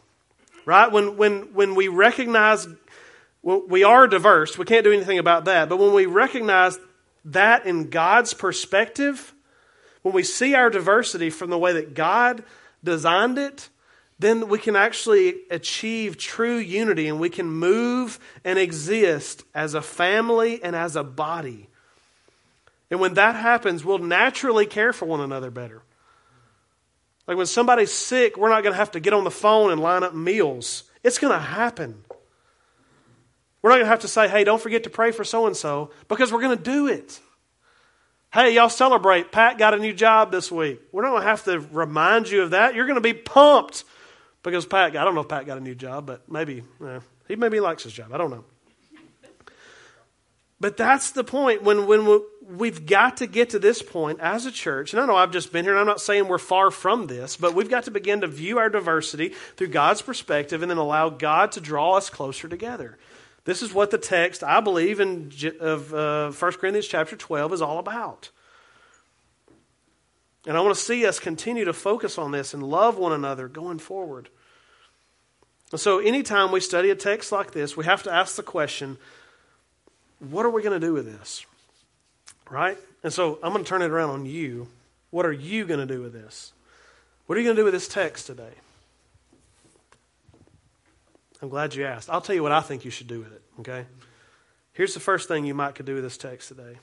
right? 0.66 0.92
When, 0.92 1.16
when, 1.16 1.54
when 1.54 1.74
we 1.74 1.88
recognize 1.88 2.68
well, 3.42 3.62
we 3.66 3.84
are 3.84 4.08
diverse, 4.08 4.58
we 4.58 4.64
can't 4.64 4.84
do 4.84 4.92
anything 4.92 5.18
about 5.18 5.44
that, 5.46 5.68
but 5.68 5.78
when 5.78 5.94
we 5.94 6.04
recognize 6.06 6.78
that 7.26 7.64
in 7.64 7.90
God's 7.90 8.34
perspective, 8.34 9.32
when 10.02 10.14
we 10.14 10.24
see 10.24 10.54
our 10.54 10.68
diversity 10.68 11.30
from 11.30 11.50
the 11.50 11.58
way 11.58 11.72
that 11.74 11.94
God 11.94 12.42
designed 12.82 13.38
it, 13.38 13.68
then 14.18 14.48
we 14.48 14.58
can 14.58 14.74
actually 14.74 15.36
achieve 15.50 16.16
true 16.16 16.56
unity 16.56 17.06
and 17.06 17.20
we 17.20 17.30
can 17.30 17.46
move 17.46 18.18
and 18.44 18.58
exist 18.58 19.44
as 19.54 19.74
a 19.74 19.82
family 19.82 20.62
and 20.62 20.74
as 20.74 20.96
a 20.96 21.04
body. 21.04 21.68
And 22.90 22.98
when 22.98 23.14
that 23.14 23.36
happens, 23.36 23.84
we'll 23.84 23.98
naturally 23.98 24.66
care 24.66 24.92
for 24.92 25.06
one 25.06 25.20
another 25.20 25.50
better. 25.50 25.82
Like 27.26 27.36
when 27.36 27.46
somebody's 27.46 27.92
sick, 27.92 28.36
we're 28.36 28.48
not 28.48 28.62
going 28.62 28.72
to 28.72 28.78
have 28.78 28.92
to 28.92 29.00
get 29.00 29.12
on 29.12 29.24
the 29.24 29.30
phone 29.30 29.72
and 29.72 29.80
line 29.80 30.02
up 30.02 30.14
meals. 30.14 30.84
It's 31.02 31.18
going 31.18 31.32
to 31.32 31.38
happen. 31.38 32.04
We're 33.62 33.70
not 33.70 33.76
going 33.76 33.86
to 33.86 33.90
have 33.90 34.00
to 34.00 34.08
say, 34.08 34.28
hey, 34.28 34.44
don't 34.44 34.60
forget 34.60 34.84
to 34.84 34.90
pray 34.90 35.10
for 35.10 35.24
so 35.24 35.46
and 35.46 35.56
so, 35.56 35.90
because 36.08 36.32
we're 36.32 36.40
going 36.40 36.56
to 36.56 36.62
do 36.62 36.86
it. 36.86 37.20
Hey, 38.32 38.54
y'all 38.54 38.68
celebrate. 38.68 39.32
Pat 39.32 39.58
got 39.58 39.74
a 39.74 39.78
new 39.78 39.92
job 39.92 40.30
this 40.30 40.52
week. 40.52 40.80
We're 40.92 41.02
not 41.02 41.10
going 41.10 41.22
to 41.22 41.28
have 41.28 41.44
to 41.44 41.60
remind 41.60 42.28
you 42.28 42.42
of 42.42 42.50
that. 42.50 42.74
You're 42.74 42.86
going 42.86 42.96
to 42.96 43.00
be 43.00 43.14
pumped 43.14 43.84
because 44.42 44.66
Pat, 44.66 44.96
I 44.96 45.04
don't 45.04 45.14
know 45.14 45.22
if 45.22 45.28
Pat 45.28 45.46
got 45.46 45.58
a 45.58 45.60
new 45.60 45.74
job, 45.74 46.06
but 46.06 46.30
maybe, 46.30 46.62
eh, 46.86 47.00
he 47.26 47.34
maybe 47.34 47.58
likes 47.58 47.82
his 47.82 47.92
job. 47.92 48.12
I 48.12 48.18
don't 48.18 48.30
know. 48.30 48.44
But 50.58 50.76
that's 50.76 51.10
the 51.10 51.24
point 51.24 51.62
when, 51.62 51.86
when 51.86 52.22
we've 52.42 52.86
got 52.86 53.18
to 53.18 53.26
get 53.26 53.50
to 53.50 53.58
this 53.58 53.82
point 53.82 54.20
as 54.20 54.46
a 54.46 54.50
church. 54.50 54.92
And 54.94 55.02
I 55.02 55.06
know 55.06 55.16
I've 55.16 55.30
just 55.30 55.52
been 55.52 55.64
here, 55.64 55.74
and 55.74 55.80
I'm 55.80 55.86
not 55.86 56.00
saying 56.00 56.28
we're 56.28 56.38
far 56.38 56.70
from 56.70 57.08
this, 57.08 57.36
but 57.36 57.54
we've 57.54 57.68
got 57.68 57.84
to 57.84 57.90
begin 57.90 58.22
to 58.22 58.26
view 58.26 58.58
our 58.58 58.70
diversity 58.70 59.34
through 59.56 59.68
God's 59.68 60.00
perspective 60.00 60.62
and 60.62 60.70
then 60.70 60.78
allow 60.78 61.10
God 61.10 61.52
to 61.52 61.60
draw 61.60 61.96
us 61.96 62.08
closer 62.08 62.48
together. 62.48 62.96
This 63.44 63.62
is 63.62 63.72
what 63.72 63.90
the 63.90 63.98
text, 63.98 64.42
I 64.42 64.60
believe, 64.60 64.98
in 64.98 65.30
of 65.60 65.92
uh, 65.92 66.32
1 66.32 66.52
Corinthians 66.54 66.88
chapter 66.88 67.16
12 67.16 67.52
is 67.52 67.62
all 67.62 67.78
about. 67.78 68.30
And 70.46 70.56
I 70.56 70.60
want 70.60 70.74
to 70.74 70.80
see 70.80 71.06
us 71.06 71.20
continue 71.20 71.64
to 71.64 71.72
focus 71.72 72.18
on 72.18 72.30
this 72.30 72.54
and 72.54 72.62
love 72.62 72.98
one 72.98 73.12
another 73.12 73.46
going 73.48 73.78
forward. 73.78 74.30
And 75.70 75.80
so, 75.80 75.98
anytime 75.98 76.50
we 76.50 76.60
study 76.60 76.90
a 76.90 76.94
text 76.94 77.30
like 77.30 77.50
this, 77.50 77.76
we 77.76 77.84
have 77.84 78.04
to 78.04 78.12
ask 78.12 78.36
the 78.36 78.42
question 78.42 78.98
what 80.18 80.46
are 80.46 80.50
we 80.50 80.62
going 80.62 80.78
to 80.78 80.86
do 80.86 80.92
with 80.92 81.06
this? 81.06 81.44
Right? 82.50 82.78
And 83.02 83.12
so 83.12 83.38
I'm 83.42 83.52
going 83.52 83.64
to 83.64 83.68
turn 83.68 83.82
it 83.82 83.90
around 83.90 84.10
on 84.10 84.26
you. 84.26 84.68
What 85.10 85.26
are 85.26 85.32
you 85.32 85.64
going 85.64 85.80
to 85.80 85.86
do 85.86 86.00
with 86.00 86.12
this? 86.12 86.52
What 87.26 87.36
are 87.36 87.40
you 87.40 87.46
going 87.46 87.56
to 87.56 87.60
do 87.60 87.64
with 87.64 87.74
this 87.74 87.88
text 87.88 88.26
today? 88.26 88.52
I'm 91.42 91.48
glad 91.48 91.74
you 91.74 91.84
asked. 91.84 92.08
I'll 92.08 92.20
tell 92.20 92.34
you 92.34 92.42
what 92.42 92.52
I 92.52 92.60
think 92.60 92.84
you 92.84 92.90
should 92.90 93.08
do 93.08 93.18
with 93.18 93.32
it, 93.32 93.42
okay? 93.60 93.84
Here's 94.72 94.94
the 94.94 95.00
first 95.00 95.28
thing 95.28 95.44
you 95.44 95.54
might 95.54 95.74
could 95.74 95.86
do 95.86 95.94
with 95.94 96.04
this 96.04 96.16
text 96.16 96.48
today. 96.48 96.78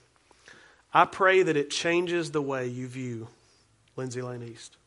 I 0.94 1.06
pray 1.06 1.44
that 1.44 1.58
it 1.58 1.70
changes 1.70 2.32
the 2.32 2.42
way 2.42 2.68
you 2.68 2.88
view 2.88 3.28
Lindsay 3.96 4.22
Lane 4.22 4.44
East. 4.44 4.78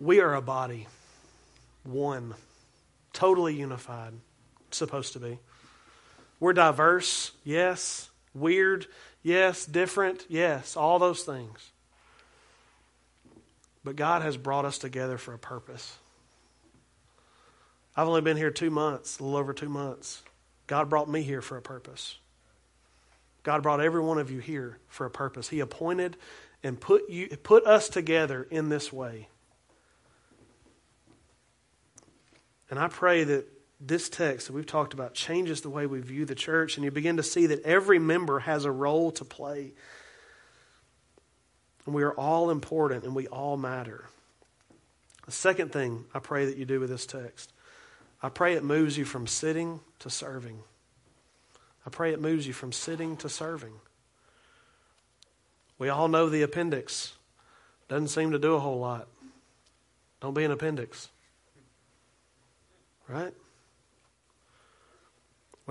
We 0.00 0.20
are 0.20 0.34
a 0.34 0.42
body, 0.42 0.88
one, 1.84 2.34
totally 3.12 3.54
unified, 3.54 4.14
supposed 4.70 5.12
to 5.12 5.20
be. 5.20 5.38
We're 6.40 6.54
diverse, 6.54 7.32
yes. 7.44 8.10
Weird, 8.34 8.86
yes. 9.22 9.66
Different, 9.66 10.24
yes. 10.28 10.76
All 10.76 10.98
those 10.98 11.22
things. 11.22 11.70
But 13.84 13.96
God 13.96 14.22
has 14.22 14.36
brought 14.36 14.64
us 14.64 14.78
together 14.78 15.18
for 15.18 15.34
a 15.34 15.38
purpose. 15.38 15.96
I've 17.96 18.08
only 18.08 18.20
been 18.22 18.36
here 18.36 18.50
two 18.50 18.70
months, 18.70 19.18
a 19.18 19.22
little 19.24 19.38
over 19.38 19.52
two 19.52 19.68
months. 19.68 20.22
God 20.66 20.88
brought 20.88 21.08
me 21.08 21.22
here 21.22 21.42
for 21.42 21.56
a 21.56 21.62
purpose. 21.62 22.16
God 23.42 23.62
brought 23.62 23.80
every 23.80 24.00
one 24.00 24.18
of 24.18 24.30
you 24.30 24.38
here 24.38 24.78
for 24.88 25.06
a 25.06 25.10
purpose. 25.10 25.48
He 25.48 25.60
appointed 25.60 26.16
and 26.62 26.78
put 26.78 27.08
you 27.08 27.28
put 27.42 27.66
us 27.66 27.88
together 27.88 28.46
in 28.50 28.68
this 28.68 28.92
way. 28.92 29.28
And 32.70 32.78
I 32.78 32.88
pray 32.88 33.24
that 33.24 33.46
this 33.80 34.08
text 34.08 34.46
that 34.46 34.52
we've 34.52 34.66
talked 34.66 34.92
about 34.92 35.14
changes 35.14 35.62
the 35.62 35.70
way 35.70 35.86
we 35.86 36.00
view 36.00 36.26
the 36.26 36.34
church, 36.34 36.76
and 36.76 36.84
you 36.84 36.90
begin 36.90 37.16
to 37.16 37.22
see 37.22 37.46
that 37.46 37.62
every 37.64 37.98
member 37.98 38.40
has 38.40 38.64
a 38.64 38.70
role 38.70 39.10
to 39.12 39.24
play. 39.24 39.72
And 41.86 41.94
we 41.94 42.02
are 42.02 42.12
all 42.12 42.50
important 42.50 43.04
and 43.04 43.14
we 43.14 43.26
all 43.28 43.56
matter. 43.56 44.04
The 45.24 45.32
second 45.32 45.72
thing 45.72 46.04
I 46.12 46.18
pray 46.18 46.44
that 46.44 46.56
you 46.56 46.64
do 46.66 46.80
with 46.80 46.90
this 46.90 47.06
text, 47.06 47.52
I 48.22 48.28
pray 48.28 48.54
it 48.54 48.64
moves 48.64 48.98
you 48.98 49.04
from 49.04 49.26
sitting 49.26 49.80
to 50.00 50.10
serving. 50.10 50.58
I 51.86 51.90
pray 51.90 52.12
it 52.12 52.20
moves 52.20 52.46
you 52.46 52.52
from 52.52 52.72
sitting 52.72 53.16
to 53.18 53.28
serving. 53.28 53.72
We 55.78 55.88
all 55.88 56.08
know 56.08 56.28
the 56.28 56.42
appendix 56.42 57.14
doesn't 57.88 58.08
seem 58.08 58.32
to 58.32 58.38
do 58.38 58.54
a 58.54 58.60
whole 58.60 58.78
lot. 58.78 59.08
Don't 60.20 60.34
be 60.34 60.44
an 60.44 60.50
appendix. 60.50 61.08
Right? 63.08 63.32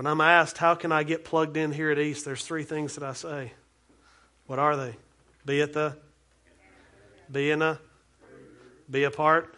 When 0.00 0.06
I'm 0.06 0.22
asked, 0.22 0.56
how 0.56 0.76
can 0.76 0.92
I 0.92 1.02
get 1.02 1.26
plugged 1.26 1.58
in 1.58 1.72
here 1.72 1.90
at 1.90 1.98
East, 1.98 2.24
there's 2.24 2.42
three 2.42 2.62
things 2.62 2.94
that 2.94 3.04
I 3.04 3.12
say. 3.12 3.52
What 4.46 4.58
are 4.58 4.74
they? 4.74 4.96
Be 5.44 5.60
at 5.60 5.74
the, 5.74 5.94
be 7.30 7.50
in 7.50 7.60
a, 7.60 7.78
be 8.90 9.04
a 9.04 9.10
part 9.10 9.54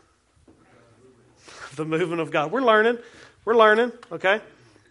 the 1.76 1.84
movement 1.84 2.20
of 2.20 2.32
God. 2.32 2.50
We're 2.50 2.60
learning. 2.60 2.98
We're 3.44 3.54
learning, 3.54 3.92
okay? 4.10 4.40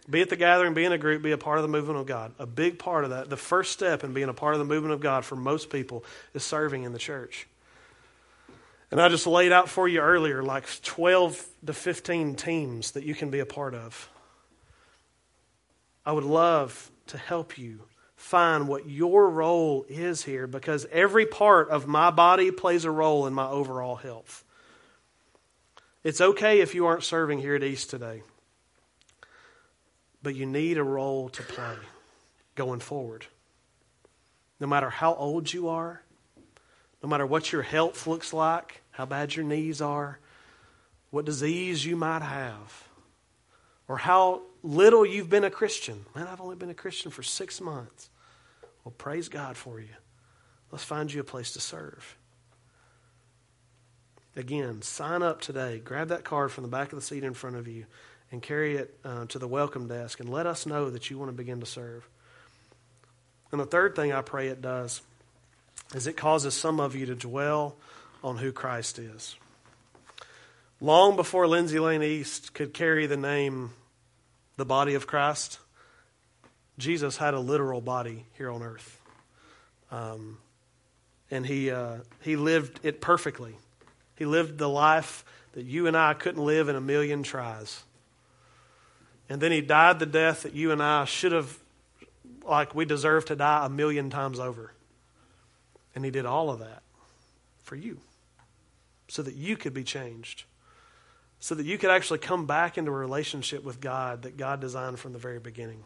Be 0.08 0.22
at 0.22 0.30
the 0.30 0.36
gathering, 0.36 0.72
be 0.72 0.86
in 0.86 0.92
a 0.92 0.96
group, 0.96 1.20
be 1.20 1.32
a 1.32 1.36
part 1.36 1.58
of 1.58 1.62
the 1.64 1.68
movement 1.68 1.98
of 1.98 2.06
God. 2.06 2.32
A 2.38 2.46
big 2.46 2.78
part 2.78 3.04
of 3.04 3.10
that, 3.10 3.28
the 3.28 3.36
first 3.36 3.72
step 3.72 4.04
in 4.04 4.14
being 4.14 4.30
a 4.30 4.32
part 4.32 4.54
of 4.54 4.58
the 4.58 4.64
movement 4.64 4.94
of 4.94 5.00
God 5.00 5.22
for 5.22 5.36
most 5.36 5.68
people 5.68 6.02
is 6.32 6.42
serving 6.42 6.84
in 6.84 6.94
the 6.94 6.98
church. 6.98 7.46
And 8.90 8.98
I 8.98 9.10
just 9.10 9.26
laid 9.26 9.52
out 9.52 9.68
for 9.68 9.86
you 9.86 10.00
earlier 10.00 10.42
like 10.42 10.64
12 10.82 11.46
to 11.66 11.74
15 11.74 12.36
teams 12.36 12.92
that 12.92 13.04
you 13.04 13.14
can 13.14 13.28
be 13.28 13.40
a 13.40 13.46
part 13.46 13.74
of. 13.74 14.08
I 16.04 16.12
would 16.12 16.24
love 16.24 16.90
to 17.08 17.18
help 17.18 17.58
you 17.58 17.84
find 18.16 18.68
what 18.68 18.88
your 18.88 19.28
role 19.28 19.84
is 19.88 20.24
here 20.24 20.46
because 20.46 20.86
every 20.90 21.26
part 21.26 21.68
of 21.70 21.86
my 21.86 22.10
body 22.10 22.50
plays 22.50 22.84
a 22.84 22.90
role 22.90 23.26
in 23.26 23.34
my 23.34 23.46
overall 23.46 23.96
health. 23.96 24.44
It's 26.04 26.20
okay 26.20 26.60
if 26.60 26.74
you 26.74 26.86
aren't 26.86 27.04
serving 27.04 27.40
here 27.40 27.54
at 27.54 27.62
East 27.62 27.90
today, 27.90 28.22
but 30.22 30.34
you 30.34 30.46
need 30.46 30.78
a 30.78 30.84
role 30.84 31.28
to 31.30 31.42
play 31.42 31.76
going 32.54 32.80
forward. 32.80 33.26
No 34.58 34.66
matter 34.66 34.90
how 34.90 35.14
old 35.14 35.52
you 35.52 35.68
are, 35.68 36.02
no 37.02 37.08
matter 37.08 37.26
what 37.26 37.52
your 37.52 37.62
health 37.62 38.06
looks 38.06 38.32
like, 38.32 38.82
how 38.92 39.06
bad 39.06 39.34
your 39.34 39.44
knees 39.44 39.80
are, 39.80 40.18
what 41.10 41.24
disease 41.24 41.84
you 41.84 41.96
might 41.96 42.22
have, 42.22 42.88
or 43.88 43.98
how 43.98 44.42
little 44.62 45.04
you've 45.04 45.30
been 45.30 45.44
a 45.44 45.50
Christian. 45.50 46.04
Man, 46.14 46.26
I've 46.26 46.40
only 46.40 46.56
been 46.56 46.70
a 46.70 46.74
Christian 46.74 47.10
for 47.10 47.22
six 47.22 47.60
months. 47.60 48.10
Well, 48.84 48.94
praise 48.96 49.28
God 49.28 49.56
for 49.56 49.80
you. 49.80 49.88
Let's 50.70 50.84
find 50.84 51.12
you 51.12 51.20
a 51.20 51.24
place 51.24 51.52
to 51.52 51.60
serve. 51.60 52.16
Again, 54.34 54.80
sign 54.82 55.22
up 55.22 55.40
today. 55.40 55.78
Grab 55.78 56.08
that 56.08 56.24
card 56.24 56.50
from 56.50 56.62
the 56.62 56.68
back 56.68 56.92
of 56.92 56.98
the 56.98 57.04
seat 57.04 57.22
in 57.22 57.34
front 57.34 57.56
of 57.56 57.68
you 57.68 57.84
and 58.30 58.40
carry 58.42 58.76
it 58.76 58.98
uh, 59.04 59.26
to 59.26 59.38
the 59.38 59.46
welcome 59.46 59.88
desk 59.88 60.20
and 60.20 60.28
let 60.28 60.46
us 60.46 60.64
know 60.64 60.88
that 60.88 61.10
you 61.10 61.18
want 61.18 61.28
to 61.28 61.36
begin 61.36 61.60
to 61.60 61.66
serve. 61.66 62.08
And 63.50 63.60
the 63.60 63.66
third 63.66 63.94
thing 63.94 64.12
I 64.12 64.22
pray 64.22 64.48
it 64.48 64.62
does 64.62 65.02
is 65.94 66.06
it 66.06 66.16
causes 66.16 66.54
some 66.54 66.80
of 66.80 66.96
you 66.96 67.04
to 67.06 67.14
dwell 67.14 67.76
on 68.24 68.38
who 68.38 68.50
Christ 68.50 68.98
is. 68.98 69.36
Long 70.80 71.14
before 71.14 71.46
Lindsay 71.46 71.78
Lane 71.78 72.02
East 72.02 72.54
could 72.54 72.72
carry 72.72 73.06
the 73.06 73.18
name 73.18 73.72
the 74.62 74.66
body 74.66 74.94
of 74.94 75.08
Christ, 75.08 75.58
Jesus 76.78 77.16
had 77.16 77.34
a 77.34 77.40
literal 77.40 77.80
body 77.80 78.26
here 78.38 78.48
on 78.48 78.62
earth. 78.62 79.00
Um, 79.90 80.38
and 81.32 81.44
he, 81.44 81.72
uh, 81.72 81.96
he 82.20 82.36
lived 82.36 82.78
it 82.84 83.00
perfectly. 83.00 83.56
He 84.14 84.24
lived 84.24 84.58
the 84.58 84.68
life 84.68 85.24
that 85.54 85.64
you 85.64 85.88
and 85.88 85.96
I 85.96 86.14
couldn't 86.14 86.44
live 86.44 86.68
in 86.68 86.76
a 86.76 86.80
million 86.80 87.24
tries. 87.24 87.82
And 89.28 89.40
then 89.40 89.50
he 89.50 89.62
died 89.62 89.98
the 89.98 90.06
death 90.06 90.44
that 90.44 90.54
you 90.54 90.70
and 90.70 90.80
I 90.80 91.06
should 91.06 91.32
have, 91.32 91.58
like 92.44 92.72
we 92.72 92.84
deserve 92.84 93.24
to 93.24 93.34
die 93.34 93.66
a 93.66 93.68
million 93.68 94.10
times 94.10 94.38
over. 94.38 94.72
And 95.96 96.04
he 96.04 96.12
did 96.12 96.24
all 96.24 96.50
of 96.50 96.60
that 96.60 96.84
for 97.64 97.74
you 97.74 97.98
so 99.08 99.22
that 99.22 99.34
you 99.34 99.56
could 99.56 99.74
be 99.74 99.82
changed 99.82 100.44
so 101.42 101.56
that 101.56 101.66
you 101.66 101.76
could 101.76 101.90
actually 101.90 102.20
come 102.20 102.46
back 102.46 102.78
into 102.78 102.92
a 102.92 102.94
relationship 102.94 103.64
with 103.64 103.80
God 103.80 104.22
that 104.22 104.36
God 104.36 104.60
designed 104.60 105.00
from 105.00 105.12
the 105.12 105.18
very 105.18 105.40
beginning. 105.40 105.82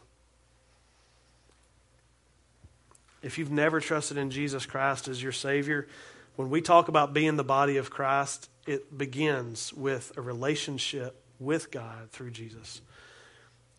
If 3.22 3.38
you've 3.38 3.50
never 3.50 3.80
trusted 3.80 4.18
in 4.18 4.30
Jesus 4.30 4.66
Christ 4.66 5.08
as 5.08 5.22
your 5.22 5.32
Savior, 5.32 5.88
when 6.36 6.50
we 6.50 6.60
talk 6.60 6.88
about 6.88 7.14
being 7.14 7.36
the 7.36 7.42
body 7.42 7.78
of 7.78 7.88
Christ, 7.88 8.50
it 8.66 8.98
begins 8.98 9.72
with 9.72 10.12
a 10.18 10.20
relationship 10.20 11.18
with 11.40 11.70
God 11.70 12.10
through 12.10 12.32
Jesus. 12.32 12.82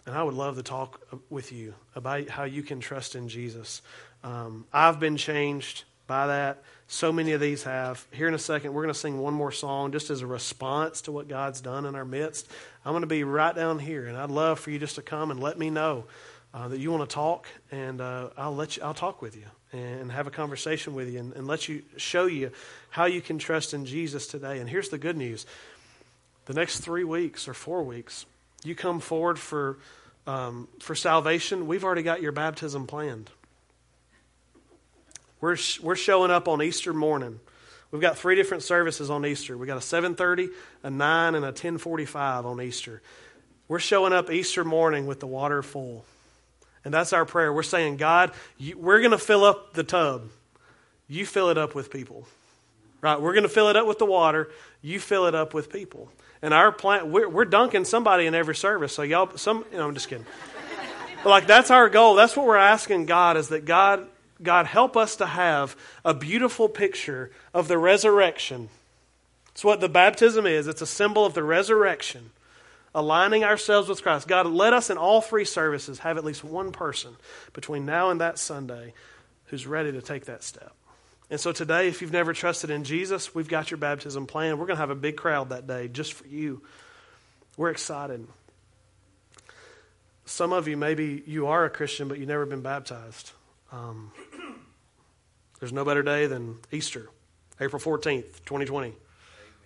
And 0.07 0.15
I 0.15 0.23
would 0.23 0.33
love 0.33 0.55
to 0.55 0.63
talk 0.63 0.99
with 1.29 1.51
you 1.51 1.75
about 1.93 2.27
how 2.27 2.45
you 2.45 2.63
can 2.63 2.79
trust 2.79 3.13
in 3.13 3.29
Jesus. 3.29 3.83
Um, 4.23 4.65
I've 4.73 4.99
been 4.99 5.15
changed 5.15 5.83
by 6.07 6.27
that. 6.27 6.63
So 6.87 7.11
many 7.11 7.33
of 7.33 7.41
these 7.41 7.63
have. 7.63 8.05
Here 8.11 8.29
in 8.29 8.33
a 8.33 8.39
second, 8.39 8.73
we're 8.73 8.83
going 8.83 8.93
to 8.93 8.99
sing 8.99 9.19
one 9.19 9.33
more 9.33 9.51
song 9.51 9.91
just 9.91 10.09
as 10.09 10.21
a 10.21 10.27
response 10.27 11.01
to 11.01 11.11
what 11.11 11.27
God's 11.27 11.59
done 11.59 11.85
in 11.85 11.95
our 11.95 12.05
midst. 12.05 12.49
I'm 12.85 12.93
going 12.93 13.01
to 13.01 13.07
be 13.07 13.25
right 13.25 13.53
down 13.53 13.77
here, 13.77 14.07
and 14.07 14.17
I'd 14.17 14.31
love 14.31 14.59
for 14.59 14.71
you 14.71 14.79
just 14.79 14.95
to 14.95 15.01
come 15.01 15.29
and 15.29 15.41
let 15.41 15.59
me 15.59 15.69
know 15.69 16.05
uh, 16.53 16.69
that 16.69 16.79
you 16.79 16.91
want 16.91 17.07
to 17.07 17.13
talk, 17.13 17.47
and 17.71 17.99
uh, 17.99 18.29
I'll 18.37 18.55
let 18.55 18.77
you. 18.77 18.83
I'll 18.83 18.93
talk 18.93 19.21
with 19.21 19.35
you 19.35 19.43
and 19.73 20.09
have 20.11 20.27
a 20.27 20.31
conversation 20.31 20.95
with 20.95 21.09
you, 21.09 21.19
and, 21.19 21.33
and 21.33 21.45
let 21.45 21.67
you 21.67 21.83
show 21.97 22.25
you 22.25 22.51
how 22.89 23.05
you 23.05 23.21
can 23.21 23.37
trust 23.37 23.73
in 23.73 23.85
Jesus 23.85 24.25
today. 24.25 24.59
And 24.59 24.69
here's 24.69 24.87
the 24.87 24.97
good 24.97 25.17
news: 25.17 25.45
the 26.45 26.53
next 26.53 26.79
three 26.79 27.03
weeks 27.03 27.49
or 27.49 27.53
four 27.53 27.83
weeks, 27.83 28.25
you 28.63 28.75
come 28.75 29.01
forward 29.01 29.37
for 29.37 29.77
um, 30.25 30.69
for 30.79 30.95
salvation. 30.95 31.67
We've 31.67 31.83
already 31.83 32.03
got 32.03 32.21
your 32.21 32.31
baptism 32.31 32.87
planned. 32.87 33.29
We're, 35.39 35.57
we're 35.81 35.95
showing 35.95 36.31
up 36.31 36.47
on 36.47 36.61
Easter 36.61 36.93
morning. 36.93 37.39
We've 37.91 38.01
got 38.01 38.17
three 38.17 38.35
different 38.35 38.63
services 38.63 39.09
on 39.09 39.25
Easter. 39.25 39.57
We've 39.57 39.67
got 39.67 39.77
a 39.77 39.81
7:30, 39.81 40.49
a 40.83 40.89
9, 40.89 41.35
and 41.35 41.45
a 41.45 41.51
10:45 41.51 42.45
on 42.45 42.61
Easter. 42.61 43.01
We're 43.67 43.79
showing 43.79 44.13
up 44.13 44.29
Easter 44.31 44.63
morning 44.63 45.07
with 45.07 45.19
the 45.19 45.27
water 45.27 45.61
full. 45.61 46.05
And 46.85 46.93
that's 46.93 47.11
our 47.11 47.25
prayer. 47.25 47.51
We're 47.51 47.63
saying, 47.63 47.97
God, 47.97 48.31
you, 48.57 48.77
we're 48.77 48.99
going 48.99 49.11
to 49.11 49.17
fill 49.17 49.43
up 49.43 49.73
the 49.73 49.83
tub. 49.83 50.29
You 51.09 51.25
fill 51.25 51.49
it 51.49 51.57
up 51.57 51.75
with 51.75 51.91
people. 51.91 52.27
Right? 53.01 53.19
We're 53.19 53.33
going 53.33 53.43
to 53.43 53.49
fill 53.49 53.67
it 53.69 53.75
up 53.75 53.85
with 53.85 53.99
the 53.99 54.05
water. 54.05 54.49
You 54.81 54.99
fill 54.99 55.25
it 55.25 55.35
up 55.35 55.53
with 55.53 55.69
people. 55.69 56.09
And 56.41 56.53
our 56.53 56.71
plan, 56.71 57.11
we're, 57.11 57.27
we're 57.27 57.45
dunking 57.45 57.83
somebody 57.83 58.25
in 58.25 58.33
every 58.33 58.55
service. 58.55 58.93
So 58.93 59.01
y'all, 59.01 59.35
some, 59.35 59.65
you 59.71 59.77
know, 59.77 59.87
I'm 59.87 59.93
just 59.93 60.07
kidding. 60.07 60.25
Like 61.25 61.45
that's 61.45 61.71
our 61.71 61.89
goal. 61.89 62.15
That's 62.15 62.37
what 62.37 62.45
we're 62.45 62.55
asking 62.55 63.05
God 63.05 63.35
is 63.35 63.49
that 63.49 63.65
God 63.65 64.07
God, 64.41 64.67
help 64.67 64.95
us 64.95 65.15
to 65.17 65.25
have 65.25 65.75
a 66.05 66.13
beautiful 66.13 66.69
picture 66.69 67.31
of 67.53 67.67
the 67.67 67.77
resurrection. 67.77 68.69
It's 69.51 69.63
what 69.63 69.79
the 69.79 69.89
baptism 69.89 70.45
is 70.45 70.67
it's 70.67 70.81
a 70.81 70.87
symbol 70.87 71.25
of 71.25 71.33
the 71.33 71.43
resurrection, 71.43 72.29
aligning 72.93 73.43
ourselves 73.43 73.89
with 73.89 74.03
Christ. 74.03 74.27
God, 74.27 74.45
let 74.45 74.73
us 74.73 74.89
in 74.89 74.97
all 74.97 75.21
three 75.21 75.45
services 75.45 75.99
have 75.99 76.17
at 76.17 76.25
least 76.25 76.43
one 76.43 76.71
person 76.71 77.15
between 77.53 77.85
now 77.85 78.11
and 78.11 78.21
that 78.21 78.37
Sunday 78.37 78.93
who's 79.45 79.65
ready 79.65 79.91
to 79.91 80.01
take 80.01 80.25
that 80.25 80.43
step. 80.43 80.73
And 81.29 81.39
so 81.39 81.51
today, 81.51 81.87
if 81.87 82.01
you've 82.01 82.13
never 82.13 82.33
trusted 82.33 82.69
in 82.69 82.83
Jesus, 82.83 83.35
we've 83.35 83.49
got 83.49 83.69
your 83.69 83.77
baptism 83.77 84.27
planned. 84.27 84.59
We're 84.59 84.67
going 84.67 84.77
to 84.77 84.81
have 84.81 84.91
a 84.91 84.95
big 84.95 85.17
crowd 85.17 85.49
that 85.49 85.67
day 85.67 85.87
just 85.87 86.13
for 86.13 86.27
you. 86.27 86.61
We're 87.57 87.71
excited. 87.71 88.27
Some 90.25 90.53
of 90.53 90.67
you, 90.67 90.77
maybe 90.77 91.23
you 91.25 91.47
are 91.47 91.65
a 91.65 91.69
Christian, 91.69 92.07
but 92.07 92.19
you've 92.19 92.27
never 92.27 92.45
been 92.45 92.61
baptized. 92.61 93.31
Um, 93.71 94.11
there's 95.59 95.73
no 95.73 95.83
better 95.83 96.03
day 96.03 96.27
than 96.27 96.57
Easter, 96.71 97.09
April 97.59 97.81
14th, 97.81 98.45
2020. 98.45 98.93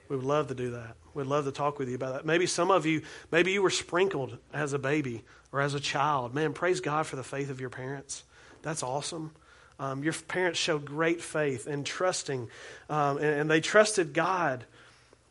We 0.09 0.15
would 0.15 0.25
love 0.25 0.47
to 0.47 0.55
do 0.55 0.71
that. 0.71 0.95
We'd 1.13 1.27
love 1.27 1.45
to 1.45 1.51
talk 1.51 1.79
with 1.79 1.89
you 1.89 1.95
about 1.95 2.13
that. 2.13 2.25
Maybe 2.25 2.45
some 2.45 2.71
of 2.71 2.85
you, 2.85 3.01
maybe 3.31 3.51
you 3.51 3.61
were 3.61 3.69
sprinkled 3.69 4.37
as 4.53 4.73
a 4.73 4.79
baby 4.79 5.23
or 5.51 5.61
as 5.61 5.73
a 5.73 5.79
child. 5.79 6.33
Man, 6.33 6.53
praise 6.53 6.79
God 6.79 7.05
for 7.05 7.15
the 7.15 7.23
faith 7.23 7.49
of 7.49 7.59
your 7.59 7.69
parents. 7.69 8.23
That's 8.61 8.83
awesome. 8.83 9.31
Um, 9.79 10.03
your 10.03 10.13
parents 10.13 10.59
showed 10.59 10.85
great 10.85 11.21
faith 11.21 11.67
and 11.67 11.85
trusting, 11.85 12.49
um, 12.89 13.17
and, 13.17 13.25
and 13.25 13.51
they 13.51 13.61
trusted 13.61 14.13
God. 14.13 14.65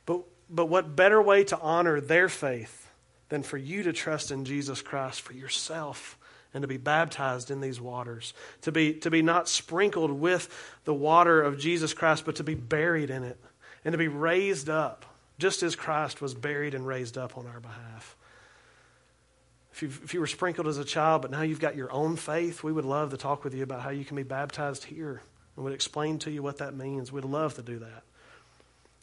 But, 0.07 0.23
but 0.51 0.67
what 0.67 0.97
better 0.97 1.23
way 1.23 1.45
to 1.45 1.59
honor 1.61 2.01
their 2.01 2.29
faith 2.29 2.91
than 3.29 3.43
for 3.43 3.57
you 3.57 3.85
to 3.85 3.93
trust 3.93 4.31
in 4.31 4.45
Jesus 4.45 4.83
Christ 4.83 5.21
for 5.21 5.33
yourself? 5.33 6.19
And 6.53 6.63
to 6.63 6.69
be 6.69 6.77
baptized 6.77 7.51
in 7.51 7.61
these 7.61 7.81
waters, 7.81 8.35
to 8.63 8.73
be, 8.73 8.95
to 8.95 9.11
be 9.11 9.23
not 9.23 9.49
sprinkled 9.49 10.11
with 10.11 10.49
the 10.85 10.95
water 10.95 11.41
of 11.41 11.59
Jesus 11.59 11.95
Christ, 11.95 12.25
but 12.25 12.37
to 12.37 12.45
be 12.45 12.55
buried 12.55 13.11
in 13.11 13.23
it, 13.23 13.39
and 13.85 13.93
to 13.93 13.99
be 13.99 14.09
raised 14.09 14.69
up 14.69 15.07
just 15.39 15.63
as 15.63 15.75
Christ 15.75 16.21
was 16.21 16.35
buried 16.35 16.75
and 16.75 16.87
raised 16.87 17.17
up 17.17 17.39
on 17.39 17.47
our 17.47 17.61
behalf. 17.61 18.17
If, 19.73 20.05
if 20.05 20.15
you 20.15 20.21
were 20.21 20.27
sprinkled 20.27 20.69
as 20.69 20.77
a 20.77 20.85
child, 20.85 21.23
but 21.23 21.31
now 21.31 21.43
you've 21.43 21.61
got 21.61 21.77
your 21.77 21.91
own 21.91 22.17
faith, 22.17 22.63
we 22.63 22.73
would 22.73 22.85
love 22.85 23.11
to 23.11 23.17
talk 23.17 23.45
with 23.45 23.55
you 23.55 23.63
about 23.63 23.81
how 23.81 23.91
you 23.91 24.05
can 24.05 24.17
be 24.17 24.23
baptized 24.23 24.85
here 24.85 25.23
and 25.57 25.65
would 25.65 25.73
explain 25.73 26.19
to 26.21 26.31
you 26.31 26.43
what 26.43 26.59
that 26.59 26.75
means. 26.75 27.11
We'd 27.11 27.25
love 27.25 27.55
to 27.55 27.63
do 27.63 27.79
that. 27.79 28.03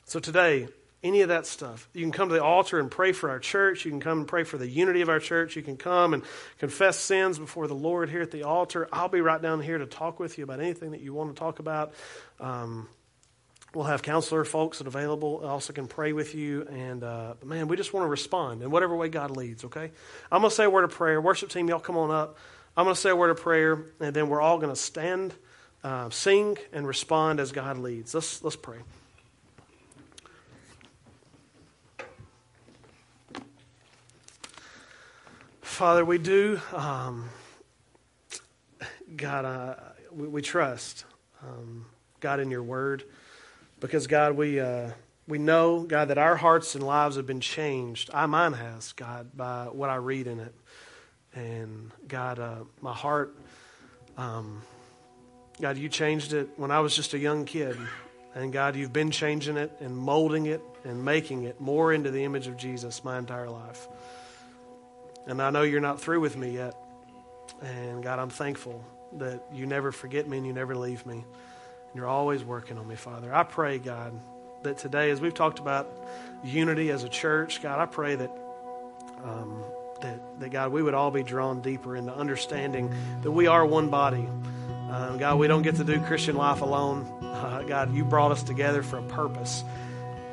So 0.06 0.20
today, 0.20 0.68
any 1.04 1.22
of 1.22 1.30
that 1.30 1.46
stuff. 1.46 1.88
You 1.94 2.02
can 2.02 2.12
come 2.12 2.30
to 2.30 2.36
the 2.36 2.44
altar 2.44 2.80
and 2.80 2.90
pray 2.90 3.12
for 3.12 3.30
our 3.30 3.40
church. 3.40 3.86
You 3.86 3.92
can 3.92 4.00
come 4.00 4.20
and 4.20 4.28
pray 4.28 4.44
for 4.44 4.58
the 4.58 4.68
unity 4.68 5.02
of 5.02 5.10
our 5.10 5.20
church. 5.20 5.56
You 5.56 5.62
can 5.62 5.78
come 5.78 6.14
and 6.14 6.24
confess 6.58 6.98
sins 6.98 7.38
before 7.38 7.68
the 7.68 7.76
Lord 7.76 8.10
here 8.10 8.22
at 8.22 8.32
the 8.32 8.44
altar. 8.44 8.90
I'll 8.92 9.08
be 9.08 9.22
right 9.22 9.42
down 9.42 9.62
here 9.62 9.78
to 9.78 9.86
talk 9.86 10.20
with 10.20 10.38
you 10.38 10.44
about 10.44 10.60
anything 10.60 10.92
that 10.92 11.02
you 11.02 11.14
want 11.14 11.36
to 11.36 11.40
talk 11.40 11.60
about. 11.60 11.94
Um, 12.40 12.90
we'll 13.74 13.86
have 13.86 14.02
counselor 14.02 14.44
folks 14.44 14.80
that 14.80 14.88
are 14.88 14.90
available 14.90 15.46
also 15.46 15.72
can 15.72 15.88
pray 15.88 16.14
with 16.14 16.34
you. 16.34 16.64
And 16.64 17.04
uh, 17.04 17.36
man, 17.44 17.68
we 17.68 17.78
just 17.78 17.94
want 17.94 18.06
to 18.06 18.10
respond 18.10 18.64
in 18.64 18.72
whatever 18.72 18.96
way 18.96 19.10
God 19.10 19.32
leads. 19.32 19.66
Okay, 19.66 19.92
I'm 20.32 20.42
going 20.42 20.50
to 20.50 20.56
say 20.56 20.66
a 20.66 20.70
word 20.70 20.84
of 20.84 20.92
prayer. 20.92 21.22
Worship 21.22 21.50
team, 21.50 21.70
y'all 21.70 21.80
come 21.80 21.98
on 21.98 22.10
up. 22.10 22.38
I'm 22.76 22.86
going 22.86 22.96
to 22.96 23.02
say 23.02 23.12
a 23.12 23.16
word 23.16 23.30
of 23.30 23.42
prayer, 23.42 23.86
and 24.00 24.16
then 24.16 24.30
we're 24.30 24.42
all 24.42 24.58
going 24.58 24.74
to 24.74 24.80
stand, 24.80 25.34
uh, 25.84 26.10
sing, 26.10 26.58
and 26.72 26.88
respond 26.88 27.40
as 27.40 27.52
God 27.52 27.78
leads. 27.78 28.14
Let's 28.14 28.44
let's 28.44 28.56
pray. 28.56 28.80
Father, 35.78 36.04
we 36.04 36.18
do, 36.18 36.60
um, 36.74 37.30
God, 39.16 39.46
uh, 39.46 39.76
we, 40.12 40.28
we, 40.28 40.42
trust, 40.42 41.06
um, 41.44 41.86
God, 42.20 42.40
in 42.40 42.50
your 42.50 42.64
word. 42.64 43.04
Because, 43.80 44.08
God, 44.08 44.36
we, 44.36 44.60
uh, 44.60 44.90
we 45.28 45.38
know, 45.38 45.84
God, 45.84 46.08
that 46.08 46.18
our 46.18 46.36
hearts 46.36 46.74
and 46.74 46.84
lives 46.84 47.16
have 47.18 47.28
been 47.28 47.42
changed. 47.42 48.10
I, 48.12 48.26
mine 48.26 48.54
has, 48.54 48.94
God, 48.94 49.38
by 49.38 49.66
what 49.66 49.92
I 49.92 49.98
read 49.98 50.26
in 50.26 50.40
it. 50.40 50.56
And, 51.36 51.92
God, 52.08 52.40
uh, 52.40 52.64
my 52.82 52.94
heart, 52.94 53.38
um, 54.18 54.64
God, 55.62 55.78
you 55.78 55.90
changed 55.90 56.34
it 56.34 56.50
when 56.56 56.72
I 56.72 56.80
was 56.80 56.96
just 56.96 57.14
a 57.14 57.20
young 57.20 57.46
kid. 57.46 57.78
And, 58.34 58.52
God, 58.52 58.76
you've 58.76 58.94
been 58.94 59.12
changing 59.12 59.58
it 59.58 59.72
and 59.80 59.96
molding 59.96 60.48
it 60.48 60.62
and 60.84 61.06
making 61.06 61.44
it 61.44 61.62
more 61.62 61.94
into 61.94 62.10
the 62.10 62.24
image 62.24 62.48
of 62.48 62.58
Jesus 62.58 63.04
my 63.04 63.20
entire 63.20 63.48
life. 63.52 63.88
And 65.28 65.42
I 65.42 65.50
know 65.50 65.64
you're 65.64 65.82
not 65.82 66.00
through 66.00 66.22
with 66.22 66.38
me 66.38 66.52
yet. 66.52 66.74
And 67.62 68.02
God, 68.02 68.18
I'm 68.18 68.30
thankful 68.30 68.82
that 69.18 69.42
you 69.54 69.66
never 69.66 69.92
forget 69.92 70.28
me 70.28 70.38
and 70.38 70.48
you 70.48 70.54
never 70.54 70.76
leave 70.76 71.06
me. 71.06 71.16
And 71.16 71.96
you're 71.96 72.08
always 72.08 72.44
working 72.44 72.78
on 72.78 72.88
me, 72.88 72.96
Father. 72.96 73.34
I 73.34 73.44
pray, 73.44 73.78
God, 73.78 74.18
that 74.64 74.78
today, 74.78 75.12
as 75.12 75.20
we've 75.20 75.34
talked 75.34 75.60
about 75.60 75.88
unity 76.44 76.92
as 76.92 77.04
a 77.04 77.10
church, 77.10 77.62
God, 77.62 77.80
I 77.80 77.86
pray 77.86 78.16
that. 78.16 78.32
Um, 79.24 79.64
that, 80.02 80.40
that 80.42 80.50
God, 80.50 80.72
we 80.72 80.84
would 80.84 80.94
all 80.94 81.10
be 81.10 81.24
drawn 81.24 81.60
deeper 81.60 81.96
into 81.96 82.14
understanding 82.14 82.94
that 83.24 83.32
we 83.32 83.48
are 83.48 83.66
one 83.66 83.90
body. 83.90 84.30
Uh, 84.92 85.18
God, 85.18 85.40
we 85.40 85.48
don't 85.48 85.64
get 85.64 85.78
to 85.78 85.84
do 85.84 86.00
Christian 86.02 86.36
life 86.36 86.62
alone. 86.62 87.12
Uh, 87.24 87.64
God, 87.64 87.92
you 87.96 88.06
brought 88.06 88.32
us 88.32 88.44
together 88.44 88.84
for 88.84 89.00
a 89.00 89.04
purpose. 89.04 89.64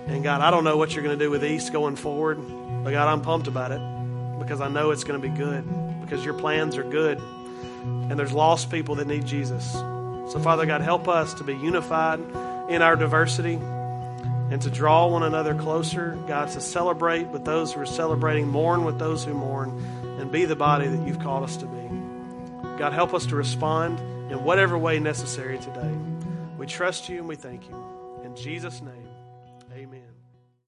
And 0.06 0.22
God, 0.22 0.42
I 0.42 0.50
don't 0.50 0.64
know 0.64 0.76
what 0.76 0.94
you're 0.94 1.02
going 1.02 1.18
to 1.18 1.24
do 1.24 1.30
with 1.30 1.42
East 1.42 1.72
going 1.72 1.96
forward, 1.96 2.36
but 2.84 2.90
God, 2.90 3.08
I'm 3.08 3.22
pumped 3.22 3.48
about 3.48 3.72
it 3.72 3.93
because 4.38 4.60
I 4.60 4.68
know 4.68 4.90
it's 4.90 5.04
going 5.04 5.20
to 5.20 5.28
be 5.28 5.34
good, 5.34 5.64
because 6.02 6.24
your 6.24 6.34
plans 6.34 6.76
are 6.76 6.84
good, 6.84 7.18
and 7.18 8.18
there's 8.18 8.32
lost 8.32 8.70
people 8.70 8.94
that 8.96 9.06
need 9.06 9.26
Jesus. 9.26 9.72
So, 9.72 10.40
Father 10.42 10.66
God, 10.66 10.80
help 10.80 11.08
us 11.08 11.34
to 11.34 11.44
be 11.44 11.54
unified 11.54 12.20
in 12.68 12.82
our 12.82 12.96
diversity 12.96 13.54
and 13.54 14.60
to 14.62 14.70
draw 14.70 15.06
one 15.06 15.22
another 15.22 15.54
closer, 15.54 16.18
God, 16.26 16.48
to 16.50 16.60
celebrate 16.60 17.26
with 17.28 17.44
those 17.44 17.72
who 17.72 17.80
are 17.80 17.86
celebrating, 17.86 18.48
mourn 18.48 18.84
with 18.84 18.98
those 18.98 19.24
who 19.24 19.34
mourn, 19.34 19.70
and 20.18 20.30
be 20.30 20.44
the 20.44 20.56
body 20.56 20.86
that 20.86 21.06
you've 21.06 21.20
called 21.20 21.44
us 21.44 21.56
to 21.58 21.66
be. 21.66 21.88
God, 22.78 22.92
help 22.92 23.14
us 23.14 23.26
to 23.26 23.36
respond 23.36 23.98
in 24.30 24.42
whatever 24.44 24.76
way 24.76 24.98
necessary 24.98 25.58
today. 25.58 25.94
We 26.58 26.66
trust 26.66 27.08
you 27.08 27.18
and 27.18 27.28
we 27.28 27.36
thank 27.36 27.68
you. 27.68 28.22
In 28.24 28.34
Jesus' 28.36 28.80
name. 28.80 29.13